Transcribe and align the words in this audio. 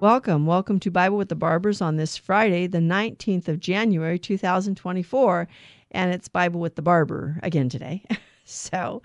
Welcome. 0.00 0.46
Welcome 0.46 0.80
to 0.80 0.90
Bible 0.90 1.18
with 1.18 1.28
the 1.28 1.34
Barbers 1.34 1.82
on 1.82 1.96
this 1.96 2.16
Friday, 2.16 2.66
the 2.66 2.78
19th 2.78 3.48
of 3.48 3.60
January, 3.60 4.18
2024. 4.18 5.46
And 5.90 6.14
it's 6.14 6.26
Bible 6.26 6.58
with 6.58 6.76
the 6.76 6.80
Barber 6.80 7.38
again 7.42 7.68
today. 7.68 8.02
so 8.46 9.02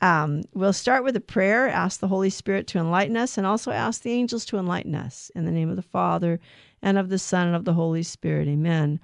um, 0.00 0.44
we'll 0.54 0.72
start 0.72 1.02
with 1.02 1.16
a 1.16 1.20
prayer, 1.20 1.68
ask 1.68 1.98
the 1.98 2.06
Holy 2.06 2.30
Spirit 2.30 2.68
to 2.68 2.78
enlighten 2.78 3.16
us, 3.16 3.36
and 3.36 3.44
also 3.44 3.72
ask 3.72 4.02
the 4.02 4.12
angels 4.12 4.44
to 4.44 4.56
enlighten 4.56 4.94
us. 4.94 5.32
In 5.34 5.46
the 5.46 5.50
name 5.50 5.68
of 5.68 5.74
the 5.74 5.82
Father, 5.82 6.38
and 6.80 6.96
of 6.96 7.08
the 7.08 7.18
Son, 7.18 7.48
and 7.48 7.56
of 7.56 7.64
the 7.64 7.74
Holy 7.74 8.04
Spirit. 8.04 8.46
Amen. 8.46 9.00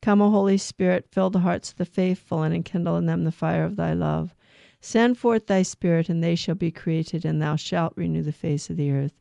Come, 0.00 0.22
O 0.22 0.30
Holy 0.30 0.56
Spirit, 0.56 1.08
fill 1.12 1.28
the 1.28 1.40
hearts 1.40 1.72
of 1.72 1.76
the 1.76 1.84
faithful, 1.84 2.42
and 2.42 2.54
enkindle 2.54 2.96
in 2.96 3.04
them 3.04 3.24
the 3.24 3.30
fire 3.32 3.64
of 3.64 3.76
thy 3.76 3.92
love. 3.92 4.34
Send 4.80 5.18
forth 5.18 5.46
thy 5.46 5.60
Spirit, 5.60 6.08
and 6.08 6.24
they 6.24 6.36
shall 6.36 6.54
be 6.54 6.70
created, 6.70 7.26
and 7.26 7.42
thou 7.42 7.54
shalt 7.54 7.92
renew 7.96 8.22
the 8.22 8.32
face 8.32 8.70
of 8.70 8.78
the 8.78 8.90
earth. 8.90 9.12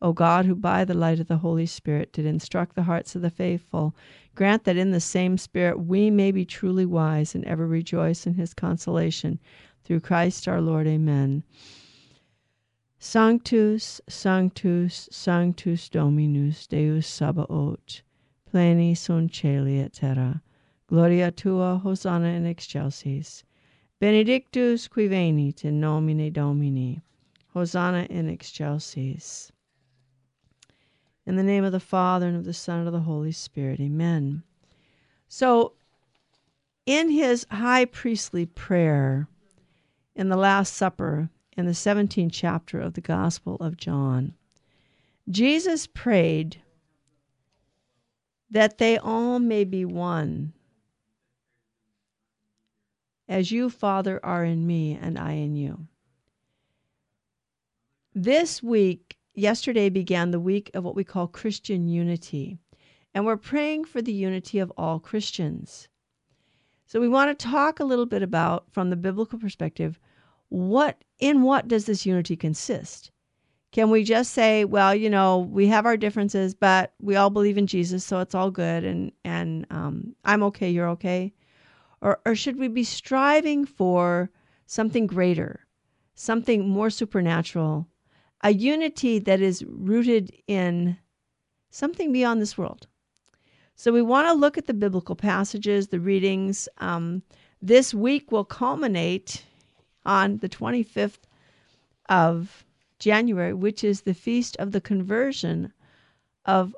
O 0.00 0.12
God, 0.12 0.46
who 0.46 0.54
by 0.54 0.84
the 0.84 0.94
light 0.94 1.18
of 1.18 1.26
the 1.26 1.38
Holy 1.38 1.66
Spirit 1.66 2.12
did 2.12 2.24
instruct 2.24 2.76
the 2.76 2.84
hearts 2.84 3.16
of 3.16 3.22
the 3.22 3.30
faithful, 3.30 3.96
grant 4.36 4.62
that 4.62 4.76
in 4.76 4.92
the 4.92 5.00
same 5.00 5.36
Spirit 5.36 5.80
we 5.80 6.08
may 6.08 6.30
be 6.30 6.44
truly 6.44 6.86
wise 6.86 7.34
and 7.34 7.44
ever 7.44 7.66
rejoice 7.66 8.24
in 8.24 8.34
his 8.34 8.54
consolation. 8.54 9.40
Through 9.82 10.00
Christ 10.00 10.46
our 10.46 10.60
Lord. 10.60 10.86
Amen. 10.86 11.42
Sanctus, 13.00 14.00
Sanctus, 14.08 15.08
Sanctus 15.10 15.88
Dominus, 15.88 16.66
Deus 16.66 17.06
Sabaoth, 17.06 18.02
pleni 18.52 18.96
sunt 18.96 19.32
celi 19.32 19.80
et 19.80 19.92
terra. 19.92 20.42
Gloria 20.88 21.30
tua, 21.30 21.78
Hosanna 21.78 22.28
in 22.28 22.46
excelsis. 22.46 23.44
Benedictus 24.00 24.86
qui 24.88 25.08
venit 25.08 25.64
in 25.64 25.80
nomine 25.80 26.32
Domini. 26.32 27.00
Hosanna 27.52 28.06
in 28.10 28.28
excelsis. 28.28 29.50
In 31.28 31.36
the 31.36 31.42
name 31.42 31.62
of 31.62 31.72
the 31.72 31.78
Father, 31.78 32.26
and 32.26 32.38
of 32.38 32.46
the 32.46 32.54
Son, 32.54 32.78
and 32.78 32.88
of 32.88 32.94
the 32.94 33.00
Holy 33.00 33.32
Spirit. 33.32 33.80
Amen. 33.80 34.44
So, 35.28 35.74
in 36.86 37.10
his 37.10 37.46
high 37.50 37.84
priestly 37.84 38.46
prayer 38.46 39.28
in 40.16 40.30
the 40.30 40.38
Last 40.38 40.72
Supper, 40.72 41.28
in 41.54 41.66
the 41.66 41.72
17th 41.72 42.30
chapter 42.32 42.80
of 42.80 42.94
the 42.94 43.02
Gospel 43.02 43.56
of 43.56 43.76
John, 43.76 44.32
Jesus 45.28 45.86
prayed 45.86 46.62
that 48.50 48.78
they 48.78 48.96
all 48.96 49.38
may 49.38 49.64
be 49.64 49.84
one, 49.84 50.54
as 53.28 53.52
you, 53.52 53.68
Father, 53.68 54.18
are 54.22 54.46
in 54.46 54.66
me 54.66 54.98
and 54.98 55.18
I 55.18 55.32
in 55.32 55.56
you. 55.56 55.88
This 58.14 58.62
week, 58.62 59.17
yesterday 59.38 59.88
began 59.88 60.30
the 60.30 60.40
week 60.40 60.70
of 60.74 60.84
what 60.84 60.96
we 60.96 61.04
call 61.04 61.26
Christian 61.26 61.88
unity, 61.88 62.58
and 63.14 63.24
we're 63.24 63.36
praying 63.36 63.84
for 63.84 64.02
the 64.02 64.12
unity 64.12 64.58
of 64.58 64.72
all 64.76 64.98
Christians. 64.98 65.88
So 66.86 67.00
we 67.00 67.08
want 67.08 67.38
to 67.38 67.46
talk 67.46 67.80
a 67.80 67.84
little 67.84 68.06
bit 68.06 68.22
about 68.22 68.64
from 68.72 68.90
the 68.90 68.96
biblical 68.96 69.38
perspective 69.38 70.00
what 70.48 71.04
in 71.18 71.42
what 71.42 71.68
does 71.68 71.84
this 71.84 72.06
unity 72.06 72.36
consist? 72.36 73.10
Can 73.70 73.90
we 73.90 74.02
just 74.02 74.32
say, 74.32 74.64
well, 74.64 74.94
you 74.94 75.10
know, 75.10 75.40
we 75.40 75.66
have 75.66 75.84
our 75.84 75.96
differences, 75.96 76.54
but 76.54 76.94
we 77.02 77.16
all 77.16 77.28
believe 77.28 77.58
in 77.58 77.66
Jesus, 77.66 78.02
so 78.02 78.20
it's 78.20 78.34
all 78.34 78.50
good, 78.50 78.84
and 78.84 79.12
and 79.24 79.66
um, 79.70 80.14
I'm 80.24 80.42
okay, 80.44 80.70
you're 80.70 80.88
okay, 80.90 81.34
or 82.00 82.20
or 82.24 82.34
should 82.34 82.58
we 82.58 82.68
be 82.68 82.84
striving 82.84 83.66
for 83.66 84.30
something 84.64 85.06
greater, 85.06 85.66
something 86.14 86.66
more 86.66 86.88
supernatural, 86.88 87.86
a 88.42 88.52
unity 88.52 89.18
that 89.18 89.40
is 89.40 89.64
rooted 89.64 90.32
in 90.46 90.96
something 91.70 92.12
beyond 92.12 92.40
this 92.40 92.56
world. 92.56 92.86
So 93.74 93.92
we 93.92 94.02
want 94.02 94.26
to 94.28 94.32
look 94.34 94.58
at 94.58 94.66
the 94.66 94.74
biblical 94.74 95.14
passages, 95.14 95.88
the 95.88 96.00
readings. 96.00 96.68
Um, 96.78 97.22
this 97.62 97.94
week 97.94 98.32
will 98.32 98.44
culminate 98.44 99.44
on 100.04 100.38
the 100.38 100.48
25th 100.48 101.20
of 102.08 102.64
January, 102.98 103.54
which 103.54 103.84
is 103.84 104.02
the 104.02 104.14
feast 104.14 104.56
of 104.56 104.72
the 104.72 104.80
conversion 104.80 105.72
of 106.44 106.74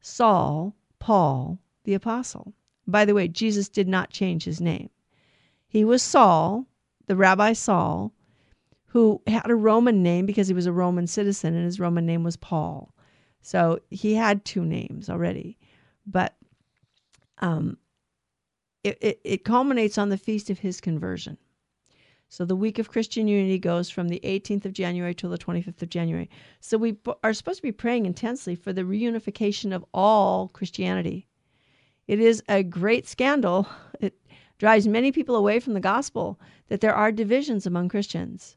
Saul, 0.00 0.74
Paul, 0.98 1.58
the 1.84 1.94
apostle. 1.94 2.52
By 2.86 3.04
the 3.04 3.14
way, 3.14 3.28
Jesus 3.28 3.68
did 3.68 3.88
not 3.88 4.10
change 4.10 4.44
his 4.44 4.60
name. 4.60 4.90
He 5.66 5.84
was 5.84 6.02
Saul, 6.02 6.66
the 7.06 7.16
Rabbi 7.16 7.54
Saul, 7.54 8.12
who 8.94 9.20
had 9.26 9.50
a 9.50 9.56
Roman 9.56 10.04
name 10.04 10.24
because 10.24 10.46
he 10.46 10.54
was 10.54 10.66
a 10.66 10.72
Roman 10.72 11.08
citizen 11.08 11.52
and 11.52 11.64
his 11.64 11.80
Roman 11.80 12.06
name 12.06 12.22
was 12.22 12.36
Paul. 12.36 12.94
So 13.42 13.80
he 13.90 14.14
had 14.14 14.44
two 14.44 14.64
names 14.64 15.10
already. 15.10 15.58
But 16.06 16.36
um, 17.38 17.76
it, 18.84 18.96
it, 19.00 19.20
it 19.24 19.44
culminates 19.44 19.98
on 19.98 20.10
the 20.10 20.16
feast 20.16 20.48
of 20.48 20.60
his 20.60 20.80
conversion. 20.80 21.36
So 22.28 22.44
the 22.44 22.54
week 22.54 22.78
of 22.78 22.88
Christian 22.88 23.26
unity 23.26 23.58
goes 23.58 23.90
from 23.90 24.06
the 24.06 24.20
18th 24.22 24.64
of 24.64 24.72
January 24.72 25.12
till 25.12 25.30
the 25.30 25.38
25th 25.38 25.82
of 25.82 25.88
January. 25.88 26.30
So 26.60 26.78
we 26.78 26.96
are 27.24 27.32
supposed 27.32 27.58
to 27.58 27.62
be 27.62 27.72
praying 27.72 28.06
intensely 28.06 28.54
for 28.54 28.72
the 28.72 28.82
reunification 28.82 29.74
of 29.74 29.84
all 29.92 30.46
Christianity. 30.46 31.26
It 32.06 32.20
is 32.20 32.44
a 32.48 32.62
great 32.62 33.08
scandal. 33.08 33.66
It 34.00 34.14
drives 34.58 34.86
many 34.86 35.10
people 35.10 35.34
away 35.34 35.58
from 35.58 35.74
the 35.74 35.80
gospel 35.80 36.38
that 36.68 36.80
there 36.80 36.94
are 36.94 37.10
divisions 37.10 37.66
among 37.66 37.88
Christians. 37.88 38.56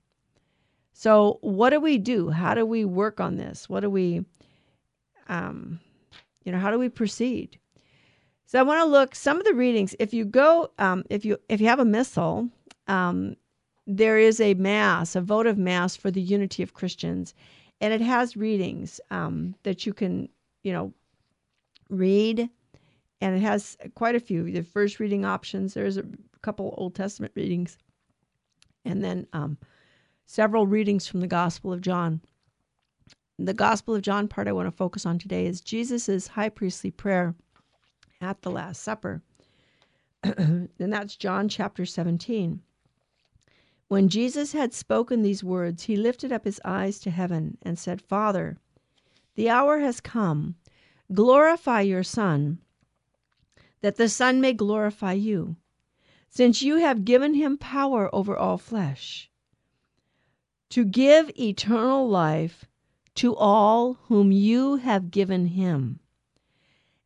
So, 0.99 1.37
what 1.41 1.69
do 1.69 1.79
we 1.79 1.99
do? 1.99 2.31
How 2.31 2.55
do 2.55 2.65
we 2.65 2.83
work 2.83 3.19
on 3.19 3.35
this? 3.35 3.69
What 3.69 3.81
do 3.81 3.89
we, 3.91 4.25
um, 5.27 5.79
you 6.43 6.51
know, 6.51 6.57
how 6.57 6.71
do 6.71 6.79
we 6.79 6.89
proceed? 6.89 7.59
So, 8.47 8.57
I 8.57 8.63
want 8.63 8.81
to 8.81 8.85
look 8.85 9.13
some 9.13 9.37
of 9.37 9.45
the 9.45 9.53
readings. 9.53 9.95
If 9.99 10.11
you 10.11 10.25
go, 10.25 10.71
um, 10.79 11.03
if 11.11 11.23
you 11.23 11.37
if 11.49 11.61
you 11.61 11.67
have 11.67 11.77
a 11.77 11.85
missal, 11.85 12.49
um, 12.87 13.35
there 13.85 14.17
is 14.17 14.41
a 14.41 14.55
mass, 14.55 15.15
a 15.15 15.21
votive 15.21 15.59
mass 15.59 15.95
for 15.95 16.09
the 16.09 16.19
unity 16.19 16.63
of 16.63 16.73
Christians, 16.73 17.35
and 17.79 17.93
it 17.93 18.01
has 18.01 18.35
readings 18.35 18.99
um, 19.11 19.53
that 19.61 19.85
you 19.85 19.93
can, 19.93 20.27
you 20.63 20.73
know, 20.73 20.91
read, 21.91 22.49
and 23.21 23.35
it 23.35 23.41
has 23.41 23.77
quite 23.93 24.15
a 24.15 24.19
few. 24.19 24.51
The 24.51 24.63
first 24.63 24.99
reading 24.99 25.25
options. 25.25 25.75
There's 25.75 25.97
a 25.97 26.05
couple 26.41 26.73
Old 26.75 26.95
Testament 26.95 27.33
readings, 27.35 27.77
and 28.83 29.03
then 29.03 29.27
um, 29.33 29.59
several 30.29 30.67
readings 30.67 31.07
from 31.07 31.21
the 31.21 31.27
Gospel 31.27 31.71
of 31.71 31.79
John. 31.79 32.19
The 33.39 33.53
Gospel 33.53 33.95
of 33.95 34.01
John 34.01 34.27
part 34.27 34.49
I 34.49 34.51
want 34.51 34.67
to 34.67 34.71
focus 34.71 35.05
on 35.05 35.17
today 35.17 35.45
is 35.45 35.61
Jesus' 35.61 36.27
high 36.27 36.49
priestly 36.49 36.91
prayer 36.91 37.33
at 38.19 38.41
the 38.41 38.51
Last 38.51 38.83
Supper. 38.83 39.21
and 40.23 40.69
that's 40.77 41.15
John 41.15 41.47
chapter 41.47 41.85
17. 41.85 42.61
When 43.87 44.09
Jesus 44.09 44.51
had 44.51 44.73
spoken 44.73 45.21
these 45.21 45.45
words, 45.45 45.83
he 45.83 45.95
lifted 45.95 46.33
up 46.33 46.43
his 46.43 46.59
eyes 46.65 46.99
to 46.99 47.09
heaven 47.09 47.57
and 47.61 47.79
said, 47.79 48.01
Father, 48.01 48.57
the 49.35 49.49
hour 49.49 49.79
has 49.79 50.01
come. 50.01 50.55
Glorify 51.13 51.81
your 51.81 52.03
Son, 52.03 52.59
that 53.79 53.95
the 53.95 54.09
Son 54.09 54.41
may 54.41 54.51
glorify 54.51 55.13
you, 55.13 55.55
since 56.29 56.61
you 56.61 56.77
have 56.77 57.05
given 57.05 57.33
him 57.33 57.57
power 57.57 58.13
over 58.13 58.35
all 58.35 58.57
flesh 58.57 59.31
to 60.69 60.83
give 60.85 61.31
eternal 61.39 62.07
life 62.07 62.65
to 63.15 63.35
all 63.35 63.95
whom 64.03 64.31
you 64.31 64.75
have 64.75 65.11
given 65.11 65.47
him. 65.47 65.99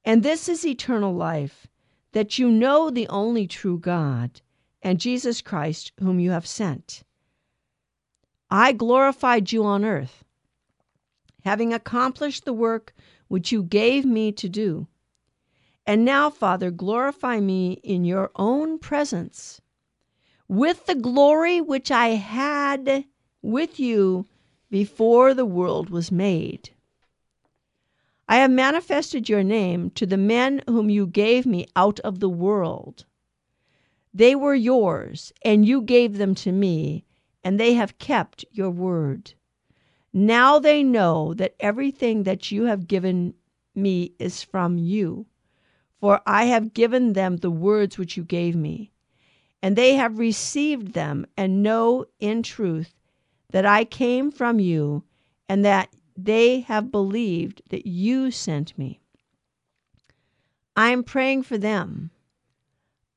And 0.03 0.23
this 0.23 0.49
is 0.49 0.65
eternal 0.65 1.13
life, 1.13 1.67
that 2.11 2.37
you 2.37 2.49
know 2.49 2.89
the 2.89 3.07
only 3.07 3.47
true 3.47 3.77
God 3.77 4.41
and 4.81 4.99
Jesus 4.99 5.41
Christ, 5.41 5.91
whom 5.99 6.19
you 6.19 6.31
have 6.31 6.47
sent. 6.47 7.03
I 8.49 8.73
glorified 8.73 9.51
you 9.51 9.63
on 9.63 9.85
earth, 9.85 10.25
having 11.45 11.73
accomplished 11.73 12.45
the 12.45 12.53
work 12.53 12.93
which 13.27 13.51
you 13.51 13.63
gave 13.63 14.03
me 14.03 14.31
to 14.33 14.49
do. 14.49 14.87
And 15.85 16.03
now, 16.03 16.29
Father, 16.29 16.71
glorify 16.71 17.39
me 17.39 17.73
in 17.83 18.03
your 18.03 18.31
own 18.35 18.79
presence 18.79 19.61
with 20.47 20.85
the 20.85 20.95
glory 20.95 21.61
which 21.61 21.91
I 21.91 22.09
had 22.09 23.05
with 23.41 23.79
you 23.79 24.27
before 24.69 25.33
the 25.33 25.45
world 25.45 25.89
was 25.89 26.11
made. 26.11 26.69
I 28.27 28.37
have 28.37 28.51
manifested 28.51 29.27
your 29.27 29.43
name 29.43 29.89
to 29.91 30.05
the 30.05 30.17
men 30.17 30.61
whom 30.67 30.89
you 30.89 31.05
gave 31.05 31.45
me 31.45 31.65
out 31.75 31.99
of 32.01 32.19
the 32.19 32.29
world. 32.29 33.05
They 34.13 34.35
were 34.35 34.55
yours, 34.55 35.33
and 35.43 35.65
you 35.65 35.81
gave 35.81 36.17
them 36.17 36.35
to 36.35 36.51
me, 36.51 37.03
and 37.43 37.59
they 37.59 37.73
have 37.73 37.97
kept 37.99 38.45
your 38.51 38.69
word. 38.69 39.33
Now 40.13 40.59
they 40.59 40.83
know 40.83 41.33
that 41.33 41.55
everything 41.59 42.23
that 42.23 42.51
you 42.51 42.65
have 42.65 42.87
given 42.87 43.33
me 43.73 44.13
is 44.19 44.43
from 44.43 44.77
you, 44.77 45.25
for 45.99 46.21
I 46.25 46.45
have 46.45 46.73
given 46.73 47.13
them 47.13 47.37
the 47.37 47.51
words 47.51 47.97
which 47.97 48.17
you 48.17 48.23
gave 48.23 48.55
me, 48.55 48.91
and 49.61 49.75
they 49.75 49.95
have 49.95 50.19
received 50.19 50.93
them, 50.93 51.25
and 51.35 51.63
know 51.63 52.05
in 52.19 52.43
truth 52.43 52.93
that 53.51 53.65
I 53.65 53.83
came 53.85 54.31
from 54.31 54.59
you, 54.59 55.03
and 55.47 55.63
that 55.65 55.89
they 56.17 56.61
have 56.61 56.91
believed 56.91 57.61
that 57.69 57.85
you 57.85 58.31
sent 58.31 58.77
me. 58.77 59.01
I 60.75 60.89
am 60.89 61.03
praying 61.03 61.43
for 61.43 61.57
them. 61.57 62.11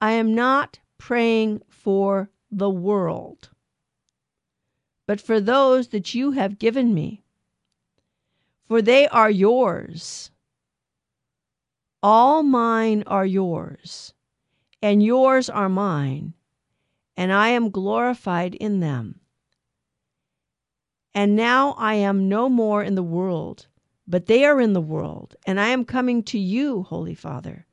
I 0.00 0.12
am 0.12 0.34
not 0.34 0.81
praying 0.98 1.62
for 1.69 2.31
the 2.50 2.70
world, 2.70 3.50
but 5.06 5.20
for 5.20 5.40
those 5.40 5.88
that 5.88 6.14
you 6.14 6.32
have 6.32 6.58
given 6.58 6.94
me. 6.94 7.22
For 8.66 8.82
they 8.82 9.06
are 9.08 9.30
yours. 9.30 10.30
All 12.02 12.42
mine 12.42 13.04
are 13.06 13.26
yours, 13.26 14.14
and 14.82 15.02
yours 15.02 15.48
are 15.48 15.69
mine, 15.69 16.34
and 17.16 17.32
I 17.32 17.48
am 17.48 17.70
glorified 17.70 18.54
in 18.54 18.80
them. 18.80 19.20
And 21.16 21.37
now 21.37 21.76
I 21.78 21.94
am 21.94 22.28
no 22.28 22.49
more 22.49 22.82
in 22.82 22.96
the 22.96 23.02
world, 23.02 23.69
but 24.05 24.26
they 24.26 24.44
are 24.44 24.61
in 24.61 24.72
the 24.72 24.81
world, 24.81 25.37
and 25.46 25.61
I 25.61 25.69
am 25.69 25.84
coming 25.84 26.25
to 26.25 26.38
you, 26.40 26.82
Holy 26.82 27.14
Father. 27.14 27.66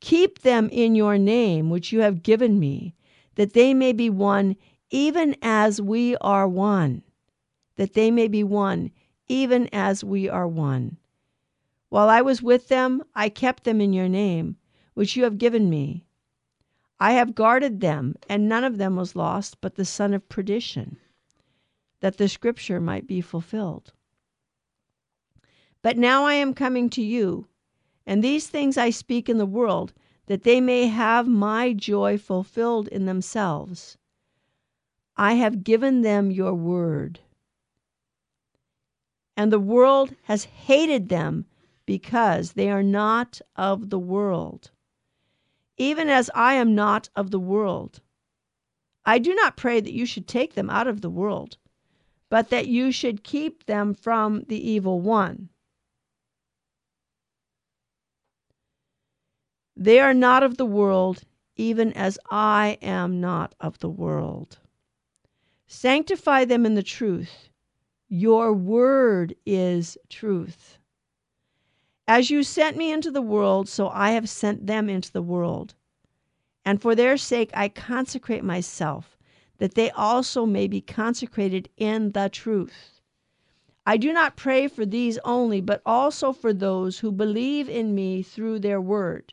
Keep 0.00 0.40
them 0.40 0.68
in 0.70 0.96
your 0.96 1.16
name, 1.16 1.70
which 1.70 1.92
you 1.92 2.00
have 2.00 2.24
given 2.24 2.58
me, 2.58 2.96
that 3.36 3.52
they 3.52 3.72
may 3.72 3.92
be 3.92 4.10
one, 4.10 4.56
even 4.90 5.36
as 5.42 5.80
we 5.80 6.16
are 6.16 6.48
one. 6.48 7.04
That 7.76 7.92
they 7.92 8.10
may 8.10 8.26
be 8.26 8.42
one, 8.42 8.90
even 9.28 9.68
as 9.72 10.02
we 10.02 10.28
are 10.28 10.48
one. 10.48 10.96
While 11.88 12.08
I 12.08 12.20
was 12.20 12.42
with 12.42 12.66
them, 12.66 13.04
I 13.14 13.28
kept 13.28 13.62
them 13.62 13.80
in 13.80 13.92
your 13.92 14.08
name, 14.08 14.56
which 14.94 15.14
you 15.14 15.22
have 15.22 15.38
given 15.38 15.70
me. 15.70 16.04
I 16.98 17.12
have 17.12 17.36
guarded 17.36 17.80
them, 17.80 18.16
and 18.28 18.48
none 18.48 18.64
of 18.64 18.76
them 18.78 18.96
was 18.96 19.14
lost 19.14 19.60
but 19.60 19.76
the 19.76 19.84
son 19.84 20.14
of 20.14 20.28
perdition 20.28 20.98
that 22.00 22.18
the 22.18 22.28
scripture 22.28 22.80
might 22.80 23.06
be 23.06 23.20
fulfilled. 23.20 23.92
But 25.82 25.96
now 25.96 26.24
I 26.24 26.34
am 26.34 26.52
coming 26.52 26.90
to 26.90 27.02
you, 27.02 27.46
and 28.06 28.22
these 28.22 28.48
things 28.48 28.76
I 28.76 28.90
speak 28.90 29.28
in 29.28 29.38
the 29.38 29.46
world, 29.46 29.92
that 30.26 30.42
they 30.42 30.60
may 30.60 30.88
have 30.88 31.28
my 31.28 31.72
joy 31.72 32.18
fulfilled 32.18 32.88
in 32.88 33.06
themselves. 33.06 33.96
I 35.16 35.34
have 35.34 35.64
given 35.64 36.02
them 36.02 36.30
your 36.30 36.54
word. 36.54 37.20
And 39.36 39.52
the 39.52 39.60
world 39.60 40.14
has 40.24 40.44
hated 40.44 41.08
them 41.08 41.46
because 41.86 42.52
they 42.52 42.70
are 42.70 42.82
not 42.82 43.40
of 43.54 43.90
the 43.90 43.98
world, 43.98 44.70
even 45.76 46.08
as 46.08 46.30
I 46.34 46.54
am 46.54 46.74
not 46.74 47.08
of 47.14 47.30
the 47.30 47.38
world. 47.38 48.00
I 49.04 49.18
do 49.18 49.34
not 49.34 49.56
pray 49.56 49.80
that 49.80 49.92
you 49.92 50.04
should 50.04 50.26
take 50.26 50.54
them 50.54 50.68
out 50.68 50.88
of 50.88 51.00
the 51.00 51.10
world 51.10 51.58
but 52.28 52.50
that 52.50 52.66
you 52.66 52.90
should 52.90 53.22
keep 53.22 53.66
them 53.66 53.94
from 53.94 54.44
the 54.48 54.70
evil 54.70 55.00
one. 55.00 55.48
They 59.76 60.00
are 60.00 60.14
not 60.14 60.42
of 60.42 60.56
the 60.56 60.66
world, 60.66 61.22
even 61.56 61.92
as 61.92 62.18
I 62.30 62.78
am 62.80 63.20
not 63.20 63.54
of 63.60 63.78
the 63.78 63.90
world. 63.90 64.58
Sanctify 65.66 66.44
them 66.46 66.64
in 66.64 66.74
the 66.74 66.82
truth. 66.82 67.50
Your 68.08 68.52
word 68.52 69.34
is 69.44 69.98
truth. 70.08 70.78
As 72.08 72.30
you 72.30 72.42
sent 72.42 72.76
me 72.76 72.92
into 72.92 73.10
the 73.10 73.22
world, 73.22 73.68
so 73.68 73.88
I 73.88 74.12
have 74.12 74.28
sent 74.28 74.66
them 74.66 74.88
into 74.88 75.12
the 75.12 75.22
world. 75.22 75.74
And 76.64 76.80
for 76.80 76.94
their 76.94 77.16
sake 77.16 77.50
I 77.52 77.68
consecrate 77.68 78.44
myself 78.44 79.15
that 79.58 79.74
they 79.74 79.90
also 79.90 80.46
may 80.46 80.66
be 80.66 80.80
consecrated 80.80 81.68
in 81.76 82.12
the 82.12 82.28
truth. 82.28 83.00
I 83.86 83.96
do 83.96 84.12
not 84.12 84.36
pray 84.36 84.66
for 84.66 84.84
these 84.84 85.18
only, 85.24 85.60
but 85.60 85.80
also 85.86 86.32
for 86.32 86.52
those 86.52 86.98
who 86.98 87.12
believe 87.12 87.68
in 87.68 87.94
me 87.94 88.22
through 88.22 88.58
their 88.58 88.80
word, 88.80 89.32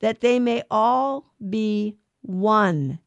that 0.00 0.20
they 0.20 0.40
may 0.40 0.64
all 0.70 1.32
be 1.48 1.96
one, 2.22 2.98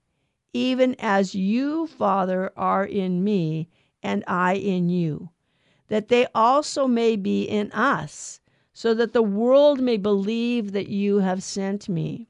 even 0.54 0.96
as 0.98 1.36
you, 1.36 1.86
Father, 1.86 2.52
are 2.56 2.86
in 2.86 3.24
me, 3.24 3.68
and 4.02 4.24
I 4.26 4.54
in 4.54 4.88
you, 4.88 5.30
that 5.90 6.08
they 6.08 6.28
also 6.34 6.88
may 6.88 7.18
be 7.18 7.44
in 7.44 7.72
us, 7.74 8.40
so 8.72 8.94
that 8.94 9.12
the 9.12 9.22
world 9.22 9.82
may 9.82 9.98
believe 9.98 10.72
that 10.72 10.88
you 10.88 11.20
have 11.20 11.44
sent 11.44 11.90
me. 11.90 12.29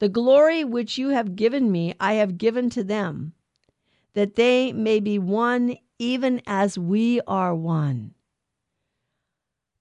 The 0.00 0.08
glory 0.08 0.64
which 0.64 0.98
you 0.98 1.10
have 1.10 1.36
given 1.36 1.70
me, 1.70 1.94
I 2.00 2.14
have 2.14 2.36
given 2.38 2.68
to 2.70 2.82
them, 2.84 3.32
that 4.14 4.34
they 4.34 4.72
may 4.72 5.00
be 5.00 5.18
one 5.18 5.76
even 5.98 6.42
as 6.46 6.78
we 6.78 7.20
are 7.26 7.54
one. 7.54 8.14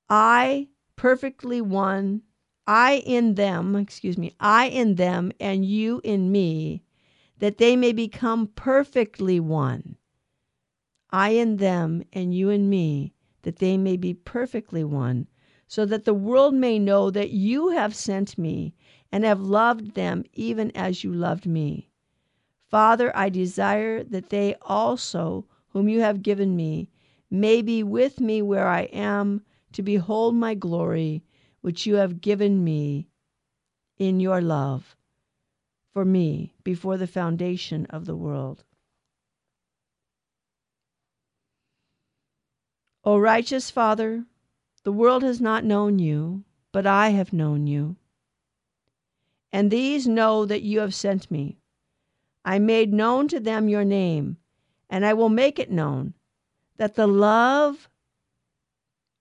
I 0.09 0.69
perfectly 0.95 1.61
one, 1.61 2.21
I 2.67 3.03
in 3.05 3.35
them, 3.35 3.75
excuse 3.75 4.17
me, 4.17 4.35
I 4.39 4.67
in 4.67 4.95
them, 4.95 5.31
and 5.39 5.65
you 5.65 5.99
in 6.03 6.31
me, 6.31 6.83
that 7.39 7.57
they 7.57 7.75
may 7.75 7.91
become 7.91 8.47
perfectly 8.47 9.39
one. 9.39 9.97
I 11.09 11.29
in 11.31 11.57
them, 11.57 12.03
and 12.13 12.33
you 12.33 12.49
in 12.49 12.69
me, 12.69 13.13
that 13.41 13.57
they 13.57 13.77
may 13.77 13.97
be 13.97 14.13
perfectly 14.13 14.83
one, 14.83 15.27
so 15.67 15.85
that 15.85 16.05
the 16.05 16.13
world 16.13 16.53
may 16.53 16.79
know 16.79 17.09
that 17.09 17.31
you 17.31 17.69
have 17.69 17.95
sent 17.95 18.37
me 18.37 18.75
and 19.13 19.23
have 19.23 19.39
loved 19.39 19.93
them 19.93 20.23
even 20.33 20.71
as 20.71 21.03
you 21.03 21.13
loved 21.13 21.45
me. 21.45 21.87
Father, 22.71 23.15
I 23.15 23.29
desire 23.29 24.03
that 24.03 24.31
they 24.31 24.55
also, 24.63 25.45
whom 25.67 25.87
you 25.87 26.01
have 26.01 26.23
given 26.23 26.55
me, 26.55 26.89
may 27.29 27.61
be 27.61 27.83
with 27.83 28.19
me 28.19 28.41
where 28.41 28.67
I 28.67 28.81
am 28.85 29.43
to 29.73 29.83
behold 29.83 30.33
my 30.33 30.55
glory, 30.55 31.21
which 31.61 31.85
you 31.85 31.93
have 31.97 32.21
given 32.21 32.63
me 32.63 33.07
in 33.99 34.19
your 34.19 34.41
love 34.41 34.95
for 35.91 36.03
me 36.03 36.55
before 36.63 36.97
the 36.97 37.05
foundation 37.05 37.85
of 37.91 38.07
the 38.07 38.15
world. 38.15 38.63
O 43.03 43.19
righteous 43.19 43.69
Father, 43.69 44.25
the 44.81 44.91
world 44.91 45.21
has 45.21 45.39
not 45.39 45.63
known 45.63 45.99
you, 45.99 46.45
but 46.71 46.87
I 46.87 47.09
have 47.09 47.31
known 47.31 47.67
you 47.67 47.95
and 49.53 49.69
these 49.69 50.07
know 50.07 50.45
that 50.45 50.63
you 50.63 50.79
have 50.79 50.95
sent 50.95 51.29
me. 51.29 51.59
I 52.43 52.57
made 52.57 52.91
known 52.91 53.27
to 53.29 53.39
them 53.39 53.69
your 53.69 53.85
name, 53.85 54.37
and 54.89 55.05
I 55.05 55.13
will 55.13 55.29
make 55.29 55.59
it 55.59 55.71
known, 55.71 56.15
that 56.77 56.95
the 56.95 57.07
love 57.07 57.87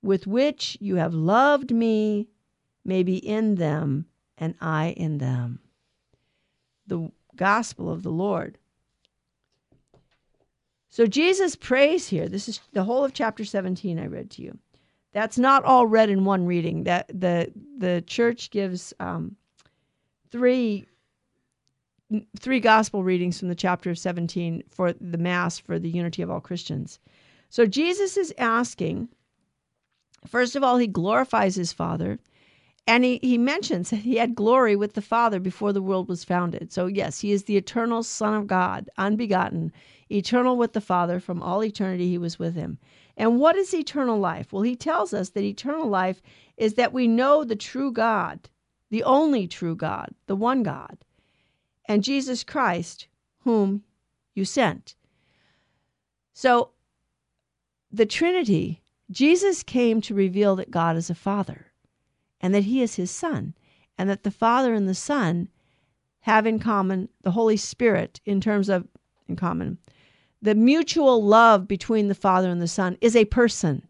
with 0.02 0.26
which 0.26 0.78
you 0.80 0.96
have 0.96 1.14
loved 1.14 1.70
me 1.70 2.28
may 2.82 3.02
be 3.02 3.16
in 3.18 3.56
them, 3.56 4.06
and 4.38 4.54
I 4.58 4.88
in 4.96 5.18
them. 5.18 5.60
The 6.86 7.12
gospel 7.36 7.90
of 7.90 8.02
the 8.02 8.10
Lord. 8.10 8.58
So 10.88 11.06
Jesus 11.06 11.56
prays 11.56 12.08
here. 12.08 12.28
This 12.28 12.48
is 12.48 12.60
the 12.72 12.84
whole 12.84 13.04
of 13.04 13.12
chapter 13.12 13.44
17 13.44 13.98
I 13.98 14.06
read 14.06 14.30
to 14.32 14.42
you. 14.42 14.58
That's 15.12 15.38
not 15.38 15.64
all 15.64 15.86
read 15.86 16.08
in 16.08 16.24
one 16.24 16.46
reading. 16.46 16.84
That 16.84 17.08
the 17.08 17.52
the 17.78 18.02
church 18.06 18.50
gives 18.50 18.94
um, 18.98 19.36
three 20.32 20.86
three 22.38 22.60
gospel 22.60 23.04
readings 23.04 23.38
from 23.38 23.48
the 23.48 23.54
chapter 23.54 23.90
of 23.90 23.98
17 23.98 24.64
for 24.68 24.92
the 24.92 25.16
mass 25.16 25.58
for 25.58 25.78
the 25.78 25.88
unity 25.88 26.20
of 26.20 26.30
all 26.30 26.40
Christians. 26.40 26.98
So 27.48 27.64
Jesus 27.64 28.16
is 28.16 28.34
asking 28.36 29.08
first 30.26 30.56
of 30.56 30.62
all 30.62 30.76
he 30.78 30.86
glorifies 30.86 31.54
his 31.54 31.72
father 31.72 32.18
and 32.86 33.04
he, 33.04 33.20
he 33.22 33.38
mentions 33.38 33.90
that 33.90 33.96
he 33.96 34.16
had 34.16 34.34
glory 34.34 34.74
with 34.74 34.94
the 34.94 35.02
Father 35.02 35.38
before 35.38 35.72
the 35.72 35.80
world 35.80 36.08
was 36.08 36.24
founded. 36.24 36.72
So, 36.72 36.86
yes, 36.86 37.20
he 37.20 37.30
is 37.30 37.44
the 37.44 37.56
eternal 37.56 38.02
Son 38.02 38.34
of 38.34 38.48
God, 38.48 38.90
unbegotten, 38.98 39.72
eternal 40.10 40.56
with 40.56 40.72
the 40.72 40.80
Father. 40.80 41.20
From 41.20 41.40
all 41.40 41.62
eternity, 41.62 42.08
he 42.08 42.18
was 42.18 42.40
with 42.40 42.56
him. 42.56 42.78
And 43.16 43.38
what 43.38 43.54
is 43.54 43.72
eternal 43.72 44.18
life? 44.18 44.52
Well, 44.52 44.62
he 44.62 44.74
tells 44.74 45.14
us 45.14 45.30
that 45.30 45.44
eternal 45.44 45.86
life 45.86 46.20
is 46.56 46.74
that 46.74 46.92
we 46.92 47.06
know 47.06 47.44
the 47.44 47.54
true 47.54 47.92
God 47.92 48.48
the 48.92 49.02
only 49.04 49.48
true 49.48 49.74
God, 49.74 50.14
the 50.26 50.36
one 50.36 50.62
God, 50.62 50.98
and 51.86 52.04
Jesus 52.04 52.44
Christ, 52.44 53.06
whom 53.38 53.84
you 54.34 54.44
sent. 54.44 54.96
So 56.34 56.72
the 57.90 58.04
Trinity, 58.04 58.82
Jesus 59.10 59.62
came 59.62 60.02
to 60.02 60.14
reveal 60.14 60.56
that 60.56 60.70
God 60.70 60.98
is 60.98 61.08
a 61.08 61.14
father 61.14 61.72
and 62.38 62.54
that 62.54 62.64
he 62.64 62.82
is 62.82 62.96
his 62.96 63.10
son, 63.10 63.54
and 63.96 64.10
that 64.10 64.24
the 64.24 64.30
Father 64.30 64.74
and 64.74 64.86
the 64.86 64.94
Son 64.94 65.48
have 66.20 66.46
in 66.46 66.58
common 66.58 67.08
the 67.22 67.30
Holy 67.30 67.56
Spirit 67.56 68.20
in 68.26 68.42
terms 68.42 68.68
of 68.68 68.86
in 69.26 69.36
common. 69.36 69.78
The 70.42 70.54
mutual 70.54 71.24
love 71.24 71.66
between 71.66 72.08
the 72.08 72.14
Father 72.14 72.50
and 72.50 72.60
the 72.60 72.68
Son 72.68 72.98
is 73.00 73.16
a 73.16 73.24
person. 73.24 73.88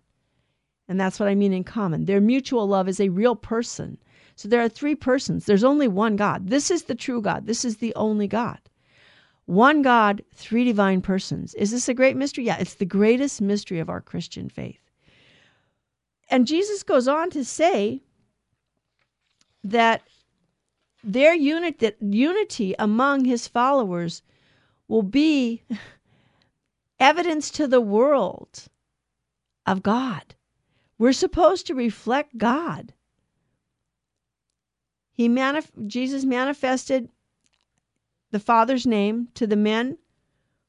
And 0.87 1.01
that's 1.01 1.19
what 1.19 1.29
I 1.29 1.35
mean 1.35 1.53
in 1.53 1.65
common. 1.65 2.05
Their 2.05 2.21
mutual 2.21 2.69
love 2.69 2.89
is 2.89 3.01
a 3.01 3.09
real 3.09 3.35
person. 3.35 3.99
So 4.37 4.49
there 4.49 4.63
are 4.63 4.69
three 4.69 4.95
persons. 4.95 5.47
There's 5.47 5.65
only 5.65 5.89
one 5.89 6.17
God. 6.17 6.49
This 6.49 6.71
is 6.71 6.85
the 6.85 6.95
true 6.95 7.21
God. 7.21 7.47
This 7.47 7.65
is 7.65 7.77
the 7.77 7.95
only 7.95 8.27
God. 8.27 8.59
One 9.47 9.83
God, 9.83 10.23
three 10.35 10.65
divine 10.65 11.03
persons. 11.03 11.55
Is 11.55 11.71
this 11.73 11.89
a 11.89 11.95
great 11.95 12.17
mystery? 12.17 12.45
Yeah, 12.45 12.59
it's 12.59 12.75
the 12.75 12.85
greatest 12.85 13.41
mystery 13.41 13.81
of 13.81 13.91
our 13.91 14.01
Christian 14.01 14.49
faith. 14.49 14.81
And 16.31 16.47
Jesus 16.47 16.83
goes 16.83 17.09
on 17.09 17.31
to 17.31 17.45
say 17.45 18.03
that 19.65 20.03
their 21.05 21.35
unit 21.35 21.81
that 21.81 21.97
unity 22.01 22.75
among 22.79 23.25
his 23.25 23.49
followers 23.49 24.23
will 24.89 25.03
be 25.03 25.63
evidence 27.01 27.51
to 27.51 27.67
the 27.67 27.81
world 27.81 28.69
of 29.67 29.83
God. 29.83 30.35
We're 30.99 31.13
supposed 31.13 31.67
to 31.67 31.75
reflect 31.75 32.39
God. 32.39 32.95
He 35.23 35.29
manif- 35.29 35.87
Jesus 35.87 36.25
manifested 36.25 37.09
the 38.33 38.41
Father's 38.41 38.89
name 38.89 39.29
to 39.35 39.47
the 39.47 39.55
men 39.55 39.99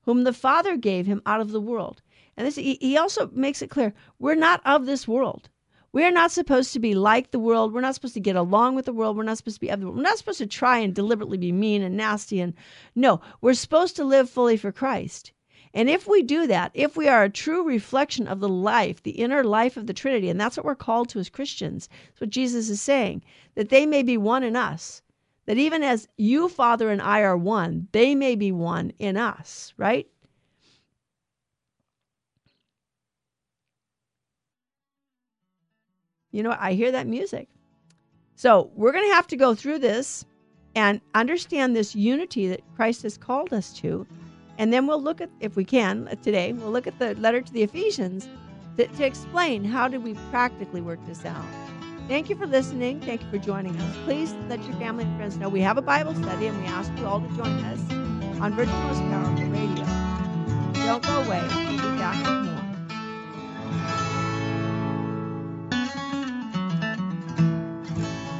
whom 0.04 0.26
the 0.26 0.32
Father 0.32 0.78
gave 0.78 1.08
him 1.08 1.24
out 1.26 1.42
of 1.42 1.50
the 1.50 1.60
world. 1.60 2.04
And 2.38 2.46
this, 2.46 2.56
he, 2.56 2.96
also 2.96 3.32
makes 3.34 3.64
it 3.64 3.72
clear 3.72 3.96
we're 4.20 4.36
not 4.36 4.62
of 4.64 4.86
this 4.86 5.08
world. 5.08 5.50
We're 5.92 6.12
not 6.12 6.32
supposed 6.32 6.72
to 6.74 6.80
be 6.80 6.94
like 6.94 7.32
the 7.32 7.40
world. 7.40 7.74
We're 7.74 7.82
not 7.82 7.96
supposed 7.96 8.14
to 8.14 8.20
get 8.20 8.36
along 8.36 8.76
with 8.76 8.86
the 8.86 8.94
world. 8.94 9.18
We're 9.18 9.24
not 9.24 9.40
supposed 9.40 9.56
to 9.56 9.62
be 9.62 9.70
of 9.70 9.80
the 9.80 9.88
world. 9.88 9.98
We're 9.98 10.04
not 10.04 10.20
supposed 10.20 10.38
to 10.38 10.46
try 10.46 10.78
and 10.78 10.94
deliberately 10.94 11.40
be 11.40 11.52
mean 11.52 11.82
and 11.82 11.98
nasty. 11.98 12.40
And 12.40 12.54
no, 12.94 13.22
we're 13.42 13.56
supposed 13.56 13.96
to 13.96 14.06
live 14.06 14.30
fully 14.30 14.56
for 14.56 14.72
Christ. 14.72 15.33
And 15.74 15.90
if 15.90 16.08
we 16.08 16.22
do 16.22 16.46
that, 16.48 16.72
if 16.74 16.96
we 16.96 17.08
are 17.08 17.24
a 17.24 17.30
true 17.30 17.64
reflection 17.64 18.28
of 18.28 18.40
the 18.40 18.50
life, 18.50 19.02
the 19.02 19.12
inner 19.12 19.44
life 19.44 19.76
of 19.76 19.88
the 19.88 19.94
Trinity, 19.94 20.30
and 20.30 20.40
that's 20.40 20.56
what 20.56 20.66
we're 20.66 20.76
called 20.76 21.10
to 21.10 21.20
as 21.20 21.30
Christians, 21.30 21.90
that's 22.10 22.22
what 22.22 22.30
Jesus 22.30 22.70
is 22.70 22.82
saying, 22.82 23.24
that 23.56 23.70
they 23.70 23.86
may 23.86 24.04
be 24.04 24.18
one 24.18 24.44
in 24.44 24.56
us, 24.56 25.02
that 25.46 25.58
even 25.58 25.84
as 25.84 26.08
you, 26.16 26.48
Father, 26.48 26.90
and 26.90 27.02
I 27.02 27.22
are 27.22 27.38
one, 27.38 27.88
they 27.92 28.14
may 28.14 28.36
be 28.36 28.52
one 28.52 28.94
in 29.00 29.18
us, 29.18 29.74
right? 29.78 30.08
you 36.34 36.44
know, 36.44 36.58
I 36.60 36.74
hear 36.74 36.92
that 36.92 37.08
music. 37.08 37.48
So 38.36 38.72
we're 38.76 38.92
going 38.92 39.08
to 39.08 39.14
have 39.14 39.28
to 39.28 39.38
go 39.38 39.56
through 39.56 39.80
this 39.80 40.26
and 40.76 41.00
understand 41.14 41.76
this 41.76 41.96
unity 41.96 42.48
that 42.50 42.62
Christ 42.76 43.04
has 43.04 43.18
called 43.18 43.54
us 43.54 43.72
to. 43.76 44.06
And 44.58 44.72
then 44.72 44.88
we'll 44.88 45.02
look 45.02 45.22
at, 45.22 45.30
if 45.40 45.56
we 45.56 45.66
can 45.66 46.08
uh, 46.08 46.16
today, 46.16 46.54
we'll 46.54 46.72
look 46.72 46.88
at 46.88 47.00
the 47.00 47.16
letter 47.16 47.42
to 47.42 47.54
the 47.54 47.64
Ephesians 47.64 48.28
to, 48.78 48.88
to 48.88 49.06
explain 49.06 49.64
how 49.64 49.88
do 49.88 50.00
we 50.00 50.14
practically 50.30 50.82
work 50.82 51.00
this 51.08 51.26
out. 51.26 51.46
Thank 52.08 52.30
you 52.30 52.36
for 52.36 52.46
listening. 52.46 53.00
Thank 53.02 53.22
you 53.24 53.30
for 53.30 53.38
joining 53.38 53.76
us. 53.78 53.96
Please 54.04 54.34
let 54.50 54.64
your 54.66 54.76
family 54.76 55.06
and 55.06 55.18
friends 55.18 55.38
know 55.38 55.50
we 55.50 55.62
have 55.62 55.78
a 55.78 55.82
Bible 55.82 56.14
study 56.16 56.48
and 56.48 56.62
we 56.62 56.68
ask 56.68 56.92
you 56.98 57.06
all 57.06 57.22
to 57.22 57.28
join 57.30 57.64
us 57.66 57.80
on 58.42 58.54
Virgin 58.54 58.76
Most 58.84 59.00
Powerful 59.00 59.46
Radio. 59.46 59.86
Don't 60.86 61.02
go 61.02 61.22
away. 61.22 61.42
We'll 61.42 61.92
be 61.92 61.98
back 61.98 62.18
with 62.18 62.44
more. 62.46 62.54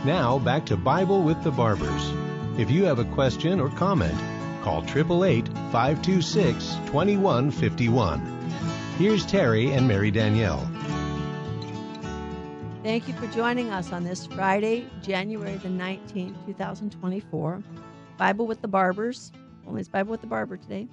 Now 0.06 0.40
back 0.40 0.66
to 0.66 0.76
Bible 0.76 1.24
with 1.24 1.42
the 1.44 1.52
Barbers. 1.52 2.14
If 2.58 2.70
you 2.70 2.84
have 2.84 3.00
a 3.00 3.06
question 3.06 3.62
or 3.62 3.70
comment, 3.70 4.18
call 4.62 4.84
888 4.84 5.63
526 5.74 6.76
2151. 6.86 8.20
Here's 9.00 9.26
Terry 9.26 9.72
and 9.72 9.88
Mary 9.88 10.12
Danielle. 10.12 10.70
Thank 12.84 13.08
you 13.08 13.16
for 13.16 13.26
joining 13.34 13.72
us 13.72 13.92
on 13.92 14.04
this 14.04 14.28
Friday, 14.28 14.88
January 15.02 15.56
the 15.56 15.70
19th, 15.70 16.36
2024. 16.46 17.64
Bible 18.20 18.46
with 18.46 18.62
the 18.62 18.68
Barbers. 18.68 19.32
Only 19.66 19.80
it's 19.80 19.90
Bible 19.90 20.12
with 20.12 20.22
the 20.22 20.28
Barber 20.28 20.58
today. 20.58 20.88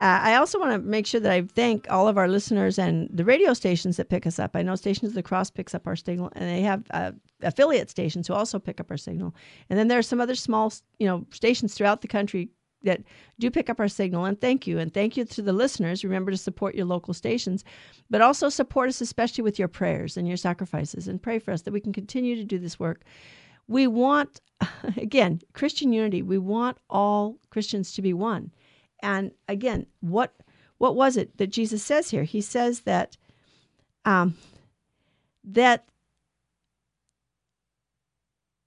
Uh, 0.00 0.20
I 0.22 0.36
also 0.36 0.60
want 0.60 0.70
to 0.70 0.78
make 0.78 1.04
sure 1.04 1.20
that 1.20 1.32
I 1.32 1.42
thank 1.42 1.90
all 1.90 2.06
of 2.06 2.16
our 2.16 2.28
listeners 2.28 2.78
and 2.78 3.08
the 3.12 3.24
radio 3.24 3.52
stations 3.52 3.96
that 3.96 4.10
pick 4.10 4.28
us 4.28 4.38
up. 4.38 4.52
I 4.54 4.62
know 4.62 4.76
Stations 4.76 5.08
of 5.08 5.16
the 5.16 5.24
Cross 5.24 5.50
picks 5.50 5.74
up 5.74 5.88
our 5.88 5.96
signal, 5.96 6.30
and 6.36 6.44
they 6.44 6.60
have 6.60 6.84
uh, 6.92 7.10
affiliate 7.42 7.90
stations 7.90 8.28
who 8.28 8.34
also 8.34 8.60
pick 8.60 8.78
up 8.78 8.92
our 8.92 8.96
signal. 8.96 9.34
And 9.68 9.76
then 9.76 9.88
there 9.88 9.98
are 9.98 10.02
some 10.02 10.20
other 10.20 10.36
small, 10.36 10.72
you 11.00 11.06
know, 11.08 11.26
stations 11.32 11.74
throughout 11.74 12.02
the 12.02 12.06
country 12.06 12.48
that 12.82 13.02
do 13.38 13.50
pick 13.50 13.68
up 13.68 13.80
our 13.80 13.88
signal. 13.88 14.24
And 14.24 14.40
thank 14.40 14.66
you, 14.66 14.78
and 14.78 14.92
thank 14.92 15.16
you 15.16 15.24
to 15.24 15.42
the 15.42 15.52
listeners. 15.52 16.04
Remember 16.04 16.30
to 16.30 16.36
support 16.36 16.74
your 16.74 16.86
local 16.86 17.14
stations, 17.14 17.64
but 18.10 18.20
also 18.20 18.48
support 18.48 18.88
us, 18.88 19.00
especially 19.00 19.42
with 19.42 19.58
your 19.58 19.68
prayers 19.68 20.16
and 20.16 20.28
your 20.28 20.36
sacrifices, 20.36 21.08
and 21.08 21.22
pray 21.22 21.38
for 21.38 21.52
us 21.52 21.62
that 21.62 21.72
we 21.72 21.80
can 21.80 21.92
continue 21.92 22.36
to 22.36 22.44
do 22.44 22.58
this 22.58 22.78
work. 22.78 23.04
We 23.66 23.86
want, 23.86 24.40
again, 24.96 25.40
Christian 25.52 25.92
unity. 25.92 26.22
We 26.22 26.38
want 26.38 26.78
all 26.88 27.36
Christians 27.50 27.92
to 27.94 28.02
be 28.02 28.12
one. 28.12 28.52
And 29.02 29.32
again, 29.48 29.86
what 30.00 30.34
what 30.78 30.94
was 30.94 31.16
it 31.16 31.36
that 31.38 31.48
Jesus 31.48 31.82
says 31.82 32.10
here? 32.10 32.22
He 32.22 32.40
says 32.40 32.80
that 32.80 33.16
um, 34.04 34.36
that 35.44 35.84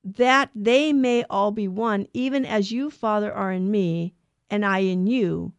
that 0.03 0.49
they 0.55 0.91
may 0.93 1.23
all 1.29 1.51
be 1.51 1.67
one, 1.67 2.07
even 2.13 2.45
as 2.45 2.71
you, 2.71 2.89
Father, 2.89 3.31
are 3.31 3.51
in 3.51 3.69
me, 3.69 4.13
and 4.49 4.65
I 4.65 4.79
in 4.79 5.07
you, 5.07 5.53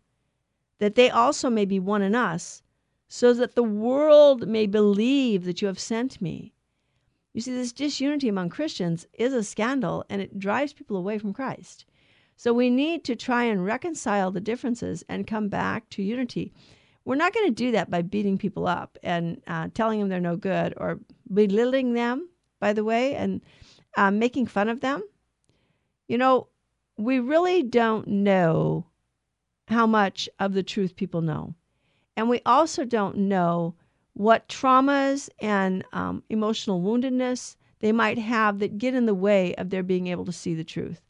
that 0.79 0.95
they 0.95 1.11
also 1.11 1.49
may 1.49 1.65
be 1.65 1.79
one 1.79 2.03
in 2.03 2.15
us, 2.15 2.63
so 3.09 3.33
that 3.35 3.55
the 3.55 3.63
world 3.63 4.49
may 4.49 4.67
believe 4.67 5.45
that 5.45 5.61
you 5.61 5.69
have 5.69 5.79
sent 5.79 6.21
me. 6.21 6.53
You 7.35 7.41
see, 7.41 7.55
this 7.55 7.73
disunity 7.73 8.29
among 8.29 8.51
Christians 8.51 9.07
is 9.15 9.33
a 9.33 9.45
scandal, 9.45 10.05
and 10.09 10.21
it 10.21 10.39
drives 10.39 10.73
people 10.73 10.97
away 10.97 11.19
from 11.19 11.33
Christ. 11.33 11.85
So 12.37 12.53
we 12.53 12.71
need 12.71 13.05
to 13.05 13.15
try 13.15 13.45
and 13.45 13.65
reconcile 13.65 14.31
the 14.31 14.41
differences 14.41 15.05
and 15.09 15.27
come 15.27 15.49
back 15.49 15.89
to 15.91 16.03
unity. 16.03 16.53
We're 17.05 17.15
not 17.15 17.33
going 17.33 17.47
to 17.47 17.55
do 17.55 17.71
that 17.73 17.91
by 17.91 18.03
beating 18.03 18.39
people 18.39 18.67
up 18.67 18.99
and 19.03 19.41
uh, 19.47 19.69
telling 19.75 20.01
them 20.01 20.09
they're 20.09 20.21
no 20.21 20.37
good 20.37 20.75
or 20.77 21.01
belittling 21.33 21.93
them, 21.95 22.29
by 22.61 22.73
the 22.73 22.85
way, 22.85 23.15
and 23.15 23.41
uh, 23.97 24.11
making 24.11 24.47
fun 24.47 24.69
of 24.69 24.81
them. 24.81 25.03
You 26.09 26.19
know, 26.19 26.49
we 26.97 27.21
really 27.21 27.63
don't 27.63 28.07
know 28.07 28.87
how 29.69 29.87
much 29.87 30.29
of 30.39 30.53
the 30.53 30.63
truth 30.63 30.97
people 30.97 31.23
know. 31.23 31.55
And 32.17 32.29
we 32.29 32.41
also 32.45 32.85
don't 32.85 33.17
know 33.17 33.75
what 34.15 34.49
traumas 34.49 35.31
and 35.41 35.85
um, 35.93 36.23
emotional 36.29 36.83
woundedness 36.83 37.57
they 37.81 37.93
might 37.93 38.19
have 38.19 38.59
that 38.61 38.79
get 38.79 38.95
in 38.95 39.07
the 39.07 39.15
way 39.15 39.55
of 39.57 39.71
their 39.71 39.83
being 39.83 40.07
able 40.09 40.25
to 40.27 40.33
see 40.33 40.55
the 40.55 40.63
truth 40.63 41.01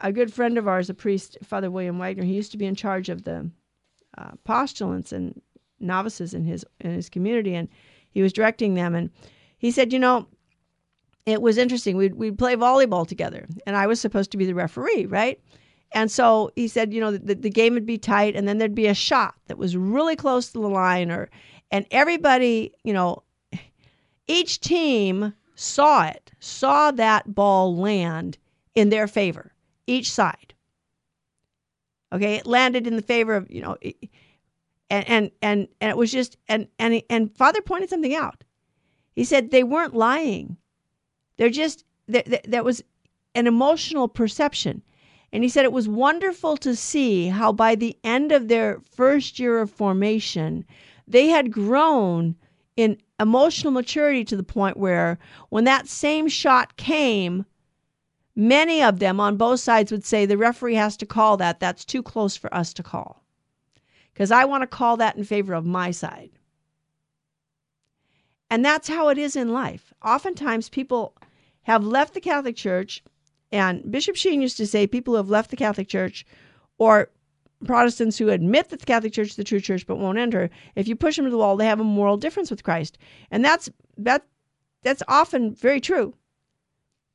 a 0.00 0.12
good 0.12 0.32
friend 0.32 0.58
of 0.58 0.68
ours, 0.68 0.90
a 0.90 0.94
priest, 0.94 1.38
Father 1.42 1.70
William 1.70 1.98
Wagner, 1.98 2.24
he 2.24 2.34
used 2.34 2.52
to 2.52 2.58
be 2.58 2.66
in 2.66 2.74
charge 2.74 3.08
of 3.08 3.24
the 3.24 3.50
uh, 4.16 4.32
postulants 4.44 5.12
and 5.12 5.40
novices 5.80 6.34
in 6.34 6.44
his 6.44 6.64
in 6.80 6.92
his 6.92 7.08
community, 7.08 7.54
and 7.54 7.68
he 8.10 8.22
was 8.22 8.32
directing 8.32 8.74
them. 8.74 8.94
And 8.94 9.10
he 9.58 9.70
said, 9.70 9.92
you 9.92 9.98
know, 9.98 10.26
it 11.30 11.42
was 11.42 11.58
interesting. 11.58 11.96
We'd 11.96 12.14
we'd 12.14 12.38
play 12.38 12.56
volleyball 12.56 13.06
together, 13.06 13.46
and 13.66 13.76
I 13.76 13.86
was 13.86 14.00
supposed 14.00 14.30
to 14.32 14.36
be 14.36 14.46
the 14.46 14.54
referee, 14.54 15.06
right? 15.06 15.40
And 15.92 16.10
so 16.10 16.50
he 16.54 16.68
said, 16.68 16.92
you 16.92 17.00
know, 17.00 17.12
the, 17.12 17.34
the 17.34 17.50
game 17.50 17.74
would 17.74 17.86
be 17.86 17.98
tight, 17.98 18.36
and 18.36 18.46
then 18.46 18.58
there'd 18.58 18.74
be 18.74 18.86
a 18.86 18.94
shot 18.94 19.34
that 19.46 19.58
was 19.58 19.76
really 19.76 20.16
close 20.16 20.48
to 20.48 20.60
the 20.60 20.68
line, 20.68 21.10
or 21.10 21.30
and 21.70 21.86
everybody, 21.90 22.72
you 22.84 22.92
know, 22.92 23.22
each 24.26 24.60
team 24.60 25.34
saw 25.54 26.06
it, 26.06 26.30
saw 26.40 26.90
that 26.92 27.34
ball 27.34 27.76
land 27.76 28.38
in 28.74 28.90
their 28.90 29.08
favor 29.08 29.52
each 29.86 30.12
side. 30.12 30.54
Okay, 32.12 32.36
it 32.36 32.46
landed 32.46 32.86
in 32.86 32.96
the 32.96 33.02
favor 33.02 33.34
of 33.34 33.50
you 33.50 33.60
know, 33.60 33.76
and 34.90 35.08
and 35.08 35.30
and 35.42 35.68
and 35.80 35.90
it 35.90 35.96
was 35.96 36.12
just 36.12 36.36
and 36.48 36.68
and 36.78 37.02
and 37.10 37.36
Father 37.36 37.60
pointed 37.60 37.90
something 37.90 38.14
out. 38.14 38.44
He 39.14 39.24
said 39.24 39.50
they 39.50 39.64
weren't 39.64 39.94
lying. 39.94 40.56
They're 41.38 41.48
just 41.48 41.84
that 42.08 42.44
that 42.46 42.64
was 42.64 42.84
an 43.34 43.46
emotional 43.46 44.08
perception. 44.08 44.82
And 45.32 45.42
he 45.42 45.48
said 45.48 45.64
it 45.64 45.72
was 45.72 45.88
wonderful 45.88 46.58
to 46.58 46.76
see 46.76 47.28
how 47.28 47.52
by 47.52 47.74
the 47.74 47.96
end 48.04 48.30
of 48.32 48.48
their 48.48 48.80
first 48.90 49.38
year 49.38 49.60
of 49.60 49.70
formation, 49.70 50.66
they 51.06 51.28
had 51.28 51.50
grown 51.50 52.36
in 52.76 52.98
emotional 53.18 53.72
maturity 53.72 54.24
to 54.24 54.36
the 54.36 54.42
point 54.42 54.76
where 54.76 55.18
when 55.48 55.64
that 55.64 55.88
same 55.88 56.28
shot 56.28 56.76
came, 56.76 57.46
Many 58.40 58.84
of 58.84 59.00
them 59.00 59.18
on 59.18 59.36
both 59.36 59.58
sides 59.58 59.90
would 59.90 60.04
say 60.04 60.24
the 60.24 60.38
referee 60.38 60.76
has 60.76 60.96
to 60.98 61.06
call 61.06 61.36
that. 61.38 61.58
That's 61.58 61.84
too 61.84 62.04
close 62.04 62.36
for 62.36 62.54
us 62.54 62.72
to 62.74 62.84
call. 62.84 63.24
Because 64.14 64.30
I 64.30 64.44
want 64.44 64.62
to 64.62 64.68
call 64.68 64.96
that 64.98 65.16
in 65.16 65.24
favor 65.24 65.54
of 65.54 65.66
my 65.66 65.90
side. 65.90 66.30
And 68.48 68.64
that's 68.64 68.86
how 68.86 69.08
it 69.08 69.18
is 69.18 69.34
in 69.34 69.52
life. 69.52 69.92
Oftentimes, 70.04 70.68
people 70.68 71.16
have 71.68 71.84
left 71.84 72.14
the 72.14 72.20
Catholic 72.20 72.56
Church, 72.56 73.04
and 73.52 73.88
Bishop 73.90 74.16
Sheen 74.16 74.40
used 74.40 74.56
to 74.56 74.66
say 74.66 74.86
people 74.86 75.12
who 75.12 75.18
have 75.18 75.28
left 75.28 75.50
the 75.50 75.56
Catholic 75.56 75.86
Church 75.86 76.26
or 76.78 77.10
Protestants 77.64 78.16
who 78.16 78.30
admit 78.30 78.70
that 78.70 78.80
the 78.80 78.86
Catholic 78.86 79.12
Church 79.12 79.28
is 79.28 79.36
the 79.36 79.44
true 79.44 79.60
church 79.60 79.86
but 79.86 79.98
won't 79.98 80.18
enter, 80.18 80.48
if 80.76 80.88
you 80.88 80.96
push 80.96 81.16
them 81.16 81.26
to 81.26 81.30
the 81.30 81.36
wall, 81.36 81.56
they 81.56 81.66
have 81.66 81.80
a 81.80 81.84
moral 81.84 82.16
difference 82.16 82.50
with 82.50 82.62
Christ. 82.62 82.96
And 83.30 83.44
that's 83.44 83.68
that 83.98 84.24
that's 84.82 85.02
often 85.08 85.54
very 85.54 85.80
true. 85.80 86.14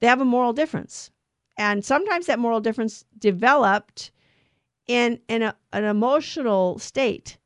They 0.02 0.08
have 0.08 0.22
a 0.22 0.26
moral 0.26 0.54
difference. 0.54 1.10
And 1.58 1.84
sometimes 1.84 2.26
that 2.26 2.40
moral 2.40 2.60
difference 2.60 3.06
developed 3.18 4.12
in, 4.88 5.20
in 5.30 5.44
a, 5.44 5.56
an 5.72 5.86
emotional 5.86 6.78
state. 6.78 7.38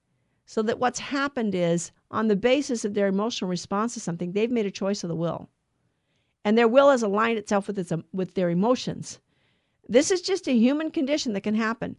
So 0.46 0.62
that 0.64 0.80
what's 0.80 1.00
happened 1.00 1.54
is, 1.54 1.92
on 2.10 2.30
the 2.30 2.36
basis 2.36 2.84
of 2.84 2.94
their 2.94 3.08
emotional 3.08 3.50
response 3.50 3.94
to 3.94 4.00
something, 4.00 4.32
they've 4.32 4.50
made 4.50 4.66
a 4.66 4.72
choice 4.72 5.04
of 5.04 5.10
the 5.10 5.16
will. 5.16 5.50
And 6.48 6.58
their 6.58 6.66
will 6.70 6.92
has 6.92 7.04
aligned 7.04 7.38
itself 7.38 7.68
with, 7.68 7.78
its, 7.78 7.92
with 8.14 8.34
their 8.36 8.50
emotions. 8.50 9.20
This 9.90 10.12
is 10.12 10.22
just 10.22 10.48
a 10.48 10.58
human 10.58 10.92
condition 10.92 11.34
that 11.34 11.42
can 11.42 11.56
happen. 11.56 11.98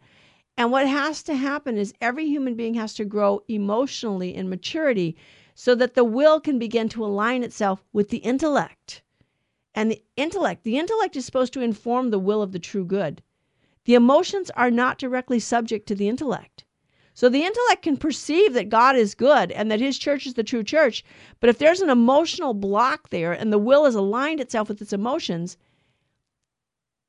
And 0.57 0.73
what 0.73 0.89
has 0.89 1.23
to 1.25 1.35
happen 1.35 1.77
is 1.77 1.93
every 2.01 2.25
human 2.25 2.55
being 2.55 2.73
has 2.73 2.95
to 2.95 3.05
grow 3.05 3.43
emotionally 3.49 4.35
in 4.35 4.49
maturity 4.49 5.19
so 5.55 5.75
that 5.75 5.93
the 5.93 6.03
will 6.03 6.41
can 6.41 6.59
begin 6.59 6.89
to 6.89 7.05
align 7.05 7.43
itself 7.43 7.85
with 7.93 8.09
the 8.09 8.25
intellect. 8.25 9.03
And 9.75 9.91
the 9.91 10.03
intellect, 10.17 10.65
the 10.65 10.79
intellect 10.79 11.15
is 11.15 11.27
supposed 11.27 11.53
to 11.53 11.61
inform 11.61 12.09
the 12.09 12.19
will 12.19 12.41
of 12.41 12.53
the 12.53 12.59
true 12.59 12.87
good. 12.87 13.23
The 13.85 13.97
emotions 13.97 14.51
are 14.53 14.71
not 14.71 14.97
directly 14.97 15.41
subject 15.41 15.87
to 15.89 15.95
the 15.95 16.09
intellect. 16.09 16.65
So 17.19 17.29
the 17.29 17.43
intellect 17.43 17.83
can 17.83 17.97
perceive 17.97 18.53
that 18.53 18.69
God 18.69 18.95
is 18.95 19.17
good 19.17 19.51
and 19.51 19.73
that 19.73 19.81
his 19.81 19.99
church 19.99 20.25
is 20.25 20.35
the 20.35 20.45
true 20.45 20.63
church, 20.63 21.05
but 21.41 21.51
if 21.51 21.59
there's 21.59 21.81
an 21.81 21.91
emotional 21.91 22.55
block 22.55 23.11
there 23.11 23.33
and 23.33 23.53
the 23.53 23.59
will 23.59 23.87
has 23.87 23.97
aligned 23.97 24.39
itself 24.39 24.69
with 24.69 24.81
its 24.81 24.93
emotions, 24.93 25.57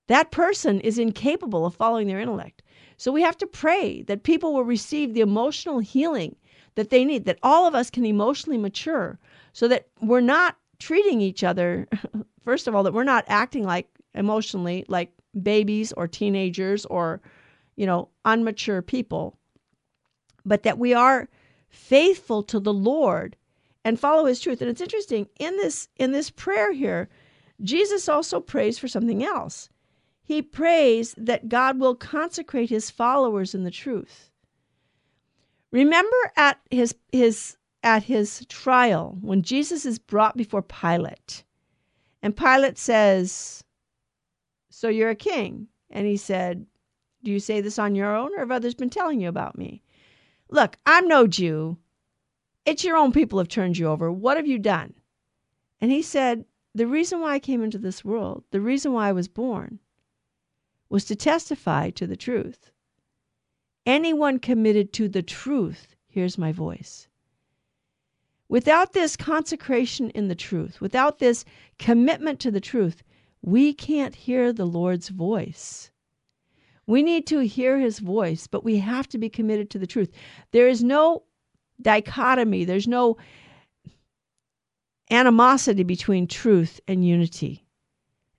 that 0.07 0.31
person 0.31 0.79
is 0.81 0.97
incapable 0.97 1.63
of 1.63 1.75
following 1.75 2.07
their 2.07 2.19
intellect. 2.19 2.63
So 2.97 3.11
we 3.11 3.21
have 3.21 3.37
to 3.37 3.45
pray 3.45 4.01
that 4.07 4.23
people 4.23 4.51
will 4.51 4.63
receive 4.63 5.13
the 5.13 5.21
emotional 5.21 5.77
healing 5.77 6.35
that 6.73 6.89
they 6.89 7.05
need, 7.05 7.25
that 7.25 7.37
all 7.43 7.67
of 7.67 7.75
us 7.75 7.91
can 7.91 8.03
emotionally 8.03 8.57
mature 8.57 9.19
so 9.53 9.67
that 9.67 9.89
we're 10.01 10.21
not 10.21 10.57
treating 10.79 11.21
each 11.21 11.43
other 11.43 11.87
first 12.43 12.67
of 12.67 12.73
all, 12.73 12.81
that 12.81 12.95
we're 12.95 13.03
not 13.03 13.25
acting 13.27 13.63
like 13.63 13.87
emotionally 14.15 14.85
like 14.87 15.11
babies 15.43 15.91
or 15.91 16.07
teenagers 16.07 16.87
or, 16.87 17.21
you 17.75 17.85
know, 17.85 18.09
unmature 18.25 18.83
people, 18.83 19.37
but 20.49 20.63
that 20.63 20.79
we 20.79 20.93
are 20.93 21.29
faithful 21.69 22.41
to 22.43 22.59
the 22.59 22.73
Lord 22.73 23.37
and 23.85 23.99
follow 23.99 24.25
his 24.25 24.41
truth. 24.41 24.61
And 24.61 24.69
it's 24.69 24.81
interesting 24.81 25.29
in 25.39 25.55
this 25.57 25.87
in 25.95 26.11
this 26.11 26.29
prayer 26.29 26.73
here, 26.73 27.07
Jesus 27.61 28.09
also 28.09 28.39
prays 28.41 28.77
for 28.79 28.87
something 28.87 29.23
else. 29.23 29.69
He 30.23 30.41
prays 30.41 31.13
that 31.17 31.49
God 31.49 31.79
will 31.79 31.95
consecrate 31.95 32.69
his 32.69 32.89
followers 32.89 33.55
in 33.55 33.63
the 33.63 33.71
truth. 33.71 34.31
Remember 35.71 36.17
at 36.35 36.59
his 36.71 36.95
his 37.11 37.55
at 37.83 38.03
his 38.03 38.45
trial 38.49 39.17
when 39.21 39.43
Jesus 39.43 39.85
is 39.85 39.99
brought 39.99 40.35
before 40.35 40.63
Pilate 40.63 41.43
and 42.21 42.35
Pilate 42.35 42.77
says, 42.77 43.63
So 44.69 44.89
you're 44.89 45.11
a 45.11 45.15
king? 45.15 45.67
And 45.89 46.05
he 46.05 46.17
said, 46.17 46.65
Do 47.23 47.31
you 47.31 47.39
say 47.39 47.61
this 47.61 47.79
on 47.79 47.95
your 47.95 48.15
own, 48.15 48.33
or 48.35 48.39
have 48.39 48.51
others 48.51 48.75
been 48.75 48.89
telling 48.89 49.21
you 49.21 49.29
about 49.29 49.57
me? 49.57 49.83
Look, 50.49 50.77
I'm 50.85 51.07
no 51.07 51.27
Jew. 51.27 51.77
It's 52.65 52.83
your 52.83 52.97
own 52.97 53.11
people 53.11 53.37
have 53.39 53.47
turned 53.47 53.77
you 53.77 53.87
over. 53.87 54.11
What 54.11 54.37
have 54.37 54.47
you 54.47 54.57
done? 54.57 54.95
And 55.79 55.91
he 55.91 56.01
said, 56.01 56.45
The 56.73 56.87
reason 56.87 57.21
why 57.21 57.33
I 57.33 57.39
came 57.39 57.63
into 57.63 57.77
this 57.77 58.03
world, 58.03 58.43
the 58.51 58.61
reason 58.61 58.91
why 58.91 59.09
I 59.09 59.13
was 59.13 59.27
born, 59.27 59.79
was 60.89 61.05
to 61.05 61.15
testify 61.15 61.91
to 61.91 62.07
the 62.07 62.17
truth. 62.17 62.71
Anyone 63.85 64.39
committed 64.39 64.91
to 64.93 65.07
the 65.07 65.23
truth 65.23 65.95
hears 66.07 66.37
my 66.37 66.51
voice. 66.51 67.07
Without 68.47 68.93
this 68.93 69.15
consecration 69.15 70.09
in 70.11 70.27
the 70.27 70.35
truth, 70.35 70.81
without 70.81 71.19
this 71.19 71.45
commitment 71.77 72.39
to 72.39 72.49
the 72.49 72.59
truth, 72.59 73.03
we 73.43 73.73
can't 73.73 74.15
hear 74.15 74.51
the 74.51 74.65
Lord's 74.65 75.09
voice. 75.09 75.91
We 76.89 77.03
need 77.03 77.27
to 77.27 77.41
hear 77.41 77.77
his 77.77 77.99
voice, 77.99 78.47
but 78.47 78.63
we 78.63 78.77
have 78.79 79.07
to 79.09 79.19
be 79.19 79.29
committed 79.29 79.69
to 79.69 79.77
the 79.77 79.85
truth. 79.85 80.09
There 80.49 80.67
is 80.67 80.83
no 80.83 81.21
dichotomy, 81.79 82.65
there's 82.65 82.87
no 82.87 83.17
animosity 85.11 85.83
between 85.83 86.25
truth 86.25 86.81
and 86.87 87.05
unity. 87.05 87.67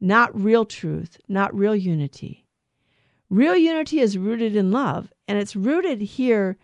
Not 0.00 0.34
real 0.34 0.64
truth, 0.64 1.16
not 1.28 1.54
real 1.54 1.76
unity. 1.76 2.44
Real 3.28 3.54
unity 3.54 4.00
is 4.00 4.18
rooted 4.18 4.56
in 4.56 4.72
love, 4.72 5.12
and 5.28 5.38
it's 5.38 5.54
rooted 5.54 6.00
here 6.00 6.56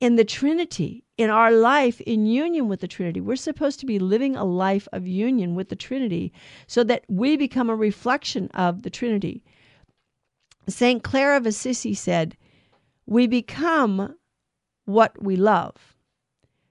in 0.00 0.16
the 0.16 0.24
Trinity, 0.24 1.04
in 1.18 1.28
our 1.28 1.52
life 1.52 2.00
in 2.00 2.24
union 2.24 2.68
with 2.68 2.80
the 2.80 2.88
Trinity. 2.88 3.20
We're 3.20 3.36
supposed 3.36 3.80
to 3.80 3.86
be 3.86 3.98
living 3.98 4.34
a 4.34 4.46
life 4.46 4.88
of 4.94 5.06
union 5.06 5.54
with 5.56 5.68
the 5.68 5.76
Trinity 5.76 6.32
so 6.66 6.82
that 6.84 7.04
we 7.10 7.36
become 7.36 7.68
a 7.68 7.76
reflection 7.76 8.48
of 8.54 8.80
the 8.80 8.88
Trinity. 8.88 9.44
St. 10.68 11.02
Clare 11.02 11.36
of 11.36 11.46
Assisi 11.46 11.94
said, 11.94 12.36
We 13.06 13.26
become 13.26 14.16
what 14.84 15.20
we 15.22 15.36
love. 15.36 15.96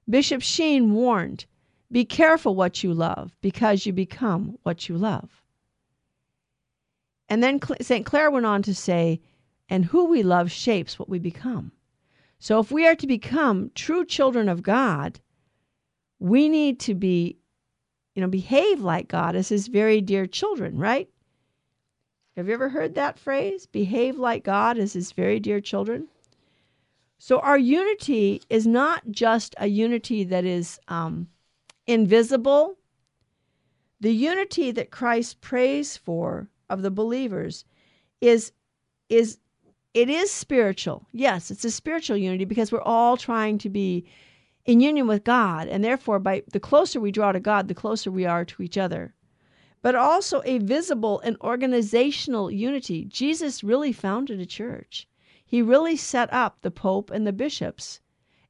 Bishop 0.09 0.41
Sheen 0.41 0.93
warned, 0.93 1.45
Be 1.91 2.05
careful 2.05 2.55
what 2.55 2.83
you 2.83 2.93
love 2.93 3.35
because 3.41 3.85
you 3.85 3.93
become 3.93 4.57
what 4.63 4.87
you 4.89 4.97
love. 4.97 5.41
And 7.29 7.41
then 7.41 7.59
St. 7.79 8.05
Clare 8.05 8.29
went 8.31 8.45
on 8.45 8.61
to 8.63 8.75
say, 8.75 9.21
And 9.69 9.85
who 9.85 10.05
we 10.05 10.23
love 10.23 10.51
shapes 10.51 10.99
what 10.99 11.09
we 11.09 11.19
become. 11.19 11.71
So 12.39 12.59
if 12.59 12.71
we 12.71 12.87
are 12.87 12.95
to 12.95 13.07
become 13.07 13.71
true 13.75 14.03
children 14.03 14.49
of 14.49 14.63
God, 14.63 15.19
we 16.19 16.49
need 16.49 16.79
to 16.81 16.95
be, 16.95 17.37
you 18.15 18.21
know, 18.21 18.27
behave 18.27 18.81
like 18.81 19.07
God 19.07 19.35
as 19.35 19.49
his 19.49 19.67
very 19.67 20.01
dear 20.01 20.25
children, 20.25 20.77
right? 20.77 21.09
Have 22.41 22.47
you 22.47 22.55
ever 22.55 22.69
heard 22.69 22.95
that 22.95 23.19
phrase? 23.19 23.67
Behave 23.67 24.17
like 24.17 24.43
God 24.43 24.79
as 24.79 24.93
his 24.93 25.11
very 25.11 25.39
dear 25.39 25.61
children? 25.61 26.07
So 27.19 27.37
our 27.37 27.59
unity 27.59 28.41
is 28.49 28.65
not 28.65 29.03
just 29.11 29.53
a 29.59 29.67
unity 29.67 30.23
that 30.23 30.43
is 30.43 30.79
um, 30.87 31.27
invisible. 31.85 32.77
The 33.99 34.11
unity 34.11 34.71
that 34.71 34.89
Christ 34.89 35.39
prays 35.41 35.95
for 35.97 36.49
of 36.67 36.81
the 36.81 36.89
believers 36.89 37.63
is 38.21 38.53
is 39.07 39.37
it 39.93 40.09
is 40.09 40.31
spiritual. 40.31 41.05
Yes, 41.11 41.51
it's 41.51 41.63
a 41.63 41.69
spiritual 41.69 42.17
unity 42.17 42.45
because 42.45 42.71
we're 42.71 42.81
all 42.81 43.17
trying 43.17 43.59
to 43.59 43.69
be 43.69 44.07
in 44.65 44.79
union 44.79 45.05
with 45.05 45.23
God. 45.23 45.67
And 45.67 45.83
therefore, 45.83 46.17
by 46.17 46.41
the 46.51 46.59
closer 46.59 46.99
we 46.99 47.11
draw 47.11 47.33
to 47.33 47.39
God, 47.39 47.67
the 47.67 47.75
closer 47.75 48.09
we 48.09 48.25
are 48.25 48.45
to 48.45 48.63
each 48.63 48.79
other. 48.79 49.13
But 49.81 49.95
also 49.95 50.41
a 50.45 50.59
visible 50.59 51.19
and 51.21 51.37
organizational 51.41 52.51
unity. 52.51 53.05
Jesus 53.05 53.63
really 53.63 53.91
founded 53.91 54.39
a 54.39 54.45
church. 54.45 55.07
He 55.43 55.61
really 55.61 55.97
set 55.97 56.31
up 56.31 56.61
the 56.61 56.71
Pope 56.71 57.09
and 57.09 57.25
the 57.25 57.33
bishops 57.33 57.99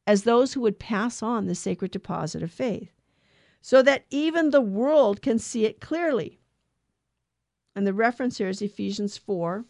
as 0.06 0.24
those 0.24 0.54
who 0.54 0.62
would 0.62 0.80
pass 0.80 1.24
on 1.24 1.46
the 1.46 1.56
sacred 1.56 1.92
deposit 1.92 2.44
of 2.44 2.52
faith, 2.52 2.92
so 3.62 3.82
that 3.82 4.06
even 4.10 4.50
the 4.50 4.62
world 4.62 5.22
can 5.22 5.40
see 5.40 5.66
it 5.66 5.80
clearly. 5.80 6.42
And 7.76 7.88
the 7.88 7.94
reference 7.94 8.38
here 8.38 8.50
is 8.50 8.62
Ephesians 8.62 9.18
4 9.18 9.66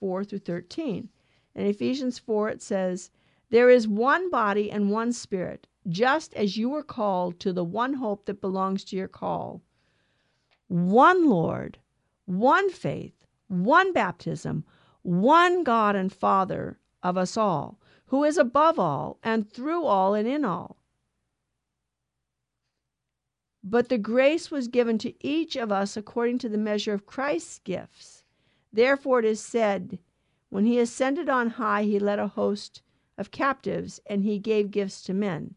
4 0.00 0.24
through 0.24 0.38
13. 0.38 1.08
In 1.54 1.66
Ephesians 1.66 2.18
4, 2.18 2.48
it 2.48 2.62
says, 2.62 3.10
There 3.50 3.68
is 3.68 3.86
one 3.86 4.30
body 4.30 4.70
and 4.70 4.90
one 4.90 5.12
spirit, 5.12 5.66
just 5.88 6.32
as 6.34 6.56
you 6.56 6.68
were 6.68 6.82
called 6.82 7.40
to 7.40 7.52
the 7.52 7.64
one 7.64 7.94
hope 7.94 8.26
that 8.26 8.40
belongs 8.40 8.84
to 8.84 8.96
your 8.96 9.08
call. 9.08 9.62
One 10.68 11.28
Lord, 11.28 11.78
one 12.26 12.70
faith, 12.70 13.26
one 13.48 13.92
baptism, 13.92 14.64
one 15.02 15.64
God 15.64 15.96
and 15.96 16.12
Father 16.12 16.78
of 17.02 17.16
us 17.16 17.36
all, 17.36 17.80
who 18.06 18.24
is 18.24 18.36
above 18.36 18.78
all 18.78 19.18
and 19.22 19.50
through 19.50 19.84
all 19.84 20.14
and 20.14 20.28
in 20.28 20.44
all. 20.44 20.76
But 23.64 23.88
the 23.88 23.98
grace 23.98 24.50
was 24.50 24.68
given 24.68 24.98
to 24.98 25.14
each 25.26 25.56
of 25.56 25.72
us 25.72 25.96
according 25.96 26.38
to 26.38 26.48
the 26.48 26.58
measure 26.58 26.94
of 26.94 27.06
Christ's 27.06 27.58
gifts. 27.58 28.24
Therefore 28.72 29.20
it 29.20 29.24
is 29.24 29.40
said, 29.40 29.98
When 30.48 30.64
he 30.64 30.78
ascended 30.78 31.28
on 31.28 31.50
high, 31.50 31.84
he 31.84 31.98
led 31.98 32.18
a 32.18 32.28
host 32.28 32.82
of 33.16 33.30
captives, 33.30 34.00
and 34.06 34.22
he 34.22 34.38
gave 34.38 34.70
gifts 34.70 35.02
to 35.02 35.12
men. 35.12 35.54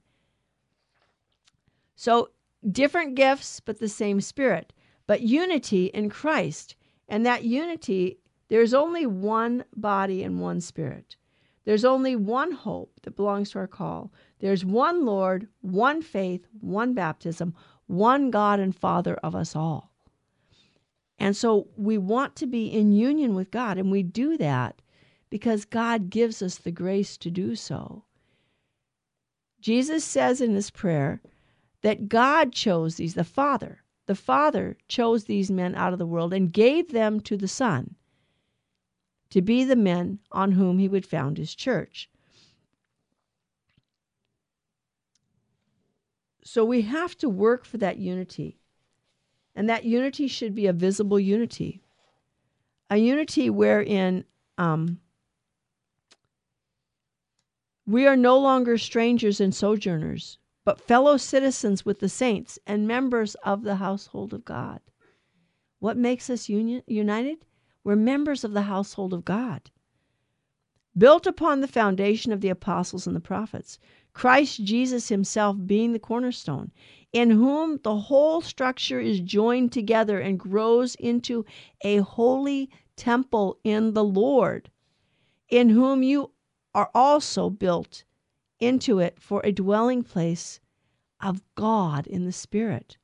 So, 1.95 2.31
different 2.69 3.15
gifts, 3.15 3.59
but 3.59 3.79
the 3.79 3.87
same 3.87 4.19
Spirit, 4.19 4.73
but 5.11 5.23
unity 5.23 5.87
in 5.87 6.09
Christ. 6.09 6.77
And 7.09 7.25
that 7.25 7.43
unity, 7.43 8.17
there's 8.47 8.73
only 8.73 9.05
one 9.05 9.65
body 9.75 10.23
and 10.23 10.39
one 10.39 10.61
Spirit. 10.61 11.17
There's 11.65 11.83
only 11.83 12.15
one 12.15 12.53
hope 12.53 13.01
that 13.01 13.17
belongs 13.17 13.51
to 13.51 13.59
our 13.59 13.67
call. 13.67 14.13
There's 14.39 14.63
one 14.63 15.03
Lord, 15.05 15.49
one 15.59 16.01
faith, 16.01 16.47
one 16.61 16.93
baptism, 16.93 17.53
one 17.87 18.31
God 18.31 18.61
and 18.61 18.73
Father 18.73 19.15
of 19.15 19.35
us 19.35 19.53
all. 19.53 19.91
And 21.19 21.35
so 21.35 21.67
we 21.75 21.97
want 21.97 22.37
to 22.37 22.47
be 22.47 22.67
in 22.67 22.93
union 22.93 23.35
with 23.35 23.51
God, 23.51 23.77
and 23.77 23.91
we 23.91 24.03
do 24.03 24.37
that 24.37 24.81
because 25.29 25.65
God 25.65 26.09
gives 26.09 26.41
us 26.41 26.55
the 26.55 26.71
grace 26.71 27.17
to 27.17 27.29
do 27.29 27.57
so. 27.57 28.05
Jesus 29.59 30.05
says 30.05 30.39
in 30.39 30.55
his 30.55 30.71
prayer 30.71 31.21
that 31.81 32.07
God 32.07 32.53
chose 32.53 32.95
these, 32.95 33.15
the 33.15 33.25
Father, 33.25 33.83
the 34.05 34.15
Father 34.15 34.77
chose 34.87 35.25
these 35.25 35.51
men 35.51 35.75
out 35.75 35.93
of 35.93 35.99
the 35.99 36.05
world 36.05 36.33
and 36.33 36.51
gave 36.51 36.91
them 36.91 37.19
to 37.21 37.37
the 37.37 37.47
Son 37.47 37.95
to 39.29 39.41
be 39.41 39.63
the 39.63 39.75
men 39.75 40.19
on 40.31 40.51
whom 40.51 40.79
he 40.79 40.87
would 40.87 41.05
found 41.05 41.37
his 41.37 41.55
church. 41.55 42.09
So 46.43 46.65
we 46.65 46.81
have 46.81 47.17
to 47.19 47.29
work 47.29 47.65
for 47.65 47.77
that 47.77 47.97
unity. 47.97 48.57
And 49.55 49.69
that 49.69 49.85
unity 49.85 50.27
should 50.27 50.55
be 50.55 50.67
a 50.67 50.73
visible 50.73 51.19
unity, 51.19 51.81
a 52.89 52.97
unity 52.97 53.49
wherein 53.49 54.25
um, 54.57 54.99
we 57.85 58.07
are 58.07 58.15
no 58.15 58.37
longer 58.37 58.77
strangers 58.77 59.41
and 59.41 59.53
sojourners, 59.53 60.37
but 60.63 60.79
fellow 60.79 61.17
citizens 61.17 61.85
with 61.85 61.99
the 61.99 62.09
saints 62.09 62.59
and 62.67 62.87
members 62.87 63.35
of 63.43 63.63
the 63.63 63.75
household 63.75 64.33
of 64.33 64.45
God. 64.45 64.79
What 65.79 65.97
makes 65.97 66.29
us 66.29 66.49
union, 66.49 66.83
united? 66.85 67.45
We're 67.83 67.95
members 67.95 68.43
of 68.43 68.53
the 68.53 68.63
household 68.63 69.13
of 69.13 69.25
God. 69.25 69.71
Built 70.95 71.25
upon 71.25 71.61
the 71.61 71.67
foundation 71.67 72.31
of 72.31 72.41
the 72.41 72.49
apostles 72.49 73.07
and 73.07 73.15
the 73.15 73.21
prophets, 73.21 73.79
Christ 74.13 74.63
Jesus 74.63 75.07
himself 75.07 75.55
being 75.65 75.93
the 75.93 75.99
cornerstone, 75.99 76.71
in 77.13 77.31
whom 77.31 77.79
the 77.81 77.95
whole 77.95 78.41
structure 78.41 78.99
is 78.99 79.21
joined 79.21 79.71
together 79.71 80.19
and 80.19 80.37
grows 80.37 80.95
into 80.95 81.45
a 81.81 81.97
holy 81.97 82.69
temple 82.95 83.57
in 83.63 83.93
the 83.93 84.03
Lord, 84.03 84.69
in 85.49 85.69
whom 85.69 86.03
you 86.03 86.31
are 86.75 86.91
also 86.93 87.49
built 87.49 88.03
into 88.61 88.99
it 88.99 89.19
for 89.19 89.41
a 89.43 89.51
dwelling 89.51 90.03
place 90.03 90.61
of 91.19 91.41
God 91.55 92.07
in 92.07 92.25
the 92.25 92.31
Spirit. 92.31 92.97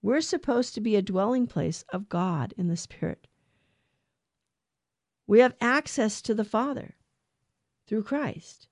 We're 0.00 0.20
supposed 0.20 0.74
to 0.74 0.80
be 0.80 0.96
a 0.96 1.02
dwelling 1.02 1.46
place 1.46 1.84
of 1.92 2.08
God 2.08 2.54
in 2.56 2.68
the 2.68 2.76
Spirit. 2.76 3.28
We 5.26 5.40
have 5.40 5.54
access 5.60 6.22
to 6.22 6.34
the 6.34 6.44
Father 6.44 6.96
through 7.86 8.02
Christ. 8.04 8.68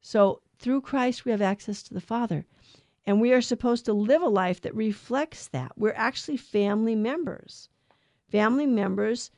So, 0.00 0.40
through 0.58 0.82
Christ, 0.82 1.24
we 1.24 1.30
have 1.30 1.42
access 1.42 1.82
to 1.84 1.94
the 1.94 2.00
Father. 2.00 2.44
And 3.06 3.20
we 3.20 3.32
are 3.32 3.40
supposed 3.40 3.84
to 3.84 3.92
live 3.92 4.22
a 4.22 4.28
life 4.28 4.60
that 4.62 4.74
reflects 4.74 5.48
that. 5.48 5.72
We're 5.76 5.92
actually 5.94 6.38
family 6.38 6.94
members. 6.94 7.68
Family 8.28 8.66
members 8.66 9.30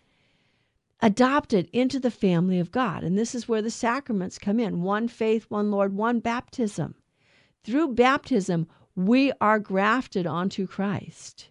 adopted 1.01 1.69
into 1.73 2.01
the 2.01 2.11
family 2.11 2.59
of 2.59 2.71
God. 2.71 3.05
And 3.05 3.19
this 3.19 3.35
is 3.35 3.49
where 3.49 3.63
the 3.63 3.71
sacraments 3.71 4.39
come 4.39 4.59
in 4.59 4.83
one 4.83 5.09
faith, 5.09 5.45
one 5.49 5.71
Lord, 5.71 5.95
one 5.95 6.21
baptism. 6.21 6.95
Through 7.65 7.95
baptism, 7.95 8.69
we 8.95 9.33
are 9.41 9.59
grafted 9.59 10.27
onto 10.27 10.67
Christ. 10.67 11.51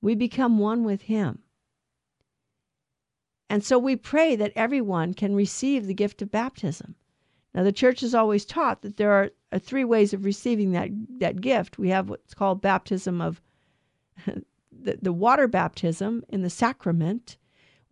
We 0.00 0.14
become 0.14 0.58
one 0.58 0.84
with 0.84 1.02
Him. 1.02 1.40
And 3.48 3.64
so 3.64 3.78
we 3.78 3.96
pray 3.96 4.36
that 4.36 4.52
everyone 4.54 5.14
can 5.14 5.34
receive 5.34 5.86
the 5.86 5.94
gift 5.94 6.22
of 6.22 6.30
baptism. 6.30 6.96
Now, 7.54 7.62
the 7.62 7.72
church 7.72 8.00
has 8.00 8.14
always 8.14 8.44
taught 8.44 8.82
that 8.82 8.96
there 8.96 9.12
are, 9.12 9.30
are 9.50 9.58
three 9.58 9.84
ways 9.84 10.12
of 10.12 10.24
receiving 10.24 10.72
that, 10.72 10.90
that 11.20 11.40
gift. 11.40 11.78
We 11.78 11.88
have 11.88 12.10
what's 12.10 12.34
called 12.34 12.60
baptism 12.60 13.20
of 13.20 13.40
the, 14.26 14.98
the 15.00 15.12
water 15.12 15.48
baptism 15.48 16.24
in 16.28 16.42
the 16.42 16.50
sacrament. 16.50 17.38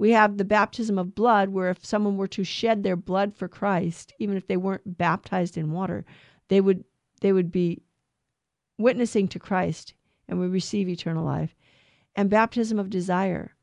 We 0.05 0.11
have 0.11 0.37
the 0.37 0.45
baptism 0.45 0.99
of 0.99 1.15
blood, 1.15 1.49
where 1.49 1.71
if 1.71 1.83
someone 1.83 2.19
were 2.19 2.29
to 2.29 2.45
shed 2.45 2.83
their 2.83 2.95
blood 2.95 3.35
for 3.35 3.49
Christ, 3.49 4.13
even 4.19 4.37
if 4.37 4.47
they 4.47 4.59
weren't 4.59 4.99
baptized 4.99 5.57
in 5.57 5.73
water, 5.73 6.05
they 6.49 6.61
would 6.61 6.85
they 7.23 7.33
would 7.33 7.51
be 7.51 7.81
witnessing 8.77 9.29
to 9.29 9.39
Christ 9.39 9.95
and 10.29 10.39
would 10.39 10.53
receive 10.53 10.91
eternal 10.91 11.25
life. 11.25 11.57
And 12.15 12.29
baptism 12.29 12.79
of 12.79 12.91
desire, 12.91 13.55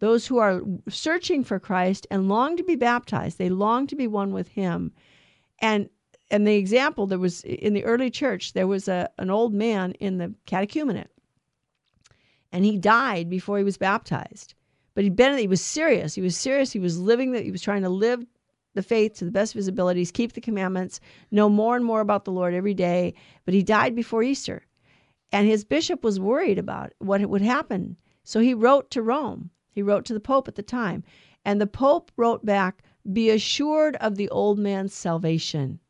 those 0.00 0.26
who 0.26 0.36
are 0.36 0.60
searching 0.86 1.42
for 1.42 1.58
Christ 1.58 2.06
and 2.10 2.28
long 2.28 2.58
to 2.58 2.62
be 2.62 2.76
baptized, 2.76 3.38
they 3.38 3.48
long 3.48 3.86
to 3.86 3.96
be 3.96 4.06
one 4.06 4.34
with 4.34 4.48
Him. 4.48 4.92
And 5.60 5.88
and 6.30 6.46
the 6.46 6.56
example 6.56 7.06
there 7.06 7.18
was 7.18 7.42
in 7.44 7.72
the 7.72 7.86
early 7.86 8.10
church, 8.10 8.52
there 8.52 8.66
was 8.66 8.86
a 8.86 9.08
an 9.16 9.30
old 9.30 9.54
man 9.54 9.92
in 9.92 10.18
the 10.18 10.34
catechumenate, 10.46 11.08
and 12.52 12.66
he 12.66 12.76
died 12.76 13.30
before 13.30 13.56
he 13.56 13.64
was 13.64 13.78
baptized. 13.78 14.52
But 14.96 15.04
he'd 15.04 15.14
been 15.14 15.38
he 15.38 15.46
was 15.46 15.64
serious. 15.64 16.16
He 16.16 16.22
was 16.22 16.36
serious. 16.36 16.72
He 16.72 16.80
was 16.80 16.98
living 16.98 17.30
that 17.32 17.44
he 17.44 17.52
was 17.52 17.62
trying 17.62 17.82
to 17.82 17.88
live 17.88 18.26
the 18.74 18.82
faith 18.82 19.14
to 19.18 19.24
the 19.24 19.30
best 19.30 19.54
of 19.54 19.58
his 19.58 19.68
abilities, 19.68 20.10
keep 20.10 20.32
the 20.32 20.40
commandments, 20.40 20.98
know 21.30 21.48
more 21.48 21.76
and 21.76 21.84
more 21.84 22.00
about 22.00 22.24
the 22.24 22.32
Lord 22.32 22.54
every 22.54 22.74
day. 22.74 23.14
But 23.44 23.54
he 23.54 23.62
died 23.62 23.94
before 23.94 24.24
Easter. 24.24 24.66
And 25.30 25.46
his 25.46 25.64
bishop 25.64 26.02
was 26.02 26.18
worried 26.18 26.58
about 26.58 26.92
what 26.98 27.24
would 27.24 27.42
happen. 27.42 27.96
So 28.24 28.40
he 28.40 28.54
wrote 28.54 28.90
to 28.90 29.02
Rome 29.02 29.50
he 29.76 29.82
wrote 29.82 30.06
to 30.06 30.14
the 30.14 30.20
Pope 30.20 30.48
at 30.48 30.54
the 30.54 30.62
time. 30.62 31.04
And 31.44 31.60
the 31.60 31.66
Pope 31.66 32.10
wrote 32.16 32.46
back, 32.46 32.82
Be 33.12 33.28
assured 33.28 33.94
of 33.96 34.16
the 34.16 34.30
old 34.30 34.58
man's 34.58 34.94
salvation. 34.94 35.80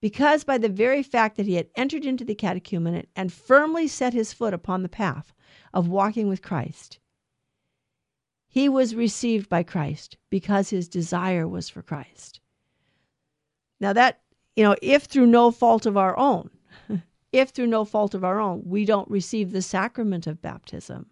Because 0.00 0.42
by 0.42 0.58
the 0.58 0.68
very 0.68 1.04
fact 1.04 1.36
that 1.36 1.46
he 1.46 1.54
had 1.54 1.68
entered 1.76 2.04
into 2.04 2.24
the 2.24 2.34
catechumenate 2.34 3.06
and 3.14 3.32
firmly 3.32 3.86
set 3.86 4.14
his 4.14 4.32
foot 4.32 4.52
upon 4.52 4.82
the 4.82 4.88
path 4.88 5.32
of 5.72 5.86
walking 5.86 6.28
with 6.28 6.42
Christ, 6.42 6.98
he 8.52 8.68
was 8.68 8.94
received 8.94 9.48
by 9.48 9.62
Christ 9.62 10.18
because 10.28 10.68
his 10.68 10.86
desire 10.86 11.48
was 11.48 11.70
for 11.70 11.80
Christ. 11.80 12.38
Now, 13.80 13.94
that, 13.94 14.20
you 14.54 14.62
know, 14.62 14.76
if 14.82 15.04
through 15.04 15.28
no 15.28 15.50
fault 15.50 15.86
of 15.86 15.96
our 15.96 16.14
own, 16.18 16.50
if 17.32 17.48
through 17.48 17.68
no 17.68 17.86
fault 17.86 18.12
of 18.12 18.24
our 18.24 18.38
own, 18.38 18.62
we 18.66 18.84
don't 18.84 19.10
receive 19.10 19.52
the 19.52 19.62
sacrament 19.62 20.26
of 20.26 20.42
baptism, 20.42 21.06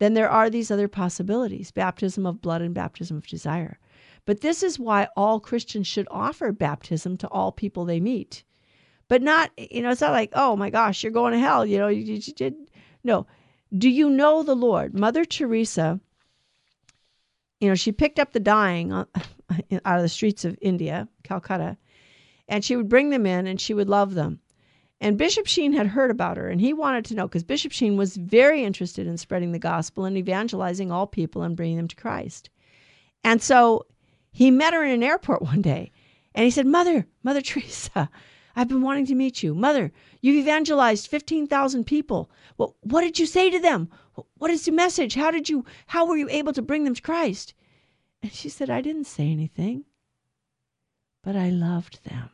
then 0.00 0.12
there 0.12 0.28
are 0.28 0.50
these 0.50 0.70
other 0.70 0.86
possibilities 0.86 1.70
baptism 1.70 2.26
of 2.26 2.42
blood 2.42 2.60
and 2.60 2.74
baptism 2.74 3.16
of 3.16 3.26
desire. 3.26 3.78
But 4.26 4.42
this 4.42 4.62
is 4.62 4.78
why 4.78 5.08
all 5.16 5.40
Christians 5.40 5.86
should 5.86 6.08
offer 6.10 6.52
baptism 6.52 7.16
to 7.16 7.28
all 7.28 7.52
people 7.52 7.86
they 7.86 8.00
meet. 8.00 8.44
But 9.08 9.22
not, 9.22 9.50
you 9.56 9.80
know, 9.80 9.88
it's 9.88 10.02
not 10.02 10.12
like, 10.12 10.32
oh 10.34 10.56
my 10.56 10.68
gosh, 10.68 11.02
you're 11.02 11.10
going 11.10 11.32
to 11.32 11.38
hell. 11.38 11.64
You 11.64 11.78
know, 11.78 11.88
you, 11.88 12.02
you 12.02 12.34
did. 12.34 12.54
No. 13.02 13.26
Do 13.76 13.88
you 13.88 14.10
know 14.10 14.42
the 14.42 14.54
Lord? 14.54 14.92
Mother 14.92 15.24
Teresa, 15.24 15.98
you 17.60 17.68
know, 17.68 17.74
she 17.74 17.92
picked 17.92 18.18
up 18.18 18.32
the 18.32 18.40
dying 18.40 18.92
out 18.92 19.08
of 19.84 20.02
the 20.02 20.08
streets 20.08 20.44
of 20.44 20.58
India, 20.60 21.08
Calcutta, 21.24 21.76
and 22.48 22.64
she 22.64 22.76
would 22.76 22.88
bring 22.88 23.10
them 23.10 23.26
in 23.26 23.46
and 23.46 23.60
she 23.60 23.74
would 23.74 23.88
love 23.88 24.14
them. 24.14 24.40
And 25.00 25.18
Bishop 25.18 25.46
Sheen 25.46 25.72
had 25.72 25.86
heard 25.86 26.10
about 26.10 26.36
her 26.36 26.48
and 26.48 26.60
he 26.60 26.72
wanted 26.72 27.04
to 27.06 27.14
know 27.14 27.28
because 27.28 27.44
Bishop 27.44 27.72
Sheen 27.72 27.96
was 27.96 28.16
very 28.16 28.64
interested 28.64 29.06
in 29.06 29.16
spreading 29.16 29.52
the 29.52 29.58
gospel 29.58 30.04
and 30.04 30.16
evangelizing 30.16 30.90
all 30.90 31.06
people 31.06 31.42
and 31.42 31.56
bringing 31.56 31.76
them 31.76 31.88
to 31.88 31.96
Christ. 31.96 32.50
And 33.22 33.40
so 33.40 33.86
he 34.32 34.50
met 34.50 34.74
her 34.74 34.84
in 34.84 34.90
an 34.90 35.02
airport 35.02 35.42
one 35.42 35.62
day 35.62 35.92
and 36.34 36.44
he 36.44 36.50
said, 36.50 36.66
Mother, 36.66 37.06
Mother 37.22 37.40
Teresa, 37.42 38.10
I've 38.58 38.68
been 38.68 38.82
wanting 38.82 39.06
to 39.06 39.14
meet 39.14 39.42
you. 39.42 39.54
Mother, 39.54 39.92
you've 40.20 40.36
evangelized 40.36 41.06
15,000 41.06 41.84
people. 41.84 42.30
What 42.56 43.02
did 43.02 43.18
you 43.18 43.26
say 43.26 43.50
to 43.50 43.58
them? 43.58 43.88
What 44.36 44.50
is 44.50 44.64
the 44.64 44.72
message? 44.72 45.14
How 45.14 45.30
did 45.30 45.48
you, 45.48 45.64
how 45.86 46.06
were 46.06 46.16
you 46.16 46.28
able 46.28 46.52
to 46.52 46.62
bring 46.62 46.84
them 46.84 46.94
to 46.94 47.02
Christ? 47.02 47.54
And 48.22 48.32
she 48.32 48.48
said, 48.48 48.68
I 48.68 48.80
didn't 48.80 49.06
say 49.06 49.30
anything, 49.30 49.84
but 51.22 51.36
I 51.36 51.50
loved 51.50 52.04
them 52.04 52.30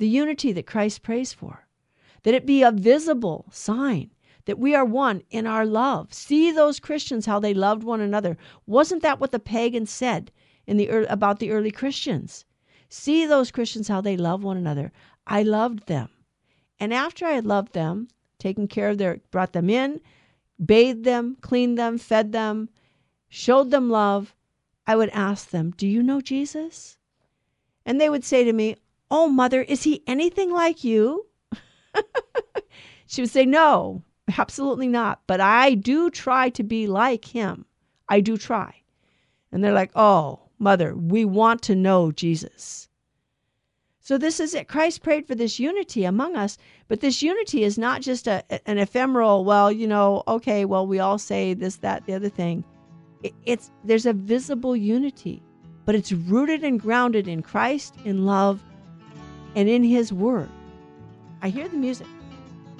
the 0.00 0.08
unity 0.08 0.50
that 0.52 0.66
Christ 0.66 1.02
prays 1.02 1.32
for, 1.32 1.68
that 2.22 2.34
it 2.34 2.46
be 2.46 2.62
a 2.62 2.72
visible 2.72 3.44
sign 3.52 4.10
that 4.46 4.58
we 4.58 4.74
are 4.74 4.84
one 4.84 5.22
in 5.30 5.46
our 5.46 5.66
love. 5.66 6.14
See 6.14 6.50
those 6.50 6.80
Christians 6.80 7.26
how 7.26 7.38
they 7.38 7.52
loved 7.52 7.84
one 7.84 8.00
another. 8.00 8.38
Wasn't 8.66 9.02
that 9.02 9.20
what 9.20 9.30
the 9.30 9.38
pagans 9.38 9.90
said 9.90 10.32
in 10.66 10.78
the 10.78 10.88
about 11.12 11.38
the 11.38 11.50
early 11.50 11.70
Christians? 11.70 12.46
See 12.90 13.24
those 13.24 13.50
Christians 13.50 13.88
how 13.88 14.02
they 14.02 14.18
love 14.18 14.44
one 14.44 14.58
another. 14.58 14.92
I 15.26 15.42
loved 15.42 15.86
them. 15.86 16.10
And 16.78 16.92
after 16.92 17.24
I 17.24 17.32
had 17.32 17.46
loved 17.46 17.72
them, 17.72 18.08
taken 18.38 18.68
care 18.68 18.90
of 18.90 18.98
their 18.98 19.20
brought 19.30 19.54
them 19.54 19.70
in, 19.70 20.00
bathed 20.62 21.04
them, 21.04 21.38
cleaned 21.40 21.78
them, 21.78 21.96
fed 21.96 22.32
them, 22.32 22.68
showed 23.30 23.70
them 23.70 23.88
love, 23.88 24.34
I 24.86 24.96
would 24.96 25.10
ask 25.10 25.48
them, 25.48 25.70
"Do 25.70 25.86
you 25.86 26.02
know 26.02 26.20
Jesus?" 26.20 26.98
And 27.86 27.98
they 27.98 28.10
would 28.10 28.24
say 28.24 28.44
to 28.44 28.52
me, 28.52 28.76
Oh, 29.10 29.28
mother, 29.28 29.62
is 29.62 29.82
he 29.82 30.02
anything 30.06 30.50
like 30.52 30.84
you? 30.84 31.26
she 33.06 33.22
would 33.22 33.30
say, 33.30 33.44
No, 33.44 34.02
absolutely 34.38 34.88
not. 34.88 35.20
But 35.26 35.40
I 35.40 35.74
do 35.74 36.10
try 36.10 36.50
to 36.50 36.62
be 36.62 36.86
like 36.86 37.24
him. 37.24 37.64
I 38.08 38.20
do 38.20 38.36
try. 38.36 38.82
And 39.52 39.64
they're 39.64 39.72
like, 39.72 39.90
oh, 39.96 40.40
mother, 40.60 40.94
we 40.94 41.24
want 41.24 41.62
to 41.62 41.74
know 41.74 42.12
Jesus. 42.12 42.88
So 44.00 44.18
this 44.18 44.40
is 44.40 44.54
it. 44.54 44.66
Christ 44.66 45.02
prayed 45.02 45.26
for 45.26 45.34
this 45.34 45.60
unity 45.60 46.04
among 46.04 46.34
us, 46.34 46.58
but 46.88 47.00
this 47.00 47.22
unity 47.22 47.64
is 47.64 47.78
not 47.78 48.00
just 48.00 48.26
a, 48.26 48.42
an 48.68 48.78
ephemeral, 48.78 49.44
well, 49.44 49.70
you 49.70 49.86
know, 49.86 50.22
okay, 50.26 50.64
well, 50.64 50.86
we 50.86 50.98
all 50.98 51.18
say 51.18 51.54
this, 51.54 51.76
that, 51.76 52.06
the 52.06 52.14
other 52.14 52.28
thing. 52.28 52.64
It, 53.22 53.34
it's 53.44 53.70
there's 53.84 54.06
a 54.06 54.12
visible 54.12 54.74
unity, 54.74 55.42
but 55.84 55.94
it's 55.94 56.12
rooted 56.12 56.64
and 56.64 56.80
grounded 56.80 57.28
in 57.28 57.42
Christ, 57.42 57.94
in 58.04 58.26
love, 58.26 58.64
and 59.54 59.68
in 59.68 59.84
his 59.84 60.12
word. 60.12 60.48
I 61.42 61.50
hear 61.50 61.68
the 61.68 61.76
music. 61.76 62.06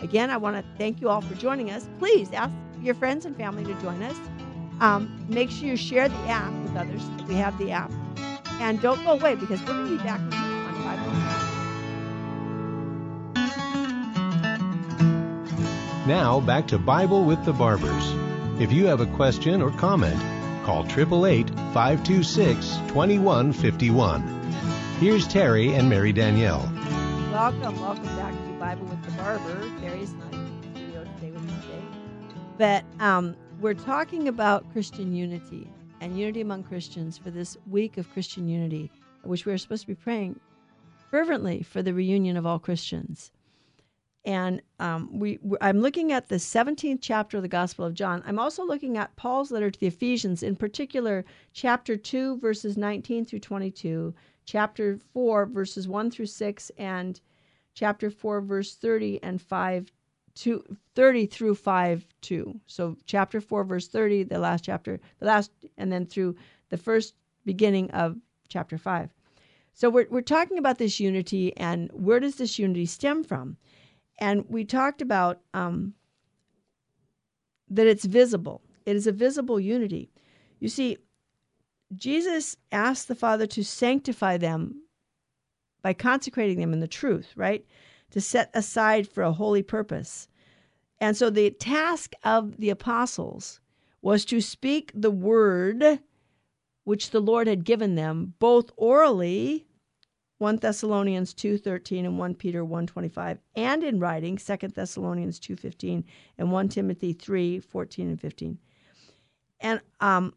Again, 0.00 0.30
I 0.30 0.36
want 0.36 0.56
to 0.56 0.64
thank 0.78 1.00
you 1.00 1.10
all 1.10 1.20
for 1.20 1.34
joining 1.34 1.70
us. 1.70 1.88
Please 1.98 2.32
ask 2.32 2.52
your 2.80 2.94
friends 2.94 3.26
and 3.26 3.36
family 3.36 3.64
to 3.64 3.74
join 3.82 4.02
us. 4.02 4.16
Um, 4.80 5.26
make 5.28 5.50
sure 5.50 5.68
you 5.68 5.76
share 5.76 6.08
the 6.08 6.16
app 6.28 6.52
with 6.62 6.74
others. 6.76 7.02
We 7.28 7.34
have 7.34 7.56
the 7.58 7.70
app. 7.70 7.92
And 8.60 8.80
don't 8.80 9.02
go 9.04 9.12
away 9.12 9.34
because 9.34 9.60
we're 9.60 9.74
going 9.74 9.88
to 9.88 9.96
be 9.98 10.02
back 10.02 10.20
with 10.20 10.34
you 10.34 10.40
on 10.40 10.74
Bible. 10.84 11.40
Now, 16.06 16.40
back 16.40 16.66
to 16.68 16.78
Bible 16.78 17.24
with 17.24 17.44
the 17.44 17.52
Barbers. 17.52 18.14
If 18.58 18.72
you 18.72 18.86
have 18.86 19.00
a 19.00 19.06
question 19.06 19.62
or 19.62 19.70
comment, 19.70 20.20
call 20.64 20.84
888 20.84 21.50
526 21.72 22.76
2151. 22.88 24.22
Here's 24.98 25.26
Terry 25.28 25.74
and 25.74 25.88
Mary 25.88 26.12
Danielle. 26.12 26.70
Welcome, 27.32 27.80
welcome 27.80 28.04
back 28.16 28.32
to 28.32 28.52
Bible 28.58 28.86
with 28.86 29.02
the 29.04 29.12
Barber. 29.12 29.70
Terry's 29.80 30.12
not 30.14 30.32
in 30.32 30.60
the 30.60 30.68
studio 30.78 31.04
today 31.04 31.30
with 31.30 31.42
me 31.42 31.54
today. 31.62 31.82
But 32.58 32.84
um, 32.98 33.36
we're 33.60 33.74
talking 33.74 34.28
about 34.28 34.72
Christian 34.72 35.14
unity 35.14 35.70
and 36.00 36.18
unity 36.18 36.40
among 36.40 36.62
Christians 36.62 37.18
for 37.18 37.30
this 37.30 37.58
week 37.68 37.98
of 37.98 38.10
Christian 38.10 38.48
unity, 38.48 38.90
which 39.22 39.44
we're 39.44 39.58
supposed 39.58 39.82
to 39.82 39.88
be 39.88 39.94
praying 39.94 40.40
fervently 41.10 41.62
for 41.62 41.82
the 41.82 41.92
reunion 41.92 42.38
of 42.38 42.46
all 42.46 42.58
Christians. 42.58 43.30
And 44.24 44.62
um, 44.78 45.10
we, 45.18 45.38
I'm 45.60 45.80
looking 45.80 46.10
at 46.10 46.28
the 46.28 46.36
17th 46.36 47.00
chapter 47.02 47.36
of 47.36 47.42
the 47.42 47.48
Gospel 47.48 47.84
of 47.84 47.92
John. 47.92 48.22
I'm 48.26 48.38
also 48.38 48.64
looking 48.64 48.96
at 48.96 49.14
Paul's 49.16 49.50
letter 49.50 49.70
to 49.70 49.80
the 49.80 49.88
Ephesians, 49.88 50.42
in 50.42 50.56
particular, 50.56 51.26
chapter 51.52 51.98
2, 51.98 52.38
verses 52.38 52.78
19 52.78 53.26
through 53.26 53.40
22, 53.40 54.14
chapter 54.46 54.98
4, 55.12 55.44
verses 55.46 55.86
1 55.86 56.10
through 56.10 56.26
6, 56.26 56.70
and 56.78 57.20
chapter 57.74 58.10
4, 58.10 58.40
verse 58.40 58.74
30 58.74 59.22
and 59.22 59.40
5 59.42 59.92
to 60.36 60.64
30 60.94 61.26
through 61.26 61.54
5 61.54 62.06
2. 62.20 62.60
So 62.66 62.96
chapter 63.06 63.40
4, 63.40 63.64
verse 63.64 63.88
30, 63.88 64.24
the 64.24 64.38
last 64.38 64.64
chapter, 64.64 65.00
the 65.18 65.26
last, 65.26 65.50
and 65.76 65.92
then 65.92 66.06
through 66.06 66.36
the 66.68 66.76
first 66.76 67.14
beginning 67.44 67.90
of 67.90 68.16
chapter 68.48 68.78
5. 68.78 69.10
So 69.72 69.88
we're, 69.88 70.06
we're 70.10 70.20
talking 70.20 70.58
about 70.58 70.78
this 70.78 71.00
unity 71.00 71.56
and 71.56 71.90
where 71.92 72.20
does 72.20 72.36
this 72.36 72.58
unity 72.58 72.86
stem 72.86 73.24
from? 73.24 73.56
And 74.18 74.44
we 74.48 74.64
talked 74.64 75.00
about 75.00 75.40
um, 75.54 75.94
that 77.70 77.86
it's 77.86 78.04
visible. 78.04 78.60
It 78.84 78.96
is 78.96 79.06
a 79.06 79.12
visible 79.12 79.58
unity. 79.58 80.10
You 80.58 80.68
see, 80.68 80.98
Jesus 81.94 82.56
asked 82.70 83.08
the 83.08 83.14
Father 83.14 83.46
to 83.46 83.64
sanctify 83.64 84.36
them 84.36 84.82
by 85.82 85.94
consecrating 85.94 86.60
them 86.60 86.72
in 86.72 86.80
the 86.80 86.88
truth, 86.88 87.32
right? 87.36 87.64
To 88.10 88.20
set 88.20 88.50
aside 88.54 89.08
for 89.08 89.22
a 89.22 89.32
holy 89.32 89.62
purpose. 89.62 90.28
And 90.98 91.16
so 91.16 91.30
the 91.30 91.50
task 91.50 92.14
of 92.24 92.56
the 92.58 92.70
apostles 92.70 93.60
was 94.02 94.24
to 94.26 94.40
speak 94.40 94.90
the 94.94 95.10
word 95.10 96.00
which 96.84 97.10
the 97.10 97.20
Lord 97.20 97.46
had 97.46 97.64
given 97.64 97.94
them, 97.94 98.34
both 98.38 98.70
orally 98.76 99.66
1 100.38 100.56
Thessalonians 100.56 101.34
2:13 101.34 102.06
and 102.06 102.18
1 102.18 102.34
Peter 102.34 102.64
1:25 102.64 103.38
and 103.54 103.84
in 103.84 104.00
writing 104.00 104.38
2 104.38 104.74
Thessalonians 104.74 105.38
2:15 105.38 106.04
and 106.38 106.50
1 106.50 106.68
Timothy 106.70 107.14
3:14 107.14 108.08
and 108.08 108.20
15. 108.20 108.58
And 109.60 109.82
um, 110.00 110.34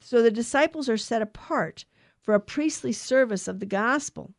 so 0.00 0.22
the 0.22 0.30
disciples 0.30 0.88
are 0.88 0.96
set 0.96 1.20
apart 1.20 1.84
for 2.20 2.34
a 2.34 2.40
priestly 2.40 2.92
service 2.92 3.48
of 3.48 3.58
the 3.58 3.66
gospel. 3.66 4.32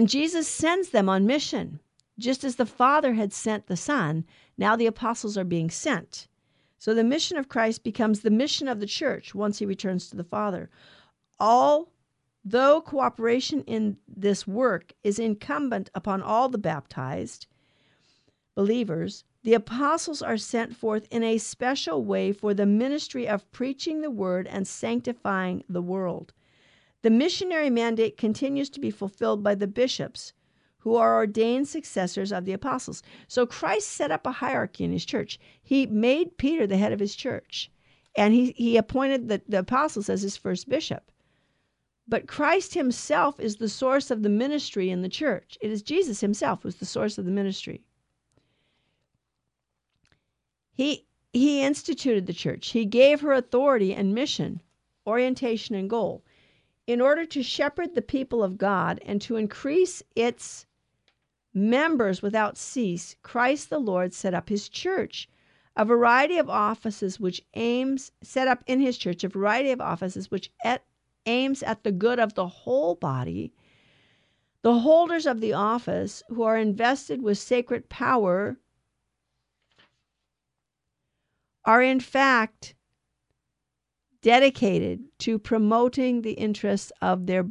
And 0.00 0.08
Jesus 0.08 0.48
sends 0.48 0.88
them 0.88 1.10
on 1.10 1.26
mission. 1.26 1.78
Just 2.18 2.42
as 2.42 2.56
the 2.56 2.64
Father 2.64 3.12
had 3.12 3.34
sent 3.34 3.66
the 3.66 3.76
Son, 3.76 4.24
now 4.56 4.74
the 4.74 4.86
apostles 4.86 5.36
are 5.36 5.44
being 5.44 5.68
sent. 5.68 6.26
So 6.78 6.94
the 6.94 7.04
mission 7.04 7.36
of 7.36 7.50
Christ 7.50 7.84
becomes 7.84 8.20
the 8.20 8.30
mission 8.30 8.66
of 8.66 8.80
the 8.80 8.86
church 8.86 9.34
once 9.34 9.58
he 9.58 9.66
returns 9.66 10.08
to 10.08 10.16
the 10.16 10.24
Father 10.24 10.70
all 11.38 11.92
though 12.42 12.80
cooperation 12.80 13.62
in 13.64 13.98
this 14.08 14.46
work 14.46 14.94
is 15.04 15.18
incumbent 15.18 15.90
upon 15.94 16.22
all 16.22 16.48
the 16.48 16.56
baptized 16.56 17.46
believers, 18.54 19.24
the 19.42 19.52
apostles 19.52 20.22
are 20.22 20.38
sent 20.38 20.74
forth 20.74 21.06
in 21.10 21.22
a 21.22 21.36
special 21.36 22.02
way 22.02 22.32
for 22.32 22.54
the 22.54 22.64
ministry 22.64 23.28
of 23.28 23.52
preaching 23.52 24.00
the 24.00 24.10
word 24.10 24.46
and 24.46 24.66
sanctifying 24.66 25.62
the 25.68 25.82
world. 25.82 26.32
The 27.02 27.10
missionary 27.10 27.70
mandate 27.70 28.16
continues 28.18 28.68
to 28.70 28.80
be 28.80 28.90
fulfilled 28.90 29.42
by 29.42 29.54
the 29.54 29.66
bishops, 29.66 30.34
who 30.80 30.96
are 30.96 31.16
ordained 31.16 31.68
successors 31.68 32.32
of 32.32 32.44
the 32.44 32.52
apostles. 32.52 33.02
So 33.28 33.46
Christ 33.46 33.88
set 33.88 34.10
up 34.10 34.26
a 34.26 34.32
hierarchy 34.32 34.84
in 34.84 34.92
his 34.92 35.04
church. 35.04 35.38
He 35.62 35.86
made 35.86 36.36
Peter 36.36 36.66
the 36.66 36.76
head 36.76 36.92
of 36.92 37.00
his 37.00 37.14
church, 37.14 37.70
and 38.16 38.34
he, 38.34 38.52
he 38.52 38.76
appointed 38.76 39.28
the, 39.28 39.40
the 39.48 39.60
apostles 39.60 40.10
as 40.10 40.22
his 40.22 40.36
first 40.36 40.68
bishop. 40.68 41.10
But 42.08 42.26
Christ 42.26 42.74
himself 42.74 43.38
is 43.38 43.56
the 43.56 43.68
source 43.68 44.10
of 44.10 44.22
the 44.22 44.28
ministry 44.28 44.90
in 44.90 45.02
the 45.02 45.08
church. 45.08 45.56
It 45.60 45.70
is 45.70 45.82
Jesus 45.82 46.20
himself 46.20 46.62
who's 46.62 46.76
the 46.76 46.86
source 46.86 47.18
of 47.18 47.24
the 47.24 47.30
ministry. 47.30 47.82
He 50.72 51.06
he 51.32 51.62
instituted 51.62 52.26
the 52.26 52.32
church. 52.32 52.70
He 52.70 52.84
gave 52.84 53.20
her 53.20 53.32
authority 53.32 53.94
and 53.94 54.12
mission, 54.12 54.60
orientation 55.06 55.76
and 55.76 55.88
goal 55.88 56.24
in 56.90 57.00
order 57.00 57.24
to 57.24 57.40
shepherd 57.40 57.94
the 57.94 58.02
people 58.02 58.42
of 58.42 58.58
God 58.58 59.00
and 59.06 59.22
to 59.22 59.36
increase 59.36 60.02
its 60.16 60.66
members 61.54 62.20
without 62.20 62.58
cease. 62.58 63.14
Christ 63.22 63.70
the 63.70 63.78
Lord 63.78 64.12
set 64.12 64.34
up 64.34 64.48
his 64.48 64.68
church 64.68 65.28
a 65.76 65.84
variety 65.84 66.36
of 66.36 66.50
offices 66.50 67.20
which 67.20 67.42
aims 67.54 68.10
set 68.24 68.48
up 68.48 68.64
in 68.66 68.80
his 68.80 68.98
church 68.98 69.22
a 69.22 69.28
variety 69.28 69.70
of 69.70 69.80
offices 69.80 70.32
which 70.32 70.50
aims 71.26 71.62
at 71.62 71.84
the 71.84 71.92
good 71.92 72.18
of 72.18 72.34
the 72.34 72.48
whole 72.48 72.96
body, 72.96 73.52
the 74.62 74.80
holders 74.80 75.26
of 75.26 75.40
the 75.40 75.52
office 75.52 76.24
who 76.28 76.42
are 76.42 76.58
invested 76.58 77.22
with 77.22 77.38
sacred 77.38 77.88
power 77.88 78.56
are 81.64 81.82
in 81.82 82.00
fact 82.00 82.74
dedicated 84.22 85.02
to 85.18 85.38
promoting 85.38 86.22
the 86.22 86.32
interests 86.32 86.92
of 87.00 87.26
their 87.26 87.46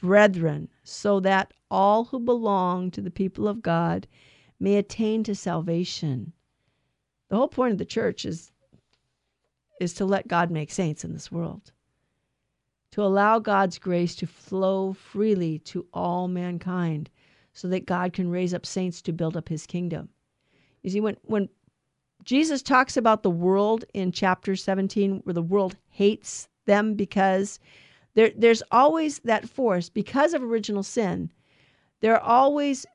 brethren 0.00 0.68
so 0.82 1.20
that 1.20 1.52
all 1.70 2.04
who 2.04 2.18
belong 2.18 2.90
to 2.90 3.00
the 3.00 3.10
people 3.10 3.46
of 3.46 3.62
God 3.62 4.06
may 4.58 4.76
attain 4.76 5.22
to 5.24 5.34
salvation. 5.34 6.32
The 7.28 7.36
whole 7.36 7.48
point 7.48 7.72
of 7.72 7.78
the 7.78 7.84
church 7.84 8.24
is 8.24 8.52
is 9.80 9.94
to 9.94 10.04
let 10.04 10.28
God 10.28 10.50
make 10.50 10.70
saints 10.70 11.04
in 11.04 11.12
this 11.14 11.32
world 11.32 11.72
to 12.90 13.02
allow 13.02 13.38
God's 13.38 13.78
grace 13.78 14.14
to 14.16 14.26
flow 14.26 14.92
freely 14.92 15.58
to 15.60 15.86
all 15.92 16.28
mankind 16.28 17.08
so 17.52 17.68
that 17.68 17.86
God 17.86 18.12
can 18.12 18.30
raise 18.30 18.54
up 18.54 18.66
saints 18.66 19.00
to 19.02 19.12
build 19.12 19.36
up 19.36 19.48
his 19.48 19.66
kingdom. 19.66 20.08
You 20.82 20.90
see, 20.90 21.00
when, 21.00 21.16
when 21.22 21.48
Jesus 22.24 22.62
talks 22.62 22.96
about 22.96 23.22
the 23.22 23.30
world 23.30 23.84
in 23.94 24.12
chapter 24.12 24.54
17, 24.54 25.20
where 25.24 25.34
the 25.34 25.42
world 25.42 25.76
hates 25.88 26.48
them 26.66 26.94
because 26.94 27.58
there, 28.14 28.30
there's 28.36 28.62
always 28.70 29.20
that 29.20 29.48
force, 29.48 29.88
because 29.88 30.34
of 30.34 30.42
original 30.42 30.82
sin, 30.82 31.30
there 32.00 32.14
are 32.14 32.20
always, 32.20 32.86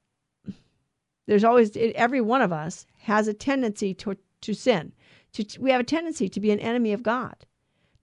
there's 1.25 1.43
always, 1.43 1.71
every 1.75 2.21
one 2.21 2.41
of 2.41 2.51
us 2.51 2.85
has 2.99 3.27
a 3.27 3.33
tendency 3.33 3.93
to, 3.95 4.17
to 4.41 4.53
sin. 4.53 4.91
To, 5.33 5.45
we 5.59 5.71
have 5.71 5.81
a 5.81 5.85
tendency 5.85 6.29
to 6.29 6.39
be 6.39 6.51
an 6.51 6.59
enemy 6.59 6.93
of 6.93 7.03
God. 7.03 7.35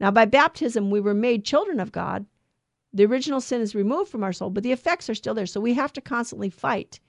Now, 0.01 0.11
by 0.11 0.25
baptism, 0.25 0.91
we 0.91 1.01
were 1.01 1.15
made 1.15 1.45
children 1.45 1.81
of 1.81 1.93
God. 1.93 2.27
The 2.93 3.07
original 3.07 3.41
sin 3.41 3.61
is 3.61 3.75
removed 3.75 4.11
from 4.11 4.25
our 4.25 4.33
soul, 4.33 4.51
but 4.51 4.63
the 4.63 4.73
effects 4.73 5.09
are 5.09 5.15
still 5.15 5.35
there. 5.35 5.47
So 5.47 5.61
we 5.61 5.75
have 5.75 5.93
to 5.95 6.01
constantly 6.01 6.51
fight. 6.51 7.01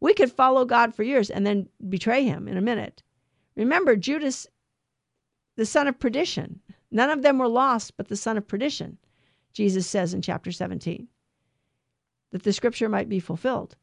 We 0.00 0.14
could 0.14 0.32
follow 0.32 0.64
God 0.64 0.94
for 0.94 1.02
years 1.02 1.30
and 1.30 1.46
then 1.46 1.68
betray 1.88 2.24
him 2.24 2.48
in 2.48 2.56
a 2.56 2.62
minute. 2.62 3.02
Remember, 3.58 3.96
Judas, 3.96 4.46
the 5.56 5.66
son 5.66 5.88
of 5.88 5.98
perdition, 5.98 6.60
none 6.90 7.10
of 7.10 7.22
them 7.22 7.38
were 7.38 7.48
lost 7.48 7.96
but 7.96 8.08
the 8.08 8.16
son 8.16 8.38
of 8.38 8.48
perdition, 8.48 8.98
Jesus 9.52 9.86
says 9.86 10.14
in 10.14 10.22
chapter 10.22 10.52
17, 10.52 11.08
that 12.30 12.44
the 12.44 12.52
scripture 12.52 12.88
might 12.88 13.08
be 13.08 13.20
fulfilled. 13.20 13.76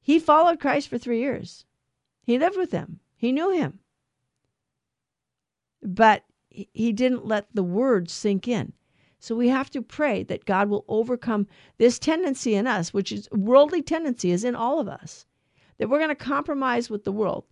He 0.00 0.18
followed 0.18 0.60
Christ 0.60 0.88
for 0.88 0.98
three 0.98 1.20
years. 1.20 1.64
He 2.24 2.38
lived 2.38 2.56
with 2.56 2.72
him, 2.72 3.00
he 3.16 3.32
knew 3.32 3.50
him. 3.52 3.78
but 5.82 6.24
he 6.50 6.92
didn't 6.92 7.26
let 7.26 7.46
the 7.54 7.62
words 7.62 8.12
sink 8.12 8.48
in. 8.48 8.72
So 9.18 9.36
we 9.36 9.48
have 9.48 9.70
to 9.70 9.82
pray 9.82 10.22
that 10.24 10.44
God 10.44 10.68
will 10.68 10.84
overcome 10.88 11.46
this 11.78 11.98
tendency 11.98 12.54
in 12.54 12.66
us, 12.66 12.92
which 12.92 13.12
is 13.12 13.28
worldly 13.30 13.82
tendency 13.82 14.30
is 14.30 14.44
in 14.44 14.54
all 14.54 14.80
of 14.80 14.88
us, 14.88 15.26
that 15.78 15.88
we're 15.88 15.98
going 15.98 16.08
to 16.08 16.14
compromise 16.14 16.90
with 16.90 17.04
the 17.04 17.12
world, 17.12 17.44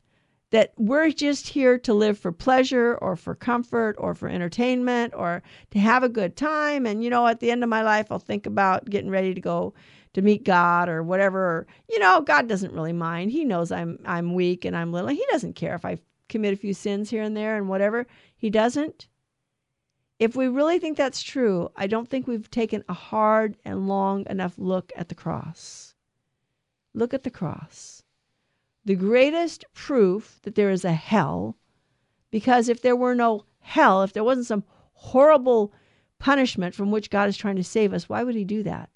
that 0.55 0.73
we're 0.77 1.11
just 1.11 1.49
here 1.49 1.77
to 1.81 1.93
live 1.93 2.17
for 2.17 2.31
pleasure 2.31 2.97
or 3.03 3.17
for 3.17 3.35
comfort 3.35 3.97
or 3.99 4.15
for 4.15 4.29
entertainment 4.29 5.13
or 5.17 5.43
to 5.73 5.81
have 5.81 6.05
a 6.05 6.09
good 6.09 6.37
time. 6.37 6.87
And, 6.87 7.03
you 7.03 7.11
know, 7.11 7.27
at 7.27 7.41
the 7.41 7.51
end 7.51 7.65
of 7.65 7.69
my 7.69 7.83
life, 7.83 8.07
I'll 8.13 8.21
think 8.21 8.47
about 8.47 8.89
getting 8.89 9.11
ready 9.11 9.35
to 9.35 9.41
go 9.41 9.75
to 10.13 10.23
meet 10.23 10.45
God 10.45 10.89
or 10.89 11.03
whatever. 11.03 11.67
You 11.91 11.99
know, 11.99 12.21
God 12.21 12.47
doesn't 12.49 12.73
really 12.73 12.93
mind. 12.93 13.33
He 13.33 13.45
knows 13.45 13.73
I'm 13.73 13.99
I'm 14.07 14.33
weak 14.33 14.65
and 14.65 14.77
I'm 14.77 14.93
little. 14.93 15.09
He 15.09 15.27
doesn't 15.33 15.55
care 15.57 15.75
if 15.75 15.85
I 15.85 15.99
commit 16.29 16.55
a 16.55 16.57
few 16.57 16.73
sins 16.73 17.11
here 17.11 17.25
and 17.25 17.37
there 17.37 17.57
and 17.57 17.69
whatever. 17.69 18.07
He 18.37 18.49
doesn't. 18.49 19.09
If 20.21 20.37
we 20.37 20.47
really 20.47 20.79
think 20.79 20.97
that's 20.97 21.21
true, 21.21 21.69
I 21.75 21.89
don't 21.89 22.09
think 22.09 22.29
we've 22.29 22.49
taken 22.49 22.85
a 22.89 22.95
hard 22.95 23.57
and 23.65 23.89
long 23.89 24.25
enough 24.31 24.55
look 24.57 24.93
at 24.95 25.09
the 25.09 25.17
cross. 25.17 25.97
Look 26.95 27.13
at 27.13 27.25
the 27.25 27.31
cross. 27.33 28.04
The 28.85 28.95
greatest 28.95 29.65
proof 29.73 30.39
that 30.43 30.55
there 30.55 30.71
is 30.71 30.85
a 30.85 30.93
hell, 30.93 31.57
because 32.31 32.69
if 32.69 32.83
there 32.83 32.97
were 32.97 33.15
no 33.15 33.47
hell, 33.61 34.03
if 34.03 34.13
there 34.13 34.25
wasn't 34.25 34.47
some 34.47 34.65
horrible 34.93 35.73
punishment 36.19 36.75
from 36.75 36.91
which 36.91 37.11
God 37.11 37.29
is 37.29 37.37
trying 37.37 37.57
to 37.57 37.65
save 37.65 37.93
us, 37.95 38.09
why 38.09 38.23
would 38.23 38.35
He 38.35 38.45
do 38.45 38.63
that? 38.63 38.91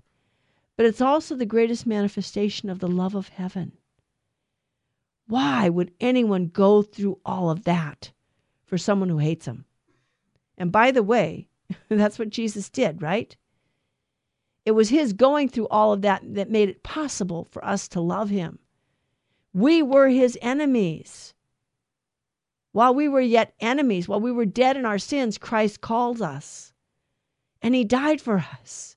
But 0.77 0.87
it's 0.87 1.01
also 1.01 1.35
the 1.35 1.47
greatest 1.47 1.87
manifestation 1.87 2.69
of 2.71 2.79
the 2.79 2.89
love 2.89 3.15
of 3.15 3.29
heaven. 3.29 3.73
Why 5.27 5.69
would 5.69 5.93
anyone 6.01 6.47
go 6.47 6.83
through 6.83 7.21
all 7.25 7.51
of 7.51 7.65
that 7.65 8.13
for 8.65 8.79
someone 8.79 9.09
who 9.09 9.19
hates 9.19 9.47
them? 9.47 9.65
And 10.57 10.73
by 10.73 10.91
the 10.91 11.03
way, 11.03 11.49
that's 11.89 12.19
what 12.19 12.31
Jesus 12.31 12.71
did, 12.71 13.03
right? 13.03 13.37
It 14.65 14.73
was 14.73 14.91
his 14.91 15.13
going 15.13 15.49
through 15.49 15.69
all 15.69 15.93
of 15.93 16.03
that 16.03 16.23
that 16.35 16.51
made 16.51 16.69
it 16.69 16.83
possible 16.83 17.45
for 17.51 17.65
us 17.65 17.89
to 17.89 18.01
love 18.01 18.31
him. 18.31 18.59
We 19.53 19.83
were 19.83 20.09
his 20.09 20.39
enemies. 20.43 21.35
While 22.73 22.95
we 22.95 23.09
were 23.09 23.21
yet 23.21 23.55
enemies, 23.61 24.09
while 24.09 24.21
we 24.21 24.31
were 24.31 24.47
dead 24.47 24.77
in 24.77 24.85
our 24.85 24.99
sins, 24.99 25.39
Christ 25.39 25.81
called 25.81 26.23
us. 26.23 26.73
And 27.61 27.75
he 27.75 27.85
died 27.85 28.21
for 28.21 28.45
us. 28.61 28.97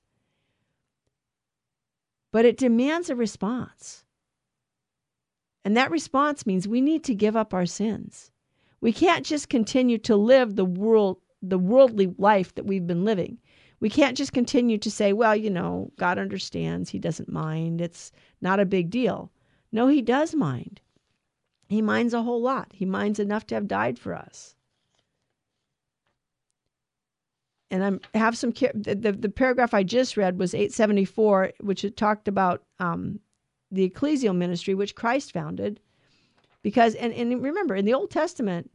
But 2.30 2.44
it 2.44 2.56
demands 2.56 3.10
a 3.10 3.16
response. 3.16 4.04
And 5.64 5.76
that 5.76 5.90
response 5.90 6.46
means 6.46 6.66
we 6.66 6.80
need 6.80 7.04
to 7.04 7.14
give 7.14 7.36
up 7.36 7.54
our 7.54 7.66
sins. 7.66 8.30
We 8.80 8.92
can't 8.92 9.24
just 9.24 9.48
continue 9.48 9.98
to 9.98 10.16
live 10.16 10.56
the 10.56 10.64
world 10.64 11.18
the 11.42 11.58
worldly 11.58 12.14
life 12.18 12.54
that 12.54 12.66
we've 12.66 12.86
been 12.86 13.04
living. 13.04 13.38
We 13.80 13.90
can't 13.90 14.16
just 14.16 14.32
continue 14.32 14.78
to 14.78 14.90
say, 14.92 15.12
well, 15.12 15.34
you 15.34 15.50
know, 15.50 15.90
God 15.98 16.16
understands, 16.16 16.90
He 16.90 17.00
doesn't 17.00 17.28
mind, 17.28 17.80
it's 17.80 18.12
not 18.40 18.60
a 18.60 18.64
big 18.64 18.90
deal. 18.90 19.32
No, 19.72 19.88
He 19.88 20.02
does 20.02 20.34
mind. 20.34 20.80
He 21.68 21.80
minds 21.80 22.12
a 22.12 22.22
whole 22.22 22.42
lot. 22.42 22.70
He 22.74 22.84
minds 22.84 23.18
enough 23.18 23.46
to 23.46 23.54
have 23.54 23.66
died 23.66 23.98
for 23.98 24.14
us. 24.14 24.54
And 27.70 27.82
I'm 27.82 28.00
have 28.12 28.36
some 28.36 28.50
the, 28.52 28.94
the, 28.94 29.12
the 29.12 29.30
paragraph 29.30 29.72
I 29.72 29.82
just 29.82 30.18
read 30.18 30.38
was 30.38 30.52
874, 30.52 31.54
which 31.60 31.84
it 31.84 31.96
talked 31.96 32.28
about 32.28 32.62
um, 32.78 33.20
the 33.70 33.88
ecclesial 33.88 34.36
ministry, 34.36 34.74
which 34.74 34.94
Christ 34.94 35.32
founded. 35.32 35.80
Because 36.60 36.94
and, 36.94 37.14
and 37.14 37.42
remember, 37.42 37.74
in 37.74 37.86
the 37.86 37.94
Old 37.94 38.10
Testament, 38.10 38.70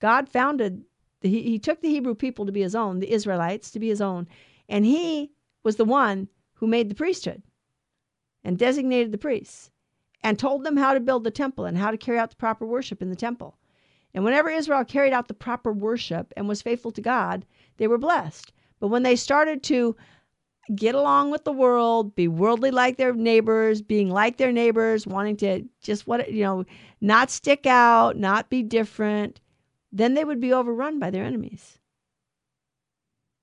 God 0.00 0.30
founded 0.30 0.84
he, 1.20 1.42
he 1.42 1.58
took 1.58 1.82
the 1.82 1.90
Hebrew 1.90 2.14
people 2.14 2.46
to 2.46 2.52
be 2.52 2.62
his 2.62 2.74
own, 2.74 3.00
the 3.00 3.12
Israelites 3.12 3.70
to 3.72 3.78
be 3.78 3.88
his 3.88 4.00
own, 4.00 4.26
and 4.70 4.86
he 4.86 5.30
was 5.62 5.76
the 5.76 5.84
one 5.84 6.28
who 6.54 6.66
made 6.66 6.88
the 6.88 6.94
priesthood 6.94 7.42
and 8.44 8.58
designated 8.58 9.10
the 9.10 9.18
priests 9.18 9.70
and 10.22 10.38
told 10.38 10.64
them 10.64 10.76
how 10.76 10.94
to 10.94 11.00
build 11.00 11.24
the 11.24 11.30
temple 11.30 11.64
and 11.64 11.78
how 11.78 11.90
to 11.90 11.96
carry 11.96 12.18
out 12.18 12.30
the 12.30 12.36
proper 12.36 12.66
worship 12.66 13.02
in 13.02 13.10
the 13.10 13.16
temple. 13.16 13.56
And 14.14 14.24
whenever 14.24 14.48
Israel 14.48 14.84
carried 14.84 15.12
out 15.12 15.28
the 15.28 15.34
proper 15.34 15.72
worship 15.72 16.32
and 16.36 16.48
was 16.48 16.62
faithful 16.62 16.92
to 16.92 17.00
God, 17.00 17.44
they 17.78 17.86
were 17.86 17.98
blessed. 17.98 18.52
But 18.78 18.88
when 18.88 19.02
they 19.02 19.16
started 19.16 19.62
to 19.64 19.96
get 20.74 20.94
along 20.94 21.30
with 21.30 21.44
the 21.44 21.52
world, 21.52 22.14
be 22.14 22.28
worldly 22.28 22.70
like 22.70 22.96
their 22.96 23.12
neighbors, 23.12 23.82
being 23.82 24.08
like 24.08 24.36
their 24.36 24.52
neighbors, 24.52 25.06
wanting 25.06 25.36
to 25.38 25.64
just 25.82 26.06
what 26.06 26.32
you 26.32 26.42
know, 26.42 26.64
not 27.00 27.30
stick 27.30 27.66
out, 27.66 28.16
not 28.16 28.48
be 28.48 28.62
different, 28.62 29.40
then 29.92 30.14
they 30.14 30.24
would 30.24 30.40
be 30.40 30.52
overrun 30.52 30.98
by 30.98 31.10
their 31.10 31.24
enemies. 31.24 31.78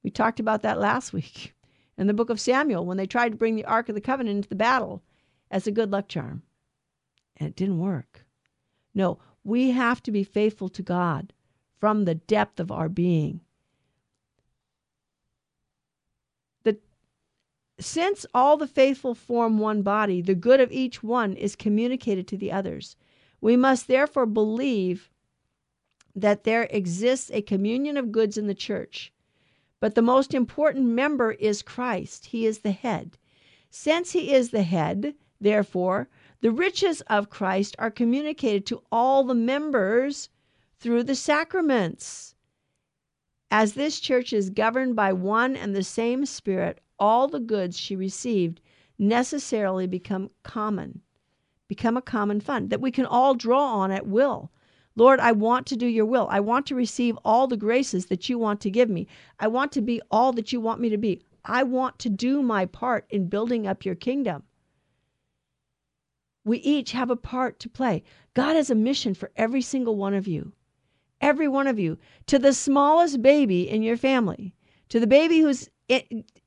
We 0.04 0.10
talked 0.10 0.40
about 0.40 0.64
that 0.64 0.80
last 0.80 1.14
week 1.14 1.54
in 2.02 2.08
the 2.08 2.16
book 2.16 2.32
of 2.32 2.40
Samuel 2.40 2.84
when 2.84 2.98
they 2.98 3.06
tried 3.06 3.30
to 3.30 3.38
bring 3.38 3.56
the 3.56 3.66
Ark 3.66 3.88
of 3.88 3.94
the 3.94 4.02
Covenant 4.02 4.38
into 4.38 4.50
the 4.50 4.56
battle 4.56 5.04
as 5.52 5.68
a 5.68 5.72
good 5.72 5.92
luck 5.92 6.08
charm. 6.08 6.42
And 7.38 7.48
it 7.48 7.56
didn't 7.56 7.78
work. 7.78 8.26
No, 8.96 9.20
we 9.44 9.70
have 9.70 10.02
to 10.04 10.12
be 10.12 10.24
faithful 10.24 10.68
to 10.70 10.82
God 10.82 11.32
from 11.80 12.06
the 12.06 12.16
depth 12.16 12.60
of 12.60 12.72
our 12.72 12.90
being. 12.90 13.42
The, 16.64 16.80
since 17.80 18.26
all 18.34 18.58
the 18.58 18.66
faithful 18.66 19.14
form 19.14 19.60
one 19.60 19.84
body, 19.84 20.24
the 20.24 20.34
good 20.34 20.60
of 20.60 20.72
each 20.72 21.04
one 21.04 21.36
is 21.36 21.56
communicated 21.56 22.28
to 22.30 22.38
the 22.38 22.52
others. 22.52 22.96
We 23.42 23.56
must 23.56 23.88
therefore 23.88 24.26
believe 24.26 25.12
that 26.16 26.46
there 26.46 26.64
exists 26.72 27.30
a 27.32 27.44
communion 27.44 27.96
of 27.96 28.12
goods 28.12 28.40
in 28.40 28.48
the 28.48 28.56
church. 28.56 29.14
But 29.82 29.96
the 29.96 30.04
most 30.04 30.36
important 30.36 30.86
member 30.86 31.32
is 31.32 31.64
Christ. 31.64 32.28
He 32.28 32.46
is 32.46 32.60
the 32.60 32.72
head. 32.72 33.18
Since 33.72 34.12
he 34.12 34.32
is 34.32 34.52
the 34.52 34.62
head, 34.62 35.16
therefore, 35.42 36.08
the 36.42 36.52
riches 36.52 37.02
of 37.02 37.32
Christ 37.32 37.76
are 37.80 37.90
communicated 37.90 38.66
to 38.68 38.84
all 38.92 39.24
the 39.24 39.34
members 39.34 40.30
through 40.78 41.04
the 41.04 41.16
sacraments. 41.16 42.36
As 43.50 43.74
this 43.74 44.00
church 44.00 44.32
is 44.32 44.52
governed 44.52 44.96
by 44.96 45.14
one 45.14 45.56
and 45.56 45.76
the 45.76 45.84
same 45.84 46.28
Spirit, 46.28 46.80
all 47.00 47.28
the 47.28 47.40
goods 47.40 47.76
she 47.76 47.96
received 47.96 48.62
necessarily 49.00 49.88
become 49.88 50.30
common, 50.44 51.02
become 51.68 51.98
a 51.98 52.04
common 52.04 52.40
fund 52.40 52.70
that 52.70 52.82
we 52.82 52.92
can 52.92 53.08
all 53.08 53.34
draw 53.34 53.78
on 53.78 53.90
at 53.90 54.06
will 54.06 54.52
Lord, 54.96 55.20
I 55.20 55.32
want 55.32 55.68
to 55.68 55.76
do 55.76 55.88
your 55.88 56.06
will. 56.06 56.28
I 56.30 56.40
want 56.40 56.66
to 56.68 56.76
receive 56.76 57.18
all 57.24 57.48
the 57.48 57.58
graces 57.58 58.08
that 58.08 58.28
you 58.28 58.38
want 58.38 58.60
to 58.62 58.70
give 58.70 58.90
me. 58.90 59.08
I 59.40 59.48
want 59.48 59.72
to 59.74 59.82
be 59.82 60.02
all 60.12 60.34
that 60.34 60.52
you 60.52 60.60
want 60.60 60.82
me 60.82 60.90
to 60.90 60.98
be. 60.98 61.22
I 61.46 61.64
want 61.64 61.98
to 62.00 62.10
do 62.10 62.42
my 62.42 62.66
part 62.66 63.06
in 63.10 63.28
building 63.28 63.66
up 63.66 63.86
your 63.86 63.96
kingdom. 63.96 64.44
We 66.44 66.58
each 66.60 66.92
have 66.92 67.10
a 67.10 67.16
part 67.16 67.60
to 67.60 67.70
play. 67.70 68.04
God 68.34 68.56
has 68.56 68.70
a 68.70 68.76
mission 68.76 69.14
for 69.14 69.32
every 69.36 69.62
single 69.62 69.96
one 69.96 70.14
of 70.14 70.28
you. 70.28 70.52
Every 71.22 71.48
one 71.48 71.68
of 71.68 71.78
you, 71.78 72.00
to 72.26 72.40
the 72.40 72.52
smallest 72.52 73.22
baby 73.22 73.70
in 73.70 73.84
your 73.84 73.98
family, 73.98 74.56
to 74.90 75.00
the 75.00 75.06
baby 75.06 75.40
who's 75.40 75.70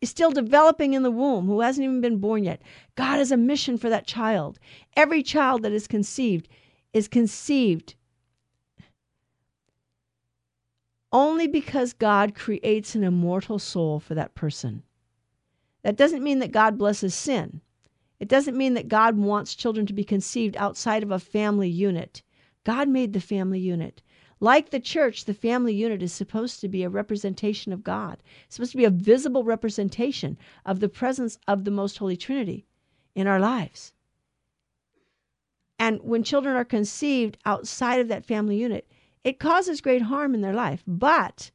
still 0.03 0.33
developing 0.33 0.95
in 0.95 1.05
the 1.05 1.11
womb, 1.11 1.47
who 1.47 1.61
hasn't 1.61 1.85
even 1.85 2.01
been 2.01 2.19
born 2.19 2.43
yet. 2.43 2.61
God 2.97 3.19
has 3.19 3.31
a 3.31 3.37
mission 3.37 3.79
for 3.79 3.89
that 3.89 4.07
child. 4.07 4.59
Every 4.97 5.23
child 5.23 5.63
that 5.63 5.73
is 5.73 5.87
conceived 5.87 6.49
is 6.93 7.07
conceived 7.07 7.95
only 11.15 11.47
because 11.47 11.93
God 11.93 12.35
creates 12.35 12.97
an 12.97 13.05
immortal 13.05 13.61
soul 13.61 14.01
for 14.01 14.17
that 14.17 14.35
person. 14.35 14.83
That 15.85 15.97
doesn't 15.97 16.25
mean 16.25 16.41
that 16.41 16.51
God 16.51 16.77
blesses 16.77 17.15
sin. 17.15 17.61
It 18.19 18.27
doesn't 18.27 18.57
mean 18.57 18.75
that 18.75 18.89
God 18.89 19.17
wants 19.17 19.55
children 19.55 19.87
to 19.87 19.93
be 19.93 20.03
conceived 20.03 20.57
outside 20.57 21.05
of 21.05 21.13
a 21.13 21.21
family 21.21 21.69
unit. 21.69 22.23
God 22.65 22.89
made 22.89 23.13
the 23.13 23.21
family 23.21 23.61
unit. 23.61 24.03
Like 24.41 24.71
the 24.71 24.81
church, 24.81 25.25
the 25.25 25.35
family 25.35 25.73
unit 25.73 26.03
is 26.03 26.13
supposed 26.13 26.61
to 26.61 26.69
be 26.69 26.83
a 26.83 26.89
representation 26.89 27.73
of 27.73 27.85
God. 27.85 28.21
It's 28.47 28.57
supposed 28.57 28.73
to 28.73 28.79
be 28.79 28.85
a 28.85 28.91
visible 28.91 29.45
representation 29.45 30.37
of 30.67 30.81
the 30.81 30.89
presence 30.89 31.39
of 31.47 31.65
the 31.65 31.71
Most 31.71 31.99
Holy 31.99 32.17
Trinity 32.17 32.67
in 33.15 33.29
our 33.29 33.39
lives. 33.39 33.93
And 35.79 36.01
when 36.03 36.25
children 36.25 36.57
are 36.57 36.65
conceived 36.65 37.39
outside 37.45 38.01
of 38.01 38.09
that 38.09 38.27
family 38.27 38.57
unit, 38.57 38.89
it 39.25 39.41
causes 39.41 39.81
great 39.81 40.03
harm 40.03 40.35
in 40.35 40.43
their 40.43 40.55
life. 40.55 40.85
But 40.87 41.51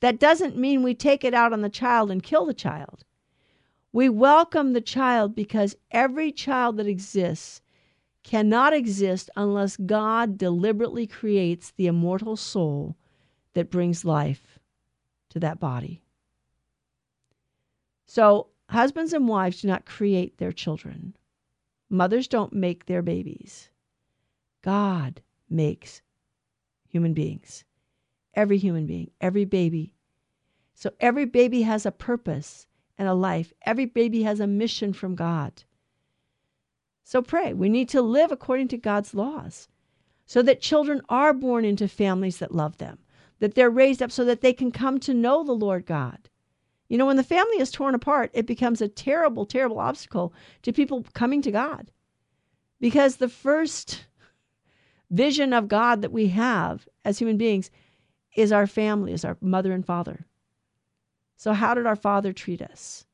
that 0.00 0.20
doesn't 0.20 0.56
mean 0.56 0.82
we 0.82 0.94
take 0.94 1.24
it 1.24 1.34
out 1.34 1.52
on 1.52 1.62
the 1.62 1.68
child 1.70 2.10
and 2.10 2.22
kill 2.22 2.46
the 2.46 2.54
child. 2.54 3.04
We 3.92 4.08
welcome 4.10 4.74
the 4.74 4.82
child 4.82 5.34
because 5.34 5.74
every 5.90 6.30
child 6.30 6.76
that 6.76 6.86
exists 6.86 7.62
cannot 8.22 8.74
exist 8.74 9.30
unless 9.36 9.78
God 9.78 10.36
deliberately 10.36 11.06
creates 11.06 11.70
the 11.70 11.86
immortal 11.86 12.36
soul 12.36 12.96
that 13.54 13.70
brings 13.70 14.04
life 14.04 14.58
to 15.30 15.40
that 15.40 15.58
body. 15.58 16.02
So, 18.06 18.48
husbands 18.68 19.14
and 19.14 19.26
wives 19.26 19.62
do 19.62 19.68
not 19.68 19.86
create 19.86 20.38
their 20.38 20.52
children, 20.52 21.16
mothers 21.88 22.28
don't 22.28 22.52
make 22.52 22.84
their 22.84 23.02
babies. 23.02 23.70
God 24.62 25.22
makes 25.48 26.02
human 26.88 27.14
beings. 27.14 27.64
Every 28.34 28.58
human 28.58 28.86
being, 28.86 29.10
every 29.20 29.44
baby. 29.44 29.94
So 30.74 30.92
every 31.00 31.24
baby 31.24 31.62
has 31.62 31.86
a 31.86 31.90
purpose 31.90 32.66
and 32.96 33.08
a 33.08 33.14
life. 33.14 33.52
Every 33.62 33.86
baby 33.86 34.22
has 34.22 34.40
a 34.40 34.46
mission 34.46 34.92
from 34.92 35.14
God. 35.14 35.64
So 37.04 37.22
pray. 37.22 37.52
We 37.54 37.68
need 37.68 37.88
to 37.90 38.02
live 38.02 38.32
according 38.32 38.68
to 38.68 38.76
God's 38.76 39.14
laws 39.14 39.68
so 40.26 40.42
that 40.42 40.60
children 40.60 41.00
are 41.08 41.32
born 41.32 41.64
into 41.64 41.88
families 41.88 42.38
that 42.38 42.54
love 42.54 42.78
them, 42.78 42.98
that 43.38 43.54
they're 43.54 43.70
raised 43.70 44.02
up 44.02 44.12
so 44.12 44.24
that 44.26 44.40
they 44.40 44.52
can 44.52 44.70
come 44.70 45.00
to 45.00 45.14
know 45.14 45.42
the 45.42 45.52
Lord 45.52 45.86
God. 45.86 46.28
You 46.88 46.98
know, 46.98 47.06
when 47.06 47.16
the 47.16 47.22
family 47.22 47.58
is 47.58 47.70
torn 47.70 47.94
apart, 47.94 48.30
it 48.34 48.46
becomes 48.46 48.80
a 48.80 48.88
terrible, 48.88 49.46
terrible 49.46 49.78
obstacle 49.78 50.32
to 50.62 50.72
people 50.72 51.04
coming 51.14 51.42
to 51.42 51.50
God. 51.50 51.90
Because 52.80 53.16
the 53.16 53.28
first 53.28 54.06
vision 55.10 55.52
of 55.52 55.68
God 55.68 56.02
that 56.02 56.12
we 56.12 56.28
have 56.28 56.88
as 57.04 57.18
human 57.18 57.36
beings 57.36 57.70
is 58.36 58.52
our 58.52 58.66
family, 58.66 59.12
is 59.12 59.24
our 59.24 59.36
mother 59.40 59.72
and 59.72 59.84
father. 59.84 60.26
So, 61.36 61.52
how 61.52 61.74
did 61.74 61.86
our 61.86 61.96
father 61.96 62.32
treat 62.32 62.60
us? 62.60 63.06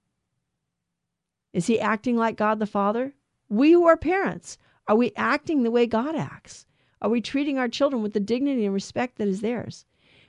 Is 1.53 1.67
he 1.67 1.79
acting 1.79 2.17
like 2.17 2.37
God 2.37 2.59
the 2.59 2.67
Father? 2.67 3.15
We 3.49 3.73
who 3.73 3.87
are 3.87 3.97
parents, 3.97 4.59
are 4.89 4.97
we 4.97 5.13
acting 5.15 5.63
the 5.63 5.71
way 5.71 5.87
God 5.87 6.17
acts? 6.17 6.67
Are 7.01 7.11
we 7.11 7.21
treating 7.21 7.59
our 7.59 7.69
children 7.69 8.03
with 8.03 8.13
the 8.13 8.21
dignity 8.21 8.65
and 8.65 8.75
respect 8.75 9.19
that 9.19 9.29
is 9.29 9.41
theirs? 9.41 9.87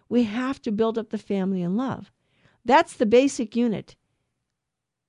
We 0.08 0.24
have 0.24 0.62
to 0.62 0.72
build 0.72 0.98
up 0.98 1.10
the 1.10 1.18
family 1.18 1.62
in 1.62 1.76
love. 1.76 2.12
That's 2.64 2.94
the 2.94 3.06
basic 3.06 3.56
unit. 3.56 3.96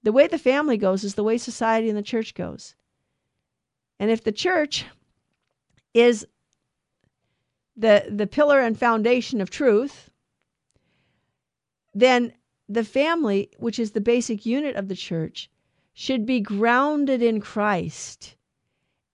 The 0.02 0.12
way 0.12 0.26
the 0.26 0.38
family 0.38 0.76
goes 0.76 1.04
is 1.04 1.16
the 1.16 1.24
way 1.24 1.36
society 1.36 1.88
and 1.88 1.98
the 1.98 2.02
church 2.02 2.34
goes. 2.34 2.74
And 3.98 4.10
if 4.10 4.22
the 4.22 4.32
church 4.32 4.86
is 5.92 6.26
the 7.76 8.06
the 8.10 8.26
pillar 8.26 8.60
and 8.60 8.78
foundation 8.78 9.40
of 9.40 9.50
truth, 9.50 10.10
then 11.94 12.32
the 12.68 12.84
family, 12.84 13.50
which 13.58 13.78
is 13.78 13.92
the 13.92 14.00
basic 14.00 14.44
unit 14.46 14.76
of 14.76 14.88
the 14.88 14.96
church, 14.96 15.50
should 15.94 16.26
be 16.26 16.40
grounded 16.40 17.22
in 17.22 17.40
Christ 17.40 18.36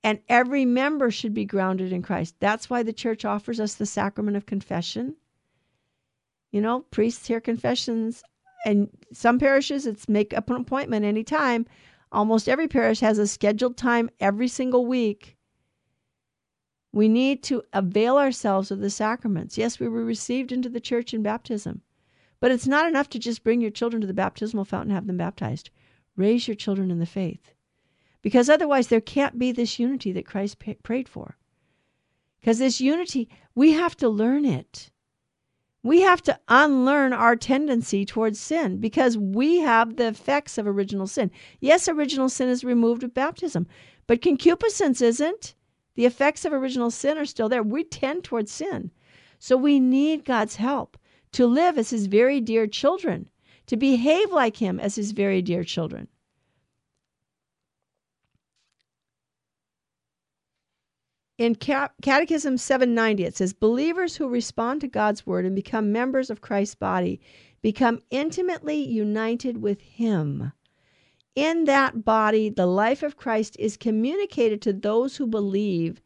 and 0.05 0.19
every 0.29 0.65
member 0.65 1.11
should 1.11 1.35
be 1.35 1.45
grounded 1.45 1.93
in 1.93 2.03
Christ. 2.03 2.35
That's 2.41 2.69
why 2.69 2.83
the 2.83 2.93
church 2.93 3.25
offers 3.25 3.61
us 3.61 3.75
the 3.75 3.87
sacrament 3.87 4.37
of 4.37 4.47
confession. 4.47 5.17
You 6.51 6.61
know, 6.61 6.81
priests 6.91 7.27
hear 7.27 7.41
confessions, 7.41 8.23
and 8.67 8.89
some 9.13 9.39
parishes 9.39 9.87
it's 9.87 10.09
make 10.09 10.35
up 10.35 10.51
an 10.51 10.57
appointment 10.57 11.05
anytime. 11.05 11.67
Almost 12.11 12.49
every 12.49 12.69
parish 12.69 13.01
has 13.01 13.19
a 13.19 13.27
scheduled 13.27 13.77
time 13.77 14.11
every 14.21 14.49
single 14.49 14.87
week. 14.87 15.37
We 16.93 17.09
need 17.09 17.43
to 17.45 17.63
avail 17.73 18.19
ourselves 18.19 18.71
of 18.71 18.81
the 18.81 18.91
sacraments. 18.91 19.57
Yes, 19.57 19.81
we 19.81 19.89
were 19.89 20.05
received 20.05 20.53
into 20.53 20.69
the 20.69 20.81
church 20.81 21.15
in 21.15 21.23
baptism, 21.23 21.81
but 22.39 22.51
it's 22.51 22.67
not 22.67 22.87
enough 22.87 23.09
to 23.11 23.19
just 23.19 23.43
bring 23.43 23.61
your 23.61 23.71
children 23.71 24.03
to 24.03 24.07
the 24.07 24.13
baptismal 24.13 24.67
fountain 24.67 24.91
and 24.91 24.97
have 24.97 25.07
them 25.07 25.17
baptized. 25.17 25.71
Raise 26.17 26.47
your 26.47 26.55
children 26.55 26.91
in 26.91 26.99
the 26.99 27.07
faith 27.07 27.55
because 28.21 28.49
otherwise 28.49 28.89
there 28.89 29.01
can't 29.01 29.39
be 29.39 29.53
this 29.53 29.79
unity 29.79 30.13
that 30.13 30.27
Christ 30.27 30.59
prayed 30.83 31.09
for. 31.09 31.37
Because 32.41 32.59
this 32.59 32.81
unity, 32.81 33.29
we 33.55 33.73
have 33.73 33.97
to 33.99 34.09
learn 34.09 34.45
it. 34.45 34.91
We 35.83 36.03
have 36.03 36.23
to 36.23 36.39
unlearn 36.49 37.13
our 37.13 37.35
tendency 37.35 38.05
towards 38.05 38.39
sin 38.39 38.79
because 38.79 39.19
we 39.19 39.59
have 39.59 39.97
the 39.97 40.09
effects 40.09 40.59
of 40.59 40.67
original 40.67 41.09
sin. 41.09 41.31
Yes, 41.61 41.89
original 41.89 42.29
sin 42.29 42.49
is 42.49 42.63
removed 42.63 43.03
with 43.03 43.15
baptism, 43.15 43.67
but 44.07 44.23
concupiscence 44.23 45.01
isn't. 45.01 45.55
The 45.95 46.07
effects 46.07 46.45
of 46.45 46.53
original 46.53 46.91
sin 46.91 47.19
are 47.19 47.27
still 47.27 47.49
there. 47.49 47.63
We 47.63 47.85
tend 47.85 48.25
towards 48.25 48.51
sin. 48.51 48.91
So 49.39 49.57
we 49.57 49.81
need 49.81 50.25
God's 50.25 50.57
help 50.57 50.97
to 51.33 51.47
live 51.47 51.79
as 51.79 51.91
his 51.91 52.07
very 52.07 52.41
dear 52.41 52.67
children, 52.67 53.29
to 53.67 53.77
behave 53.77 54.31
like 54.31 54.57
him 54.57 54.79
as 54.79 54.95
his 54.95 55.13
very 55.13 55.43
dear 55.43 55.65
children. 55.65 56.09
In 61.39 61.57
Catechism 61.57 62.57
790, 62.57 63.25
it 63.25 63.37
says 63.37 63.53
believers 63.53 64.17
who 64.17 64.29
respond 64.29 64.81
to 64.83 64.87
God's 64.87 65.27
word 65.27 65.45
and 65.45 65.57
become 65.57 65.91
members 65.91 66.31
of 66.31 66.41
Christ's 66.41 66.77
body 66.77 67.21
become 67.63 68.01
intimately 68.11 68.77
united 68.77 69.57
with 69.63 69.81
Him. 69.81 70.53
In 71.35 71.65
that 71.65 72.05
body, 72.05 72.51
the 72.51 72.67
life 72.67 73.03
of 73.03 73.17
Christ 73.17 73.57
is 73.59 73.79
communicated 73.79 74.61
to 74.63 74.73
those 74.75 75.17
who 75.17 75.27
believe 75.27 76.03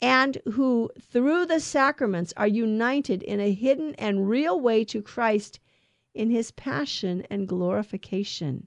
and 0.00 0.36
who, 0.54 0.90
through 1.00 1.46
the 1.46 1.60
sacraments, 1.60 2.34
are 2.36 2.48
united 2.48 3.22
in 3.22 3.38
a 3.38 3.52
hidden 3.52 3.94
and 3.94 4.28
real 4.28 4.60
way 4.60 4.82
to 4.86 5.00
Christ 5.00 5.60
in 6.12 6.28
His 6.28 6.50
passion 6.50 7.24
and 7.30 7.46
glorification. 7.46 8.66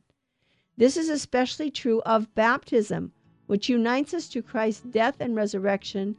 This 0.78 0.95
is 0.95 1.09
especially 1.09 1.69
true 1.69 2.01
of 2.05 2.34
baptism 2.36 3.11
which 3.47 3.67
unites 3.67 4.13
us 4.13 4.30
to 4.30 4.41
Christ's 4.41 4.84
death 4.84 5.17
and 5.19 5.36
resurrection, 5.36 6.15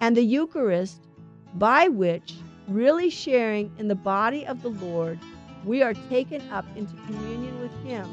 and 0.00 0.16
the 0.16 0.24
Eucharist, 0.24 1.06
by 1.54 1.86
which, 1.86 2.34
really 2.66 3.10
sharing 3.10 3.72
in 3.78 3.86
the 3.86 3.94
body 3.94 4.44
of 4.44 4.60
the 4.60 4.70
Lord, 4.70 5.20
we 5.64 5.82
are 5.82 5.94
taken 6.10 6.42
up 6.50 6.66
into 6.76 6.94
communion 7.06 7.60
with 7.60 7.72
Him 7.84 8.08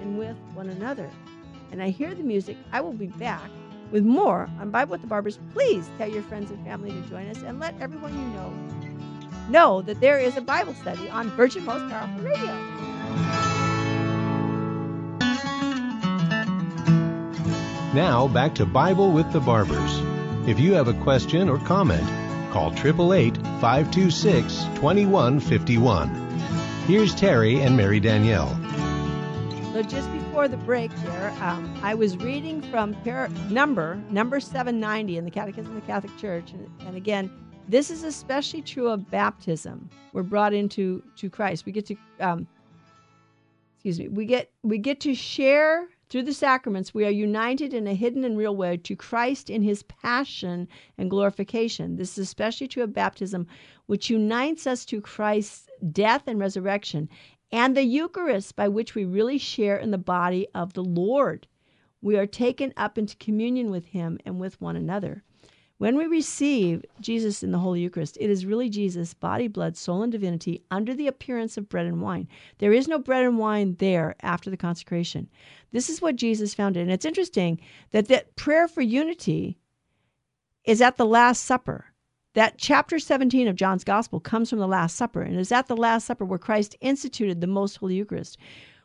and 0.00 0.18
with 0.18 0.36
one 0.54 0.68
another. 0.68 1.10
And 1.70 1.82
I 1.82 1.90
hear 1.90 2.14
the 2.14 2.22
music. 2.22 2.56
I 2.72 2.80
will 2.80 2.92
be 2.92 3.06
back 3.06 3.50
with 3.90 4.04
more 4.04 4.48
on 4.60 4.70
Bible 4.70 4.92
with 4.92 5.00
the 5.00 5.06
Barbers. 5.06 5.38
Please 5.52 5.90
tell 5.98 6.08
your 6.08 6.22
friends 6.22 6.50
and 6.50 6.64
family 6.64 6.90
to 6.90 7.00
join 7.08 7.28
us 7.28 7.42
and 7.42 7.60
let 7.60 7.74
everyone 7.80 8.14
you 8.14 8.26
know 8.28 8.52
know 9.48 9.82
that 9.82 10.00
there 10.00 10.18
is 10.18 10.36
a 10.36 10.42
Bible 10.42 10.74
study 10.74 11.08
on 11.08 11.30
Virgin 11.30 11.64
Most 11.64 11.88
Powerful 11.90 12.24
Radio. 12.24 12.78
Now 17.94 18.28
back 18.28 18.54
to 18.56 18.66
Bible 18.66 19.12
with 19.12 19.32
the 19.32 19.40
Barbers. 19.40 19.98
If 20.46 20.60
you 20.60 20.74
have 20.74 20.88
a 20.88 20.94
question 21.02 21.48
or 21.48 21.58
comment, 21.58 22.06
call 22.52 22.72
888 22.72 23.36
526 23.60 24.64
2151. 24.76 26.08
Here's 26.86 27.14
Terry 27.14 27.60
and 27.60 27.76
Mary 27.76 28.00
Danielle. 28.00 28.67
So 29.78 29.84
just 29.84 30.12
before 30.12 30.48
the 30.48 30.56
break 30.56 30.92
here, 30.92 31.32
um, 31.40 31.72
I 31.84 31.94
was 31.94 32.16
reading 32.16 32.60
from 32.62 32.94
par- 33.04 33.28
number 33.48 33.94
number 34.10 34.40
790 34.40 35.18
in 35.18 35.24
the 35.24 35.30
Catechism 35.30 35.68
of 35.76 35.80
the 35.80 35.86
Catholic 35.86 36.18
Church, 36.18 36.50
and, 36.50 36.68
and 36.80 36.96
again, 36.96 37.30
this 37.68 37.88
is 37.88 38.02
especially 38.02 38.60
true 38.60 38.88
of 38.88 39.08
baptism. 39.08 39.88
We're 40.12 40.24
brought 40.24 40.52
into 40.52 41.00
to 41.18 41.30
Christ. 41.30 41.64
We 41.64 41.70
get 41.70 41.86
to 41.86 41.96
um, 42.18 42.48
excuse 43.76 44.00
me. 44.00 44.08
We 44.08 44.24
get 44.24 44.50
we 44.64 44.78
get 44.78 44.98
to 45.02 45.14
share 45.14 45.86
through 46.08 46.22
the 46.22 46.32
sacraments, 46.32 46.94
we 46.94 47.04
are 47.04 47.10
united 47.10 47.74
in 47.74 47.86
a 47.86 47.94
hidden 47.94 48.24
and 48.24 48.36
real 48.36 48.56
way 48.56 48.78
to 48.78 48.96
Christ 48.96 49.50
in 49.50 49.62
his 49.62 49.82
passion 49.82 50.66
and 50.96 51.10
glorification. 51.10 51.96
This 51.96 52.12
is 52.12 52.26
especially 52.26 52.66
true 52.66 52.82
of 52.82 52.94
baptism, 52.94 53.46
which 53.86 54.08
unites 54.08 54.66
us 54.66 54.86
to 54.86 55.02
Christ's 55.02 55.68
death 55.92 56.22
and 56.26 56.40
resurrection, 56.40 57.10
and 57.50 57.76
the 57.76 57.84
Eucharist, 57.84 58.56
by 58.56 58.68
which 58.68 58.94
we 58.94 59.04
really 59.04 59.38
share 59.38 59.76
in 59.76 59.90
the 59.90 59.98
body 59.98 60.46
of 60.54 60.74
the 60.74 60.84
Lord. 60.84 61.46
We 62.00 62.16
are 62.16 62.26
taken 62.26 62.72
up 62.76 62.98
into 62.98 63.16
communion 63.16 63.70
with 63.70 63.86
him 63.86 64.18
and 64.24 64.38
with 64.38 64.60
one 64.60 64.76
another. 64.76 65.22
When 65.78 65.96
we 65.96 66.06
receive 66.06 66.84
Jesus 67.00 67.44
in 67.44 67.52
the 67.52 67.58
Holy 67.60 67.80
Eucharist, 67.80 68.18
it 68.20 68.28
is 68.28 68.44
really 68.44 68.68
Jesus, 68.68 69.14
body, 69.14 69.46
blood, 69.46 69.76
soul, 69.76 70.02
and 70.02 70.10
divinity, 70.10 70.64
under 70.72 70.92
the 70.92 71.06
appearance 71.06 71.56
of 71.56 71.68
bread 71.68 71.86
and 71.86 72.02
wine. 72.02 72.26
There 72.58 72.72
is 72.72 72.88
no 72.88 72.98
bread 72.98 73.24
and 73.24 73.38
wine 73.38 73.76
there 73.78 74.16
after 74.20 74.50
the 74.50 74.56
consecration. 74.56 75.28
This 75.70 75.88
is 75.88 76.02
what 76.02 76.16
Jesus 76.16 76.52
founded. 76.52 76.82
And 76.82 76.90
it's 76.90 77.04
interesting 77.04 77.60
that 77.92 78.08
that 78.08 78.34
prayer 78.34 78.66
for 78.66 78.82
unity 78.82 79.56
is 80.64 80.82
at 80.82 80.96
the 80.96 81.06
Last 81.06 81.44
Supper. 81.44 81.87
That 82.38 82.56
chapter 82.56 83.00
17 83.00 83.48
of 83.48 83.56
John's 83.56 83.82
Gospel 83.82 84.20
comes 84.20 84.48
from 84.48 84.60
the 84.60 84.68
Last 84.68 84.94
Supper 84.94 85.22
and 85.22 85.36
is 85.40 85.50
at 85.50 85.66
the 85.66 85.76
Last 85.76 86.06
Supper 86.06 86.24
where 86.24 86.38
Christ 86.38 86.76
instituted 86.80 87.40
the 87.40 87.48
Most 87.48 87.74
Holy 87.78 87.96
Eucharist. 87.96 88.38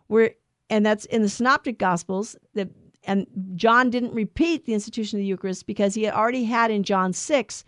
Where 0.08 0.32
and 0.72 0.84
that's 0.84 1.06
in 1.06 1.22
the 1.22 1.30
Synoptic 1.30 1.78
Gospels. 1.78 2.36
The 2.56 2.68
and 3.04 3.28
John 3.54 3.92
didn't 3.92 4.16
repeat 4.16 4.66
the 4.66 4.74
institution 4.74 5.20
of 5.20 5.22
the 5.22 5.28
Eucharist 5.28 5.68
because 5.68 5.94
he 5.94 6.02
had 6.02 6.16
already 6.16 6.46
had 6.46 6.72
in 6.72 6.82
John 6.82 7.14
6 7.14 7.64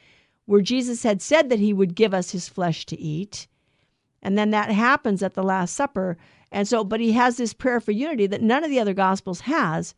where 0.47 0.61
Jesus 0.61 1.03
had 1.03 1.21
said 1.21 1.49
that 1.49 1.59
he 1.59 1.71
would 1.71 1.93
give 1.93 2.15
us 2.15 2.31
his 2.31 2.49
flesh 2.49 2.87
to 2.87 2.99
eat. 2.99 3.45
And 4.23 4.39
then 4.39 4.49
that 4.49 4.71
happens 4.71 5.21
at 5.21 5.35
the 5.35 5.43
Last 5.43 5.75
Supper. 5.75 6.17
And 6.51 6.67
so, 6.67 6.83
but 6.83 6.99
he 6.99 7.11
has 7.11 7.37
this 7.37 7.53
prayer 7.53 7.79
for 7.79 7.91
unity 7.91 8.25
that 8.25 8.41
none 8.41 8.63
of 8.63 8.71
the 8.71 8.79
other 8.79 8.95
Gospels 8.95 9.41
has. 9.41 9.93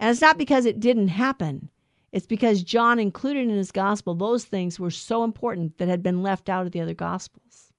And 0.00 0.10
it's 0.10 0.22
not 0.22 0.38
because 0.38 0.64
it 0.64 0.80
didn't 0.80 1.08
happen, 1.08 1.68
it's 2.16 2.26
because 2.26 2.62
John 2.62 2.98
included 2.98 3.42
in 3.42 3.50
his 3.50 3.70
Gospel 3.70 4.14
those 4.14 4.46
things 4.46 4.80
were 4.80 4.90
so 4.90 5.22
important 5.22 5.76
that 5.76 5.88
had 5.88 6.02
been 6.02 6.22
left 6.22 6.48
out 6.48 6.64
of 6.64 6.72
the 6.72 6.80
other 6.80 6.94
Gospels. 6.94 7.74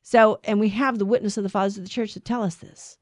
So, 0.00 0.38
and 0.44 0.60
we 0.60 0.68
have 0.68 0.98
the 1.00 1.04
witness 1.04 1.36
of 1.36 1.42
the 1.42 1.48
fathers 1.48 1.76
of 1.76 1.82
the 1.82 1.90
church 1.90 2.14
that 2.14 2.24
tell 2.24 2.44
us 2.44 2.54
this. 2.54 2.98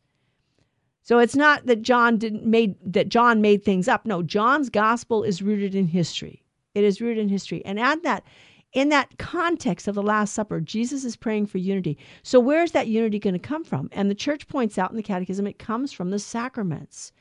So 1.03 1.19
it's 1.19 1.37
not 1.37 1.67
that 1.67 1.83
John 1.83 2.17
didn't 2.17 2.47
made 2.47 2.77
that 2.91 3.11
John 3.11 3.43
made 3.43 3.67
things 3.67 3.87
up. 3.87 4.07
No, 4.07 4.23
John's 4.23 4.71
gospel 4.71 5.25
is 5.25 5.43
rooted 5.43 5.75
in 5.75 5.87
history. 5.87 6.43
It 6.75 6.85
is 6.85 7.03
rooted 7.03 7.19
in 7.19 7.29
history. 7.29 7.63
And 7.67 7.79
add 7.79 8.03
that 8.05 8.25
in 8.73 8.89
that 8.89 9.19
context 9.19 9.89
of 9.89 9.95
the 9.95 10.03
Last 10.03 10.33
Supper, 10.33 10.59
Jesus 10.59 11.05
is 11.05 11.17
praying 11.17 11.47
for 11.47 11.59
unity. 11.59 11.99
So, 12.23 12.41
where's 12.41 12.73
that 12.73 12.89
unity 12.89 13.19
going 13.19 13.35
to 13.35 13.39
come 13.39 13.63
from? 13.63 13.91
And 13.93 14.11
the 14.11 14.15
church 14.15 14.49
points 14.49 14.79
out 14.79 14.91
in 14.91 14.97
the 14.97 15.03
Catechism 15.03 15.47
it 15.47 15.59
comes 15.59 15.93
from 15.93 16.09
the 16.09 16.19
sacraments 16.19 17.13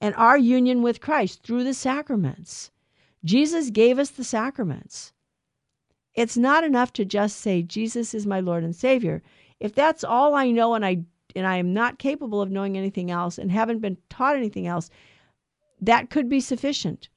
and 0.00 0.14
our 0.14 0.38
union 0.38 0.82
with 0.82 1.00
Christ 1.00 1.42
through 1.42 1.64
the 1.64 1.74
sacraments. 1.74 2.70
Jesus 3.24 3.70
gave 3.70 3.98
us 3.98 4.10
the 4.10 4.24
sacraments. 4.24 5.12
It's 6.14 6.36
not 6.36 6.64
enough 6.64 6.92
to 6.94 7.04
just 7.04 7.36
say, 7.38 7.62
Jesus 7.62 8.14
is 8.14 8.26
my 8.26 8.40
Lord 8.40 8.64
and 8.64 8.74
Savior. 8.74 9.22
If 9.60 9.74
that's 9.74 10.04
all 10.04 10.34
I 10.34 10.50
know 10.50 10.74
and 10.74 10.84
I 10.84 11.04
and 11.36 11.46
I 11.46 11.56
am 11.56 11.74
not 11.74 11.98
capable 11.98 12.40
of 12.40 12.50
knowing 12.50 12.76
anything 12.76 13.10
else 13.10 13.38
and 13.38 13.52
haven't 13.52 13.80
been 13.80 13.98
taught 14.08 14.36
anything 14.36 14.66
else, 14.66 14.90
that 15.80 16.10
could 16.10 16.28
be 16.28 16.40
sufficient. 16.40 17.08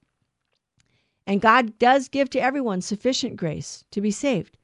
And 1.25 1.41
God 1.41 1.79
does 1.79 2.09
give 2.09 2.29
to 2.32 2.41
everyone 2.41 2.82
sufficient 2.82 3.38
grace 3.38 3.86
to 3.91 4.01
be 4.01 4.11
saved. 4.11 4.57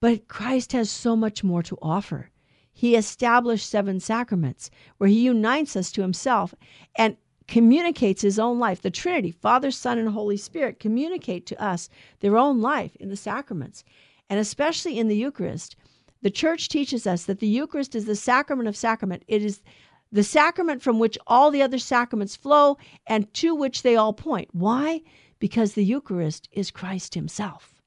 But 0.00 0.28
Christ 0.28 0.72
has 0.72 0.90
so 0.90 1.14
much 1.14 1.44
more 1.44 1.62
to 1.64 1.78
offer. 1.82 2.30
He 2.72 2.96
established 2.96 3.68
seven 3.68 4.00
sacraments 4.00 4.70
where 4.98 5.08
he 5.08 5.20
unites 5.20 5.76
us 5.76 5.92
to 5.92 6.02
himself 6.02 6.54
and 6.96 7.16
communicates 7.46 8.22
his 8.22 8.38
own 8.38 8.58
life. 8.58 8.82
The 8.82 8.90
Trinity, 8.90 9.30
Father, 9.30 9.70
Son, 9.70 9.98
and 9.98 10.08
Holy 10.08 10.36
Spirit, 10.36 10.80
communicate 10.80 11.46
to 11.46 11.62
us 11.62 11.88
their 12.20 12.36
own 12.36 12.60
life 12.60 12.96
in 12.96 13.08
the 13.08 13.16
sacraments. 13.16 13.84
And 14.30 14.40
especially 14.40 14.98
in 14.98 15.08
the 15.08 15.16
Eucharist, 15.16 15.76
the 16.22 16.30
church 16.30 16.68
teaches 16.68 17.06
us 17.06 17.24
that 17.24 17.40
the 17.40 17.46
Eucharist 17.46 17.94
is 17.94 18.06
the 18.06 18.16
sacrament 18.16 18.68
of 18.68 18.76
sacrament. 18.76 19.24
It 19.28 19.44
is 19.44 19.62
the 20.10 20.24
sacrament 20.24 20.82
from 20.82 20.98
which 20.98 21.18
all 21.26 21.50
the 21.50 21.62
other 21.62 21.78
sacraments 21.78 22.36
flow 22.36 22.78
and 23.06 23.32
to 23.34 23.54
which 23.54 23.82
they 23.82 23.96
all 23.96 24.12
point. 24.12 24.48
Why? 24.52 25.02
because 25.44 25.74
the 25.74 25.84
Eucharist 25.84 26.48
is 26.52 26.70
Christ 26.70 27.12
Himself. 27.12 27.82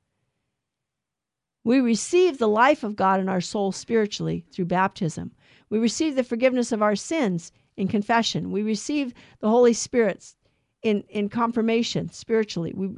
We 1.63 1.79
receive 1.79 2.37
the 2.37 2.47
life 2.47 2.83
of 2.83 2.95
God 2.95 3.19
in 3.19 3.27
our 3.27 3.41
soul 3.41 3.71
spiritually 3.71 4.45
through 4.51 4.65
baptism. 4.65 5.31
We 5.69 5.79
receive 5.79 6.15
the 6.15 6.23
forgiveness 6.23 6.71
of 6.71 6.83
our 6.83 6.95
sins 6.95 7.51
in 7.77 7.87
confession. 7.87 8.51
We 8.51 8.63
receive 8.63 9.13
the 9.39 9.49
Holy 9.49 9.73
Spirit 9.73 10.35
in, 10.81 11.03
in 11.09 11.29
confirmation 11.29 12.09
spiritually. 12.09 12.73
We, 12.75 12.97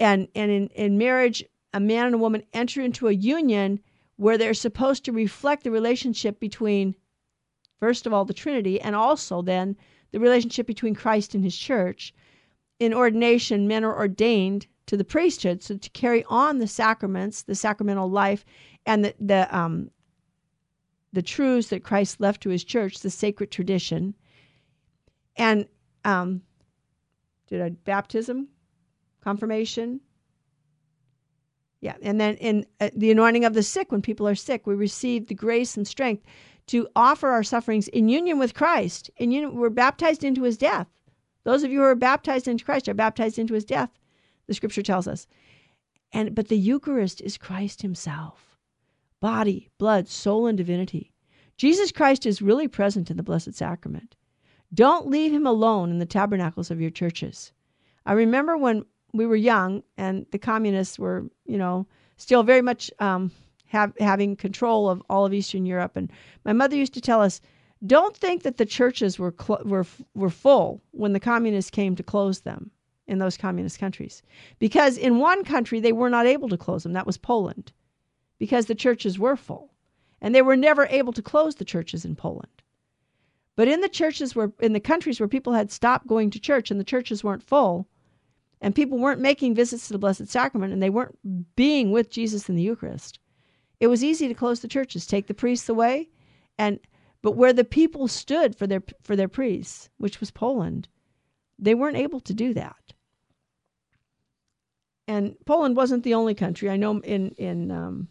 and 0.00 0.28
and 0.34 0.50
in, 0.50 0.68
in 0.68 0.98
marriage, 0.98 1.44
a 1.72 1.80
man 1.80 2.06
and 2.06 2.14
a 2.14 2.18
woman 2.18 2.42
enter 2.52 2.82
into 2.82 3.08
a 3.08 3.12
union 3.12 3.80
where 4.16 4.36
they're 4.36 4.54
supposed 4.54 5.04
to 5.04 5.12
reflect 5.12 5.64
the 5.64 5.70
relationship 5.70 6.38
between, 6.38 6.94
first 7.80 8.06
of 8.06 8.12
all, 8.12 8.24
the 8.24 8.34
Trinity, 8.34 8.80
and 8.80 8.94
also 8.94 9.42
then 9.42 9.76
the 10.12 10.20
relationship 10.20 10.66
between 10.66 10.94
Christ 10.94 11.34
and 11.34 11.42
his 11.42 11.56
church 11.56 12.14
in 12.78 12.92
ordination, 12.94 13.68
men 13.68 13.84
are 13.84 13.96
ordained 13.96 14.66
to 14.86 14.96
the 14.96 15.04
priesthood, 15.04 15.62
so 15.62 15.76
to 15.76 15.90
carry 15.90 16.24
on 16.28 16.58
the 16.58 16.66
sacraments, 16.66 17.42
the 17.42 17.54
sacramental 17.54 18.10
life, 18.10 18.44
and 18.84 19.04
the 19.04 19.14
the 19.18 19.56
um, 19.56 19.90
the 21.14 21.22
truths 21.22 21.68
that 21.68 21.84
Christ 21.84 22.20
left 22.20 22.42
to 22.42 22.50
His 22.50 22.64
church, 22.64 23.00
the 23.00 23.10
sacred 23.10 23.50
tradition, 23.50 24.14
and 25.36 25.66
um, 26.04 26.42
did 27.48 27.62
I 27.62 27.70
baptism, 27.70 28.48
confirmation, 29.22 30.00
yeah, 31.80 31.96
and 32.02 32.20
then 32.20 32.36
in 32.36 32.66
uh, 32.80 32.90
the 32.96 33.10
anointing 33.10 33.44
of 33.44 33.52
the 33.52 33.62
sick, 33.62 33.92
when 33.92 34.00
people 34.00 34.26
are 34.26 34.34
sick, 34.34 34.66
we 34.66 34.74
receive 34.74 35.26
the 35.26 35.34
grace 35.34 35.76
and 35.76 35.86
strength 35.86 36.24
to 36.68 36.88
offer 36.96 37.28
our 37.28 37.42
sufferings 37.42 37.88
in 37.88 38.08
union 38.08 38.38
with 38.38 38.54
Christ. 38.54 39.10
In 39.18 39.30
union, 39.30 39.54
we're 39.54 39.68
baptized 39.68 40.24
into 40.24 40.44
His 40.44 40.56
death. 40.56 40.86
Those 41.44 41.62
of 41.62 41.70
you 41.70 41.80
who 41.80 41.84
are 41.84 41.94
baptized 41.94 42.48
into 42.48 42.64
Christ 42.64 42.88
are 42.88 42.94
baptized 42.94 43.38
into 43.38 43.54
his 43.54 43.64
death, 43.64 43.90
the 44.46 44.54
scripture 44.54 44.82
tells 44.82 45.06
us. 45.06 45.26
And 46.12 46.34
but 46.34 46.48
the 46.48 46.58
Eucharist 46.58 47.20
is 47.20 47.38
Christ 47.38 47.82
himself. 47.82 48.53
Body, 49.24 49.70
blood, 49.78 50.06
soul 50.06 50.46
and 50.46 50.58
divinity. 50.58 51.10
Jesus 51.56 51.90
Christ 51.90 52.26
is 52.26 52.42
really 52.42 52.68
present 52.68 53.10
in 53.10 53.16
the 53.16 53.22
blessed 53.22 53.54
sacrament. 53.54 54.16
Don't 54.74 55.08
leave 55.08 55.32
him 55.32 55.46
alone 55.46 55.90
in 55.90 55.98
the 55.98 56.04
tabernacles 56.04 56.70
of 56.70 56.78
your 56.78 56.90
churches. 56.90 57.50
I 58.04 58.12
remember 58.12 58.58
when 58.58 58.84
we 59.14 59.24
were 59.24 59.34
young 59.34 59.82
and 59.96 60.26
the 60.30 60.38
communists 60.38 60.98
were, 60.98 61.24
you 61.46 61.56
know, 61.56 61.86
still 62.18 62.42
very 62.42 62.60
much 62.60 62.90
um, 62.98 63.30
have, 63.64 63.94
having 63.98 64.36
control 64.36 64.90
of 64.90 65.02
all 65.08 65.24
of 65.24 65.32
Eastern 65.32 65.64
Europe. 65.64 65.96
And 65.96 66.12
my 66.44 66.52
mother 66.52 66.76
used 66.76 66.92
to 66.92 67.00
tell 67.00 67.22
us, 67.22 67.40
don't 67.86 68.14
think 68.14 68.42
that 68.42 68.58
the 68.58 68.66
churches 68.66 69.18
were 69.18 69.34
cl- 69.40 69.62
were 69.64 69.86
were 70.14 70.28
full 70.28 70.82
when 70.90 71.14
the 71.14 71.18
communists 71.18 71.70
came 71.70 71.96
to 71.96 72.02
close 72.02 72.40
them 72.40 72.70
in 73.06 73.20
those 73.20 73.38
communist 73.38 73.78
countries, 73.78 74.22
because 74.58 74.98
in 74.98 75.18
one 75.18 75.44
country 75.44 75.80
they 75.80 75.92
were 75.92 76.10
not 76.10 76.26
able 76.26 76.50
to 76.50 76.58
close 76.58 76.82
them. 76.82 76.92
That 76.92 77.06
was 77.06 77.16
Poland, 77.16 77.72
because 78.38 78.66
the 78.66 78.74
churches 78.74 79.18
were 79.18 79.36
full, 79.36 79.72
and 80.20 80.34
they 80.34 80.42
were 80.42 80.56
never 80.56 80.86
able 80.86 81.12
to 81.12 81.22
close 81.22 81.56
the 81.56 81.64
churches 81.64 82.04
in 82.04 82.16
Poland. 82.16 82.62
But 83.56 83.68
in 83.68 83.80
the 83.80 83.88
churches 83.88 84.34
where 84.34 84.52
in 84.60 84.72
the 84.72 84.80
countries 84.80 85.20
where 85.20 85.28
people 85.28 85.52
had 85.52 85.70
stopped 85.70 86.06
going 86.06 86.30
to 86.30 86.40
church 86.40 86.70
and 86.70 86.80
the 86.80 86.84
churches 86.84 87.22
weren't 87.22 87.42
full, 87.42 87.88
and 88.60 88.74
people 88.74 88.98
weren't 88.98 89.20
making 89.20 89.54
visits 89.54 89.86
to 89.86 89.92
the 89.92 89.98
Blessed 89.98 90.28
Sacrament 90.28 90.72
and 90.72 90.82
they 90.82 90.90
weren't 90.90 91.18
being 91.54 91.92
with 91.92 92.10
Jesus 92.10 92.48
in 92.48 92.56
the 92.56 92.62
Eucharist, 92.62 93.18
it 93.80 93.88
was 93.88 94.02
easy 94.02 94.28
to 94.28 94.34
close 94.34 94.60
the 94.60 94.68
churches, 94.68 95.06
take 95.06 95.26
the 95.26 95.34
priests 95.34 95.68
away, 95.68 96.08
and 96.58 96.80
but 97.22 97.36
where 97.36 97.52
the 97.52 97.64
people 97.64 98.08
stood 98.08 98.56
for 98.56 98.66
their 98.66 98.82
for 99.02 99.16
their 99.16 99.28
priests, 99.28 99.88
which 99.98 100.20
was 100.20 100.30
Poland, 100.30 100.88
they 101.58 101.74
weren't 101.74 101.96
able 101.96 102.20
to 102.20 102.34
do 102.34 102.54
that. 102.54 102.94
And 105.06 105.36
Poland 105.44 105.76
wasn't 105.76 106.02
the 106.02 106.14
only 106.14 106.34
country. 106.34 106.70
I 106.70 106.76
know 106.76 107.00
in 107.00 107.30
in 107.32 107.70
um, 107.70 108.08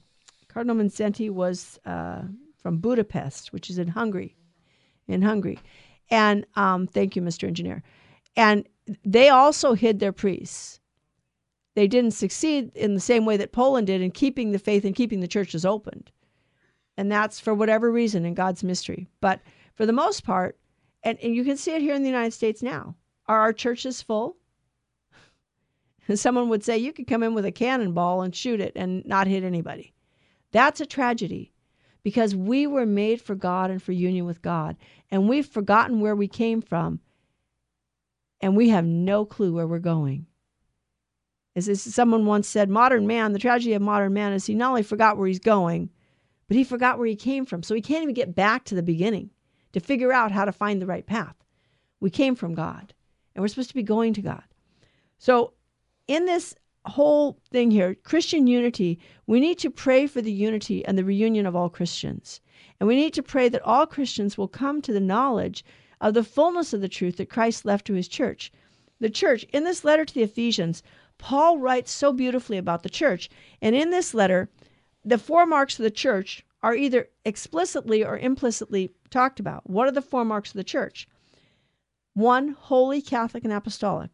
Cardinal 0.53 0.75
Mindszenty 0.75 1.29
was 1.29 1.79
uh, 1.85 2.21
from 2.61 2.77
Budapest, 2.77 3.51
which 3.51 3.69
is 3.69 3.77
in 3.77 3.87
Hungary, 3.87 4.35
in 5.07 5.21
Hungary. 5.21 5.59
And 6.09 6.45
um, 6.55 6.87
thank 6.87 7.15
you, 7.15 7.21
Mr. 7.21 7.47
Engineer. 7.47 7.81
And 8.35 8.67
they 9.03 9.29
also 9.29 9.73
hid 9.73 9.99
their 9.99 10.11
priests. 10.11 10.79
They 11.75 11.87
didn't 11.87 12.11
succeed 12.11 12.71
in 12.75 12.93
the 12.93 12.99
same 12.99 13.25
way 13.25 13.37
that 13.37 13.51
Poland 13.51 13.87
did 13.87 14.01
in 14.01 14.11
keeping 14.11 14.51
the 14.51 14.59
faith 14.59 14.85
and 14.85 14.95
keeping 14.95 15.21
the 15.21 15.27
churches 15.27 15.65
opened 15.65 16.11
and 16.97 17.11
that's 17.11 17.39
for 17.39 17.53
whatever 17.53 17.91
reason 17.91 18.25
in 18.25 18.33
God's 18.33 18.63
mystery. 18.63 19.07
But 19.21 19.41
for 19.75 19.85
the 19.85 19.93
most 19.93 20.23
part, 20.23 20.57
and, 21.03 21.17
and 21.21 21.35
you 21.35 21.43
can 21.43 21.57
see 21.57 21.71
it 21.71 21.81
here 21.81 21.95
in 21.95 22.03
the 22.03 22.09
United 22.09 22.31
States 22.31 22.61
now, 22.61 22.95
are 23.27 23.39
our 23.39 23.53
churches 23.53 24.01
full? 24.01 24.37
And 26.07 26.19
someone 26.19 26.49
would 26.49 26.63
say, 26.63 26.77
you 26.77 26.93
could 26.93 27.07
come 27.07 27.23
in 27.23 27.33
with 27.33 27.45
a 27.45 27.51
cannonball 27.51 28.21
and 28.21 28.35
shoot 28.35 28.61
it 28.61 28.73
and 28.75 29.05
not 29.05 29.27
hit 29.27 29.43
anybody. 29.43 29.92
That's 30.53 30.79
a 30.79 30.85
tragedy 30.85 31.51
because 32.03 32.35
we 32.35 32.67
were 32.67 32.85
made 32.85 33.21
for 33.21 33.35
God 33.35 33.69
and 33.71 33.81
for 33.81 33.91
union 33.91 34.25
with 34.25 34.41
God, 34.41 34.77
and 35.09 35.27
we've 35.27 35.45
forgotten 35.45 35.99
where 35.99 36.15
we 36.15 36.27
came 36.27 36.61
from, 36.61 36.99
and 38.39 38.55
we 38.55 38.69
have 38.69 38.85
no 38.85 39.25
clue 39.25 39.53
where 39.53 39.67
we're 39.67 39.79
going. 39.79 40.27
As 41.55 41.81
someone 41.81 42.25
once 42.25 42.47
said, 42.47 42.69
modern 42.69 43.07
man, 43.07 43.33
the 43.33 43.39
tragedy 43.39 43.73
of 43.73 43.81
modern 43.81 44.13
man 44.13 44.33
is 44.33 44.45
he 44.45 44.55
not 44.55 44.69
only 44.69 44.83
forgot 44.83 45.17
where 45.17 45.27
he's 45.27 45.39
going, 45.39 45.89
but 46.47 46.57
he 46.57 46.63
forgot 46.63 46.97
where 46.97 47.07
he 47.07 47.15
came 47.15 47.45
from. 47.45 47.63
So 47.63 47.75
he 47.75 47.81
can't 47.81 48.03
even 48.03 48.15
get 48.15 48.35
back 48.35 48.65
to 48.65 48.75
the 48.75 48.83
beginning 48.83 49.29
to 49.71 49.79
figure 49.79 50.11
out 50.11 50.31
how 50.31 50.45
to 50.45 50.51
find 50.51 50.81
the 50.81 50.87
right 50.87 51.05
path. 51.05 51.35
We 51.99 52.09
came 52.09 52.35
from 52.35 52.53
God 52.53 52.93
and 53.33 53.41
we're 53.41 53.47
supposed 53.47 53.69
to 53.69 53.75
be 53.75 53.83
going 53.83 54.13
to 54.15 54.21
God. 54.21 54.43
So, 55.19 55.53
in 56.07 56.25
this 56.25 56.53
whole 56.85 57.39
thing 57.49 57.71
here, 57.71 57.95
Christian 57.95 58.47
unity, 58.47 58.99
we 59.27 59.39
need 59.39 59.57
to 59.59 59.69
pray 59.69 60.07
for 60.07 60.21
the 60.21 60.31
unity 60.31 60.85
and 60.85 60.97
the 60.97 61.05
reunion 61.05 61.45
of 61.45 61.55
all 61.55 61.69
Christians. 61.69 62.41
And 62.79 62.87
we 62.87 62.95
need 62.95 63.13
to 63.13 63.23
pray 63.23 63.49
that 63.49 63.61
all 63.61 63.85
Christians 63.85 64.37
will 64.37 64.47
come 64.47 64.81
to 64.81 64.93
the 64.93 64.99
knowledge 64.99 65.63
of 66.01 66.13
the 66.13 66.23
fullness 66.23 66.73
of 66.73 66.81
the 66.81 66.89
truth 66.89 67.17
that 67.17 67.29
Christ 67.29 67.65
left 67.65 67.85
to 67.87 67.93
his 67.93 68.07
church. 68.07 68.51
The 68.99 69.09
church, 69.09 69.45
in 69.53 69.63
this 69.63 69.83
letter 69.83 70.05
to 70.05 70.13
the 70.13 70.23
Ephesians, 70.23 70.83
Paul 71.17 71.57
writes 71.57 71.91
so 71.91 72.11
beautifully 72.11 72.57
about 72.57 72.83
the 72.83 72.89
church. 72.89 73.29
And 73.61 73.75
in 73.75 73.89
this 73.89 74.13
letter, 74.13 74.49
the 75.05 75.17
four 75.17 75.45
marks 75.45 75.79
of 75.79 75.83
the 75.83 75.91
church 75.91 76.45
are 76.61 76.75
either 76.75 77.09
explicitly 77.25 78.03
or 78.03 78.17
implicitly 78.17 78.91
talked 79.09 79.39
about. 79.39 79.69
What 79.69 79.87
are 79.87 79.91
the 79.91 80.01
four 80.01 80.25
marks 80.25 80.49
of 80.49 80.55
the 80.55 80.63
church? 80.63 81.07
One, 82.13 82.49
holy, 82.49 83.01
Catholic, 83.01 83.43
and 83.43 83.53
apostolic. 83.53 84.11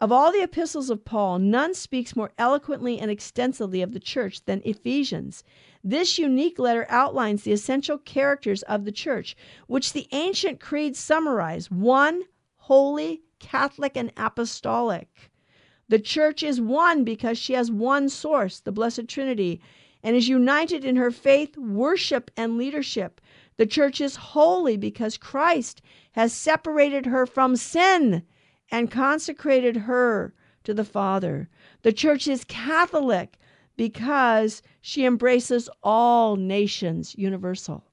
Of 0.00 0.10
all 0.10 0.32
the 0.32 0.42
epistles 0.42 0.88
of 0.88 1.04
Paul, 1.04 1.38
none 1.38 1.74
speaks 1.74 2.16
more 2.16 2.32
eloquently 2.38 2.98
and 2.98 3.10
extensively 3.10 3.82
of 3.82 3.92
the 3.92 4.00
church 4.00 4.42
than 4.46 4.62
Ephesians. 4.64 5.44
This 5.84 6.18
unique 6.18 6.58
letter 6.58 6.86
outlines 6.88 7.42
the 7.42 7.52
essential 7.52 7.98
characters 7.98 8.62
of 8.62 8.86
the 8.86 8.92
church, 8.92 9.36
which 9.66 9.92
the 9.92 10.08
ancient 10.12 10.58
creeds 10.58 10.98
summarize 10.98 11.70
one, 11.70 12.22
holy, 12.56 13.24
Catholic, 13.40 13.94
and 13.94 14.10
apostolic. 14.16 15.30
The 15.90 15.98
church 15.98 16.42
is 16.42 16.62
one 16.62 17.04
because 17.04 17.36
she 17.36 17.52
has 17.52 17.70
one 17.70 18.08
source, 18.08 18.58
the 18.58 18.72
Blessed 18.72 19.06
Trinity, 19.06 19.60
and 20.02 20.16
is 20.16 20.28
united 20.28 20.82
in 20.82 20.96
her 20.96 21.10
faith, 21.10 21.58
worship, 21.58 22.30
and 22.38 22.56
leadership. 22.56 23.20
The 23.58 23.66
church 23.66 24.00
is 24.00 24.16
holy 24.16 24.78
because 24.78 25.18
Christ 25.18 25.82
has 26.12 26.32
separated 26.32 27.04
her 27.04 27.26
from 27.26 27.54
sin 27.54 28.22
and 28.70 28.90
consecrated 28.90 29.76
her 29.76 30.34
to 30.64 30.74
the 30.74 30.84
Father. 30.84 31.48
The 31.82 31.92
church 31.92 32.28
is 32.28 32.44
Catholic 32.44 33.38
because 33.76 34.62
she 34.80 35.04
embraces 35.04 35.70
all 35.82 36.36
nations, 36.36 37.14
universal. 37.16 37.84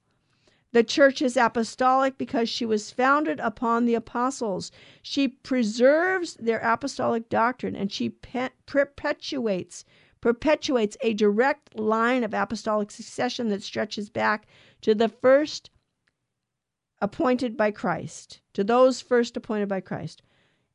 The 0.73 0.83
church 0.83 1.21
is 1.21 1.37
apostolic 1.37 2.17
because 2.17 2.49
she 2.49 2.65
was 2.65 2.91
founded 2.91 3.39
upon 3.39 3.85
the 3.85 3.95
apostles. 3.95 4.71
She 5.01 5.27
preserves 5.27 6.35
their 6.35 6.59
apostolic 6.59 7.29
doctrine 7.29 7.75
and 7.75 7.91
she 7.91 8.09
pe- 8.09 8.49
perpetuates 8.65 9.85
perpetuates 10.19 10.97
a 11.01 11.13
direct 11.13 11.77
line 11.79 12.23
of 12.23 12.33
apostolic 12.33 12.91
succession 12.91 13.49
that 13.49 13.63
stretches 13.63 14.09
back 14.09 14.47
to 14.81 14.93
the 14.93 15.07
first 15.07 15.69
appointed 16.99 17.55
by 17.55 17.71
Christ, 17.71 18.41
to 18.53 18.63
those 18.63 18.99
first 18.99 19.37
appointed 19.37 19.69
by 19.69 19.79
Christ. 19.79 20.21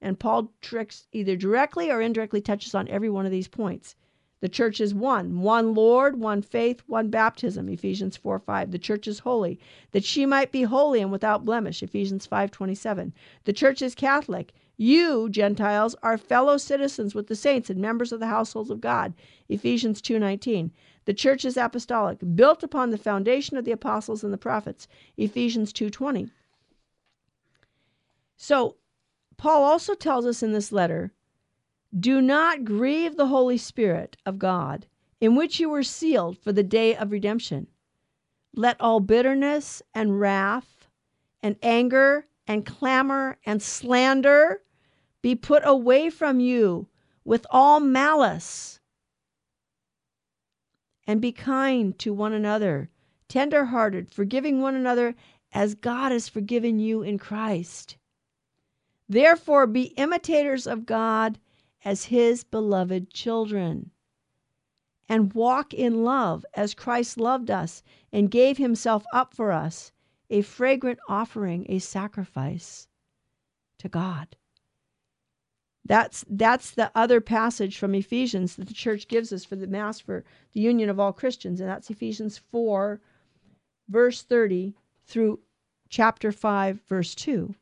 And 0.02 0.18
Paul 0.18 0.52
tricks 0.60 1.06
either 1.12 1.36
directly 1.36 1.90
or 1.90 2.02
indirectly 2.02 2.40
touches 2.40 2.74
on 2.74 2.88
every 2.88 3.08
one 3.08 3.24
of 3.24 3.32
these 3.32 3.48
points. 3.48 3.94
The 4.40 4.48
church 4.48 4.80
is 4.80 4.92
one, 4.92 5.42
one 5.42 5.72
Lord, 5.72 6.18
one 6.18 6.42
faith, 6.42 6.82
one 6.88 7.10
baptism, 7.10 7.68
Ephesians 7.68 8.16
4 8.16 8.40
5. 8.40 8.72
The 8.72 8.78
church 8.80 9.06
is 9.06 9.20
holy, 9.20 9.60
that 9.92 10.02
she 10.02 10.26
might 10.26 10.50
be 10.50 10.64
holy 10.64 11.00
and 11.00 11.12
without 11.12 11.44
blemish, 11.44 11.80
Ephesians 11.80 12.26
5 12.26 12.50
27. 12.50 13.12
The 13.44 13.52
church 13.52 13.80
is 13.80 13.94
Catholic. 13.94 14.52
You, 14.76 15.28
Gentiles, 15.28 15.94
are 16.02 16.18
fellow 16.18 16.56
citizens 16.56 17.14
with 17.14 17.28
the 17.28 17.36
saints 17.36 17.70
and 17.70 17.80
members 17.80 18.10
of 18.10 18.18
the 18.18 18.26
households 18.26 18.70
of 18.70 18.80
God, 18.80 19.14
Ephesians 19.48 20.02
2 20.02 20.18
19. 20.18 20.72
The 21.04 21.14
church 21.14 21.44
is 21.44 21.56
apostolic, 21.56 22.18
built 22.34 22.64
upon 22.64 22.90
the 22.90 22.98
foundation 22.98 23.56
of 23.56 23.64
the 23.64 23.70
apostles 23.70 24.24
and 24.24 24.32
the 24.32 24.38
prophets, 24.38 24.88
Ephesians 25.16 25.72
2 25.72 25.88
20. 25.88 26.28
So, 28.36 28.74
Paul 29.42 29.64
also 29.64 29.94
tells 29.94 30.24
us 30.24 30.40
in 30.44 30.52
this 30.52 30.70
letter 30.70 31.12
do 31.98 32.20
not 32.20 32.64
grieve 32.64 33.16
the 33.16 33.26
Holy 33.26 33.58
Spirit 33.58 34.16
of 34.24 34.38
God, 34.38 34.86
in 35.20 35.34
which 35.34 35.58
you 35.58 35.68
were 35.68 35.82
sealed 35.82 36.38
for 36.38 36.52
the 36.52 36.62
day 36.62 36.94
of 36.94 37.10
redemption. 37.10 37.66
Let 38.54 38.80
all 38.80 39.00
bitterness 39.00 39.82
and 39.92 40.20
wrath 40.20 40.86
and 41.42 41.56
anger 41.60 42.28
and 42.46 42.64
clamor 42.64 43.36
and 43.44 43.60
slander 43.60 44.62
be 45.22 45.34
put 45.34 45.66
away 45.66 46.08
from 46.08 46.38
you 46.38 46.86
with 47.24 47.44
all 47.50 47.80
malice. 47.80 48.78
And 51.04 51.20
be 51.20 51.32
kind 51.32 51.98
to 51.98 52.14
one 52.14 52.32
another, 52.32 52.90
tender 53.26 53.64
hearted, 53.64 54.08
forgiving 54.08 54.60
one 54.60 54.76
another 54.76 55.16
as 55.50 55.74
God 55.74 56.12
has 56.12 56.28
forgiven 56.28 56.78
you 56.78 57.02
in 57.02 57.18
Christ. 57.18 57.96
Therefore, 59.12 59.66
be 59.66 59.92
imitators 59.98 60.66
of 60.66 60.86
God 60.86 61.38
as 61.84 62.06
his 62.06 62.44
beloved 62.44 63.10
children. 63.10 63.90
And 65.06 65.34
walk 65.34 65.74
in 65.74 66.02
love 66.02 66.46
as 66.54 66.72
Christ 66.72 67.18
loved 67.18 67.50
us 67.50 67.82
and 68.10 68.30
gave 68.30 68.56
himself 68.56 69.04
up 69.12 69.34
for 69.34 69.52
us, 69.52 69.92
a 70.30 70.40
fragrant 70.40 70.98
offering, 71.08 71.66
a 71.68 71.78
sacrifice 71.78 72.88
to 73.76 73.90
God. 73.90 74.34
That's 75.84 76.24
that's 76.26 76.70
the 76.70 76.90
other 76.94 77.20
passage 77.20 77.76
from 77.76 77.94
Ephesians 77.94 78.56
that 78.56 78.66
the 78.66 78.72
church 78.72 79.08
gives 79.08 79.30
us 79.30 79.44
for 79.44 79.56
the 79.56 79.66
mass 79.66 80.00
for 80.00 80.24
the 80.52 80.60
union 80.60 80.88
of 80.88 80.98
all 80.98 81.12
Christians 81.12 81.60
and 81.60 81.68
that's 81.68 81.90
Ephesians 81.90 82.38
4 82.38 82.98
verse 83.88 84.22
30 84.22 84.74
through 85.04 85.40
chapter 85.90 86.32
5 86.32 86.80
verse 86.88 87.14
2. 87.14 87.54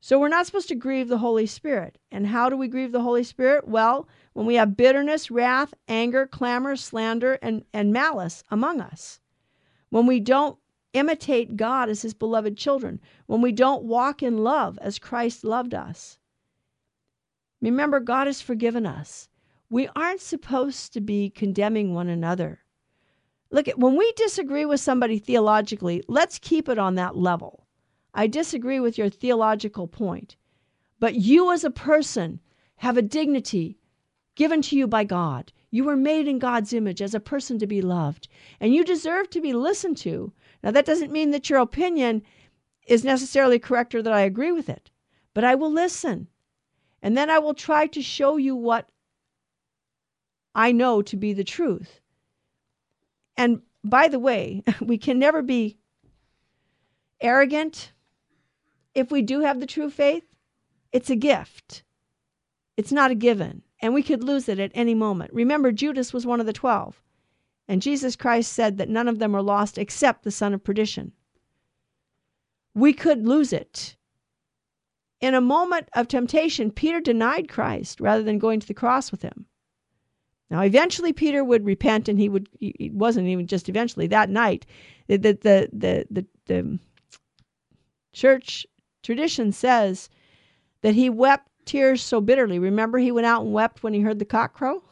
So 0.00 0.18
we're 0.18 0.28
not 0.28 0.46
supposed 0.46 0.68
to 0.68 0.74
grieve 0.74 1.08
the 1.08 1.18
Holy 1.18 1.46
Spirit. 1.46 1.98
And 2.12 2.26
how 2.26 2.48
do 2.48 2.56
we 2.56 2.68
grieve 2.68 2.92
the 2.92 3.02
Holy 3.02 3.24
Spirit? 3.24 3.66
Well, 3.66 4.08
when 4.34 4.46
we 4.46 4.54
have 4.56 4.76
bitterness, 4.76 5.30
wrath, 5.30 5.74
anger, 5.88 6.26
clamor, 6.26 6.76
slander, 6.76 7.34
and, 7.42 7.64
and 7.72 7.92
malice 7.92 8.44
among 8.50 8.80
us. 8.80 9.20
When 9.90 10.06
we 10.06 10.20
don't 10.20 10.58
imitate 10.96 11.56
God 11.56 11.88
as 11.88 12.02
his 12.02 12.14
beloved 12.14 12.56
children. 12.56 13.00
When 13.26 13.42
we 13.42 13.52
don't 13.52 13.84
walk 13.84 14.22
in 14.22 14.38
love 14.38 14.78
as 14.80 14.98
Christ 14.98 15.44
loved 15.44 15.74
us. 15.74 16.18
Remember, 17.60 18.00
God 18.00 18.26
has 18.26 18.40
forgiven 18.40 18.86
us. 18.86 19.28
We 19.68 19.88
aren't 19.96 20.20
supposed 20.20 20.92
to 20.94 21.00
be 21.00 21.30
condemning 21.30 21.92
one 21.92 22.08
another. 22.08 22.60
Look, 23.50 23.68
when 23.76 23.96
we 23.96 24.10
disagree 24.12 24.64
with 24.64 24.80
somebody 24.80 25.18
theologically, 25.18 26.02
let's 26.08 26.38
keep 26.38 26.68
it 26.68 26.78
on 26.78 26.94
that 26.96 27.16
level. 27.16 27.65
I 28.16 28.26
disagree 28.26 28.80
with 28.80 28.96
your 28.96 29.10
theological 29.10 29.86
point. 29.86 30.36
But 30.98 31.16
you, 31.16 31.52
as 31.52 31.64
a 31.64 31.70
person, 31.70 32.40
have 32.76 32.96
a 32.96 33.02
dignity 33.02 33.78
given 34.34 34.62
to 34.62 34.76
you 34.76 34.86
by 34.86 35.04
God. 35.04 35.52
You 35.70 35.84
were 35.84 35.96
made 35.96 36.26
in 36.26 36.38
God's 36.38 36.72
image 36.72 37.02
as 37.02 37.14
a 37.14 37.20
person 37.20 37.58
to 37.58 37.66
be 37.66 37.82
loved, 37.82 38.28
and 38.58 38.74
you 38.74 38.84
deserve 38.84 39.28
to 39.30 39.40
be 39.42 39.52
listened 39.52 39.98
to. 39.98 40.32
Now, 40.62 40.70
that 40.70 40.86
doesn't 40.86 41.12
mean 41.12 41.30
that 41.32 41.50
your 41.50 41.58
opinion 41.58 42.22
is 42.86 43.04
necessarily 43.04 43.58
correct 43.58 43.94
or 43.94 44.00
that 44.00 44.12
I 44.12 44.22
agree 44.22 44.52
with 44.52 44.70
it, 44.70 44.90
but 45.34 45.44
I 45.44 45.54
will 45.54 45.70
listen. 45.70 46.28
And 47.02 47.18
then 47.18 47.28
I 47.28 47.38
will 47.38 47.52
try 47.54 47.86
to 47.88 48.00
show 48.00 48.38
you 48.38 48.56
what 48.56 48.88
I 50.54 50.72
know 50.72 51.02
to 51.02 51.16
be 51.18 51.34
the 51.34 51.44
truth. 51.44 52.00
And 53.36 53.60
by 53.84 54.08
the 54.08 54.18
way, 54.18 54.62
we 54.80 54.96
can 54.96 55.18
never 55.18 55.42
be 55.42 55.76
arrogant 57.20 57.92
if 58.96 59.10
we 59.10 59.22
do 59.22 59.40
have 59.40 59.60
the 59.60 59.66
true 59.66 59.90
faith, 59.90 60.24
it's 60.90 61.10
a 61.10 61.16
gift. 61.16 61.84
It's 62.76 62.92
not 62.92 63.10
a 63.10 63.14
given. 63.14 63.62
And 63.80 63.92
we 63.92 64.02
could 64.02 64.24
lose 64.24 64.48
it 64.48 64.58
at 64.58 64.72
any 64.74 64.94
moment. 64.94 65.32
Remember, 65.34 65.70
Judas 65.70 66.14
was 66.14 66.24
one 66.24 66.40
of 66.40 66.46
the 66.46 66.52
twelve. 66.52 67.02
And 67.68 67.82
Jesus 67.82 68.16
Christ 68.16 68.52
said 68.52 68.78
that 68.78 68.88
none 68.88 69.06
of 69.06 69.18
them 69.18 69.32
were 69.32 69.42
lost 69.42 69.76
except 69.76 70.22
the 70.22 70.30
son 70.30 70.54
of 70.54 70.64
perdition. 70.64 71.12
We 72.74 72.92
could 72.92 73.26
lose 73.26 73.52
it. 73.52 73.96
In 75.20 75.34
a 75.34 75.40
moment 75.40 75.88
of 75.94 76.08
temptation, 76.08 76.70
Peter 76.70 77.00
denied 77.00 77.48
Christ 77.48 78.00
rather 78.00 78.22
than 78.22 78.38
going 78.38 78.60
to 78.60 78.66
the 78.66 78.74
cross 78.74 79.10
with 79.10 79.22
him. 79.22 79.46
Now, 80.48 80.60
eventually, 80.62 81.12
Peter 81.12 81.42
would 81.42 81.64
repent, 81.66 82.08
and 82.08 82.18
he 82.18 82.28
would. 82.28 82.48
It 82.60 82.92
wasn't 82.92 83.26
even 83.28 83.46
just 83.46 83.68
eventually. 83.68 84.06
That 84.06 84.30
night, 84.30 84.64
the 85.08 85.16
the 85.16 85.38
the 85.42 85.68
the, 85.72 86.06
the, 86.10 86.26
the 86.46 86.78
church 88.12 88.66
Tradition 89.06 89.52
says 89.52 90.10
that 90.82 90.96
he 90.96 91.08
wept 91.08 91.48
tears 91.64 92.02
so 92.02 92.20
bitterly. 92.20 92.58
Remember, 92.58 92.98
he 92.98 93.12
went 93.12 93.28
out 93.28 93.44
and 93.44 93.52
wept 93.52 93.84
when 93.84 93.94
he 93.94 94.00
heard 94.00 94.18
the 94.18 94.24
cock 94.24 94.52
crow? 94.52 94.82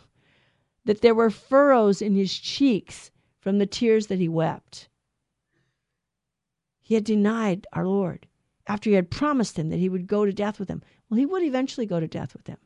That 0.84 1.00
there 1.00 1.16
were 1.16 1.30
furrows 1.30 2.00
in 2.00 2.14
his 2.14 2.32
cheeks 2.32 3.10
from 3.40 3.58
the 3.58 3.66
tears 3.66 4.06
that 4.06 4.20
he 4.20 4.28
wept. 4.28 4.88
He 6.80 6.94
had 6.94 7.02
denied 7.02 7.66
our 7.72 7.88
Lord 7.88 8.28
after 8.68 8.88
he 8.88 8.94
had 8.94 9.10
promised 9.10 9.58
him 9.58 9.70
that 9.70 9.80
he 9.80 9.88
would 9.88 10.06
go 10.06 10.24
to 10.24 10.32
death 10.32 10.60
with 10.60 10.68
him. 10.68 10.84
Well, 11.10 11.18
he 11.18 11.26
would 11.26 11.42
eventually 11.42 11.84
go 11.84 11.98
to 11.98 12.06
death 12.06 12.34
with 12.34 12.46
him. 12.46 12.58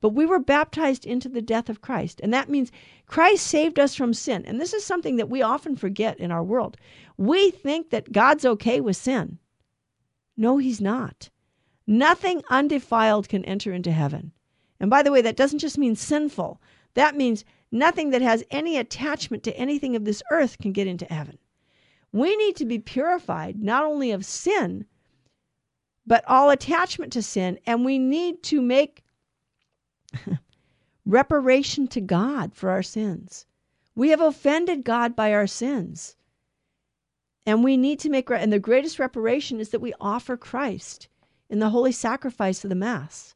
But 0.00 0.10
we 0.10 0.24
were 0.24 0.38
baptized 0.38 1.04
into 1.04 1.28
the 1.28 1.42
death 1.42 1.68
of 1.68 1.80
Christ. 1.80 2.20
And 2.22 2.32
that 2.32 2.48
means 2.48 2.70
Christ 3.06 3.44
saved 3.44 3.80
us 3.80 3.96
from 3.96 4.14
sin. 4.14 4.44
And 4.46 4.60
this 4.60 4.72
is 4.72 4.84
something 4.84 5.16
that 5.16 5.30
we 5.30 5.42
often 5.42 5.74
forget 5.74 6.20
in 6.20 6.30
our 6.30 6.44
world. 6.44 6.76
We 7.16 7.50
think 7.50 7.90
that 7.90 8.12
God's 8.12 8.44
okay 8.44 8.80
with 8.80 8.96
sin. 8.96 9.40
No, 10.36 10.58
he's 10.58 10.80
not. 10.80 11.30
Nothing 11.86 12.42
undefiled 12.48 13.28
can 13.28 13.44
enter 13.44 13.72
into 13.72 13.92
heaven. 13.92 14.32
And 14.80 14.90
by 14.90 15.02
the 15.02 15.12
way, 15.12 15.20
that 15.22 15.36
doesn't 15.36 15.60
just 15.60 15.78
mean 15.78 15.94
sinful, 15.94 16.60
that 16.94 17.16
means 17.16 17.44
nothing 17.70 18.10
that 18.10 18.22
has 18.22 18.44
any 18.50 18.76
attachment 18.76 19.42
to 19.44 19.56
anything 19.56 19.96
of 19.96 20.04
this 20.04 20.22
earth 20.30 20.58
can 20.58 20.72
get 20.72 20.86
into 20.86 21.06
heaven. 21.06 21.38
We 22.12 22.36
need 22.36 22.56
to 22.56 22.66
be 22.66 22.78
purified 22.78 23.62
not 23.62 23.84
only 23.84 24.10
of 24.10 24.24
sin, 24.24 24.86
but 26.06 26.24
all 26.26 26.50
attachment 26.50 27.12
to 27.14 27.22
sin, 27.22 27.58
and 27.64 27.84
we 27.84 27.98
need 27.98 28.42
to 28.44 28.60
make 28.60 29.02
reparation 31.06 31.86
to 31.88 32.00
God 32.00 32.54
for 32.54 32.70
our 32.70 32.82
sins. 32.82 33.46
We 33.94 34.08
have 34.10 34.20
offended 34.20 34.84
God 34.84 35.14
by 35.14 35.32
our 35.32 35.46
sins. 35.46 36.16
And 37.44 37.64
we 37.64 37.76
need 37.76 37.98
to 38.00 38.08
make, 38.08 38.30
and 38.30 38.52
the 38.52 38.58
greatest 38.58 38.98
reparation 38.98 39.60
is 39.60 39.70
that 39.70 39.80
we 39.80 39.94
offer 40.00 40.36
Christ 40.36 41.08
in 41.50 41.58
the 41.58 41.70
holy 41.70 41.92
sacrifice 41.92 42.64
of 42.64 42.70
the 42.70 42.76
Mass. 42.76 43.34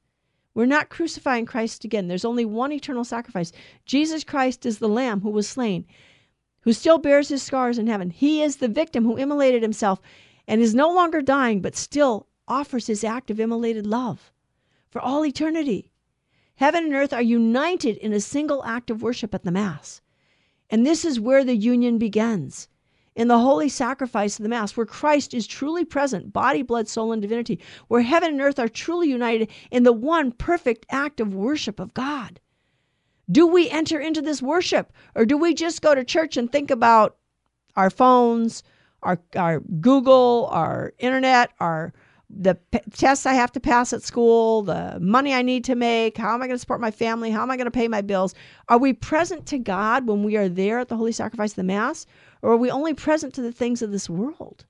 We're 0.54 0.64
not 0.64 0.88
crucifying 0.88 1.44
Christ 1.44 1.84
again. 1.84 2.08
There's 2.08 2.24
only 2.24 2.44
one 2.44 2.72
eternal 2.72 3.04
sacrifice. 3.04 3.52
Jesus 3.84 4.24
Christ 4.24 4.64
is 4.64 4.78
the 4.78 4.88
Lamb 4.88 5.20
who 5.20 5.30
was 5.30 5.48
slain, 5.48 5.84
who 6.60 6.72
still 6.72 6.98
bears 6.98 7.28
his 7.28 7.42
scars 7.42 7.78
in 7.78 7.88
heaven. 7.88 8.10
He 8.10 8.42
is 8.42 8.56
the 8.56 8.68
victim 8.68 9.04
who 9.04 9.18
immolated 9.18 9.62
himself 9.62 10.00
and 10.48 10.60
is 10.60 10.74
no 10.74 10.90
longer 10.90 11.20
dying, 11.20 11.60
but 11.60 11.76
still 11.76 12.26
offers 12.48 12.86
his 12.86 13.04
act 13.04 13.30
of 13.30 13.38
immolated 13.38 13.86
love 13.86 14.32
for 14.88 15.00
all 15.00 15.26
eternity. 15.26 15.90
Heaven 16.54 16.84
and 16.84 16.94
earth 16.94 17.12
are 17.12 17.20
united 17.20 17.98
in 17.98 18.14
a 18.14 18.20
single 18.20 18.64
act 18.64 18.88
of 18.88 19.02
worship 19.02 19.34
at 19.34 19.44
the 19.44 19.50
Mass. 19.50 20.00
And 20.70 20.86
this 20.86 21.04
is 21.04 21.20
where 21.20 21.44
the 21.44 21.56
union 21.56 21.98
begins. 21.98 22.68
In 23.16 23.28
the 23.28 23.38
holy 23.38 23.68
sacrifice 23.68 24.38
of 24.38 24.42
the 24.42 24.48
Mass, 24.48 24.76
where 24.76 24.86
Christ 24.86 25.32
is 25.32 25.46
truly 25.46 25.84
present, 25.84 26.32
body, 26.32 26.62
blood, 26.62 26.86
soul, 26.86 27.12
and 27.12 27.22
divinity, 27.22 27.58
where 27.88 28.02
heaven 28.02 28.32
and 28.32 28.40
earth 28.40 28.58
are 28.58 28.68
truly 28.68 29.08
united 29.08 29.50
in 29.70 29.82
the 29.82 29.92
one 29.92 30.30
perfect 30.30 30.86
act 30.90 31.18
of 31.18 31.34
worship 31.34 31.80
of 31.80 31.94
God. 31.94 32.38
Do 33.30 33.46
we 33.46 33.70
enter 33.70 33.98
into 33.98 34.22
this 34.22 34.42
worship, 34.42 34.92
or 35.14 35.24
do 35.24 35.36
we 35.36 35.54
just 35.54 35.82
go 35.82 35.94
to 35.94 36.04
church 36.04 36.36
and 36.36 36.52
think 36.52 36.70
about 36.70 37.16
our 37.74 37.90
phones, 37.90 38.62
our, 39.02 39.18
our 39.34 39.60
Google, 39.60 40.48
our 40.52 40.92
internet, 40.98 41.50
our 41.58 41.92
the 42.28 42.56
p- 42.56 42.80
tests 42.92 43.24
I 43.24 43.34
have 43.34 43.52
to 43.52 43.60
pass 43.60 43.92
at 43.92 44.02
school, 44.02 44.62
the 44.62 44.98
money 45.00 45.32
I 45.32 45.42
need 45.42 45.64
to 45.64 45.76
make, 45.76 46.18
how 46.18 46.34
am 46.34 46.42
I 46.42 46.46
going 46.46 46.56
to 46.56 46.58
support 46.58 46.80
my 46.80 46.90
family, 46.90 47.30
how 47.30 47.42
am 47.42 47.50
I 47.50 47.56
going 47.56 47.66
to 47.66 47.70
pay 47.70 47.86
my 47.88 48.02
bills? 48.02 48.34
Are 48.68 48.78
we 48.78 48.92
present 48.92 49.46
to 49.46 49.58
God 49.58 50.08
when 50.08 50.24
we 50.24 50.36
are 50.36 50.48
there 50.48 50.80
at 50.80 50.88
the 50.88 50.96
holy 50.96 51.12
sacrifice 51.12 51.52
of 51.52 51.56
the 51.56 51.62
Mass, 51.62 52.04
or 52.42 52.52
are 52.52 52.56
we 52.56 52.70
only 52.70 52.94
present 52.94 53.34
to 53.34 53.42
the 53.42 53.52
things 53.52 53.82
of 53.82 53.92
this 53.92 54.08
world? 54.10 54.66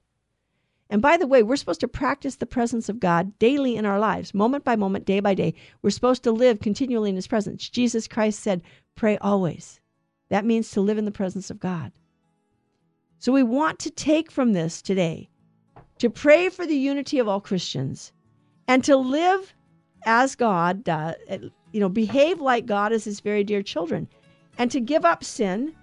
And 0.89 1.03
by 1.03 1.17
the 1.17 1.27
way, 1.27 1.43
we're 1.43 1.57
supposed 1.57 1.81
to 1.81 1.89
practice 1.89 2.37
the 2.37 2.47
presence 2.47 2.89
of 2.89 3.01
God 3.01 3.39
daily 3.39 3.77
in 3.77 3.85
our 3.85 3.99
lives, 3.99 4.33
moment 4.33 4.65
by 4.65 4.77
moment, 4.77 5.05
day 5.05 5.19
by 5.19 5.35
day. 5.35 5.55
We're 5.83 5.91
supposed 5.91 6.23
to 6.25 6.33
live 6.33 6.61
continually 6.61 7.11
in 7.11 7.17
His 7.17 7.27
presence. 7.27 7.69
Jesus 7.69 8.07
Christ 8.07 8.41
said, 8.41 8.63
Pray 8.95 9.19
always. 9.19 9.81
That 10.29 10.45
means 10.45 10.71
to 10.71 10.81
live 10.81 10.99
in 10.99 11.05
the 11.05 11.11
presence 11.11 11.51
of 11.51 11.61
God. 11.61 11.93
So 13.19 13.33
we 13.33 13.43
want 13.43 13.79
to 13.81 13.91
take 13.91 14.31
from 14.31 14.53
this 14.53 14.81
today 14.81 15.29
to 15.99 16.11
pray 16.11 16.49
for 16.49 16.67
the 16.67 16.77
unity 16.77 17.19
of 17.19 17.27
all 17.27 17.41
Christians 17.41 18.13
and 18.69 18.85
to 18.85 18.97
live 18.97 19.55
as 20.05 20.37
God 20.37 20.85
does, 20.85 21.15
you 21.73 21.81
know, 21.81 21.89
behave 21.89 22.41
like 22.41 22.67
God 22.67 22.93
as 22.93 23.05
his 23.05 23.21
very 23.21 23.43
dear 23.43 23.63
children 23.63 24.09
and 24.59 24.71
to 24.71 24.81
give 24.81 25.05
up 25.05 25.25
sin 25.25 25.75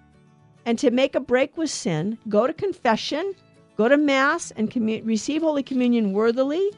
and 0.66 0.80
to 0.80 0.92
make 0.92 1.16
a 1.16 1.20
break 1.20 1.58
with 1.58 1.70
sin, 1.70 2.18
go 2.30 2.48
to 2.48 2.54
confession, 2.54 3.34
go 3.76 3.88
to 3.88 3.98
Mass, 3.98 4.52
and 4.52 4.74
receive 5.06 5.42
Holy 5.42 5.64
Communion 5.64 6.14
worthily. 6.14 6.72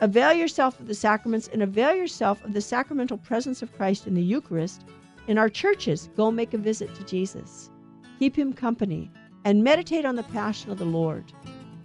Avail 0.00 0.32
yourself 0.32 0.80
of 0.80 0.86
the 0.86 0.94
sacraments 0.94 1.48
and 1.48 1.62
avail 1.62 1.94
yourself 1.94 2.42
of 2.44 2.54
the 2.54 2.60
sacramental 2.60 3.18
presence 3.18 3.60
of 3.60 3.76
Christ 3.76 4.06
in 4.06 4.14
the 4.14 4.22
Eucharist 4.22 4.84
in 5.26 5.36
our 5.36 5.50
churches. 5.50 6.08
Go 6.16 6.30
make 6.30 6.54
a 6.54 6.58
visit 6.58 6.94
to 6.94 7.04
Jesus. 7.04 7.70
Keep 8.18 8.36
him 8.36 8.52
company 8.52 9.10
and 9.44 9.62
meditate 9.62 10.06
on 10.06 10.16
the 10.16 10.22
passion 10.22 10.70
of 10.70 10.78
the 10.78 10.86
Lord. 10.86 11.32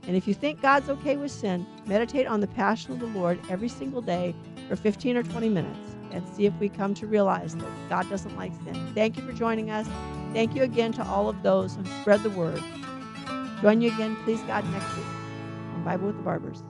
And 0.08 0.16
if 0.16 0.28
you 0.28 0.34
think 0.34 0.62
God's 0.62 0.90
okay 0.90 1.18
with 1.18 1.32
sin, 1.32 1.66
meditate 1.86 2.28
on 2.28 2.40
the 2.40 2.48
passion 2.48 2.94
of 2.94 3.00
the 3.00 3.08
Lord 3.08 3.40
every 3.50 3.70
single 3.70 4.02
day 4.02 4.34
for 4.70 4.76
15 4.76 5.18
or 5.18 5.24
20 5.24 5.50
minutes 5.50 5.95
and 6.12 6.28
see 6.28 6.46
if 6.46 6.54
we 6.60 6.70
come 6.70 6.94
to 6.96 7.08
realize 7.08 7.56
that 7.56 7.90
God 7.90 8.10
doesn't 8.10 8.36
like 8.38 8.54
sin. 8.64 8.92
Thank 8.94 9.18
you 9.18 9.24
for 9.26 9.34
joining 9.34 9.70
us. 9.70 9.88
Thank 10.34 10.56
you 10.56 10.64
again 10.64 10.92
to 10.94 11.06
all 11.06 11.30
of 11.30 11.44
those 11.44 11.76
who 11.76 11.86
spread 12.02 12.24
the 12.24 12.30
word. 12.30 12.64
Join 13.62 13.82
you 13.82 13.92
again, 13.92 14.16
please 14.24 14.42
God, 14.44 14.66
next 14.72 14.96
week 14.96 15.06
on 15.74 15.84
Bible 15.84 16.08
with 16.08 16.18
the 16.18 16.24
Barbers. 16.24 16.64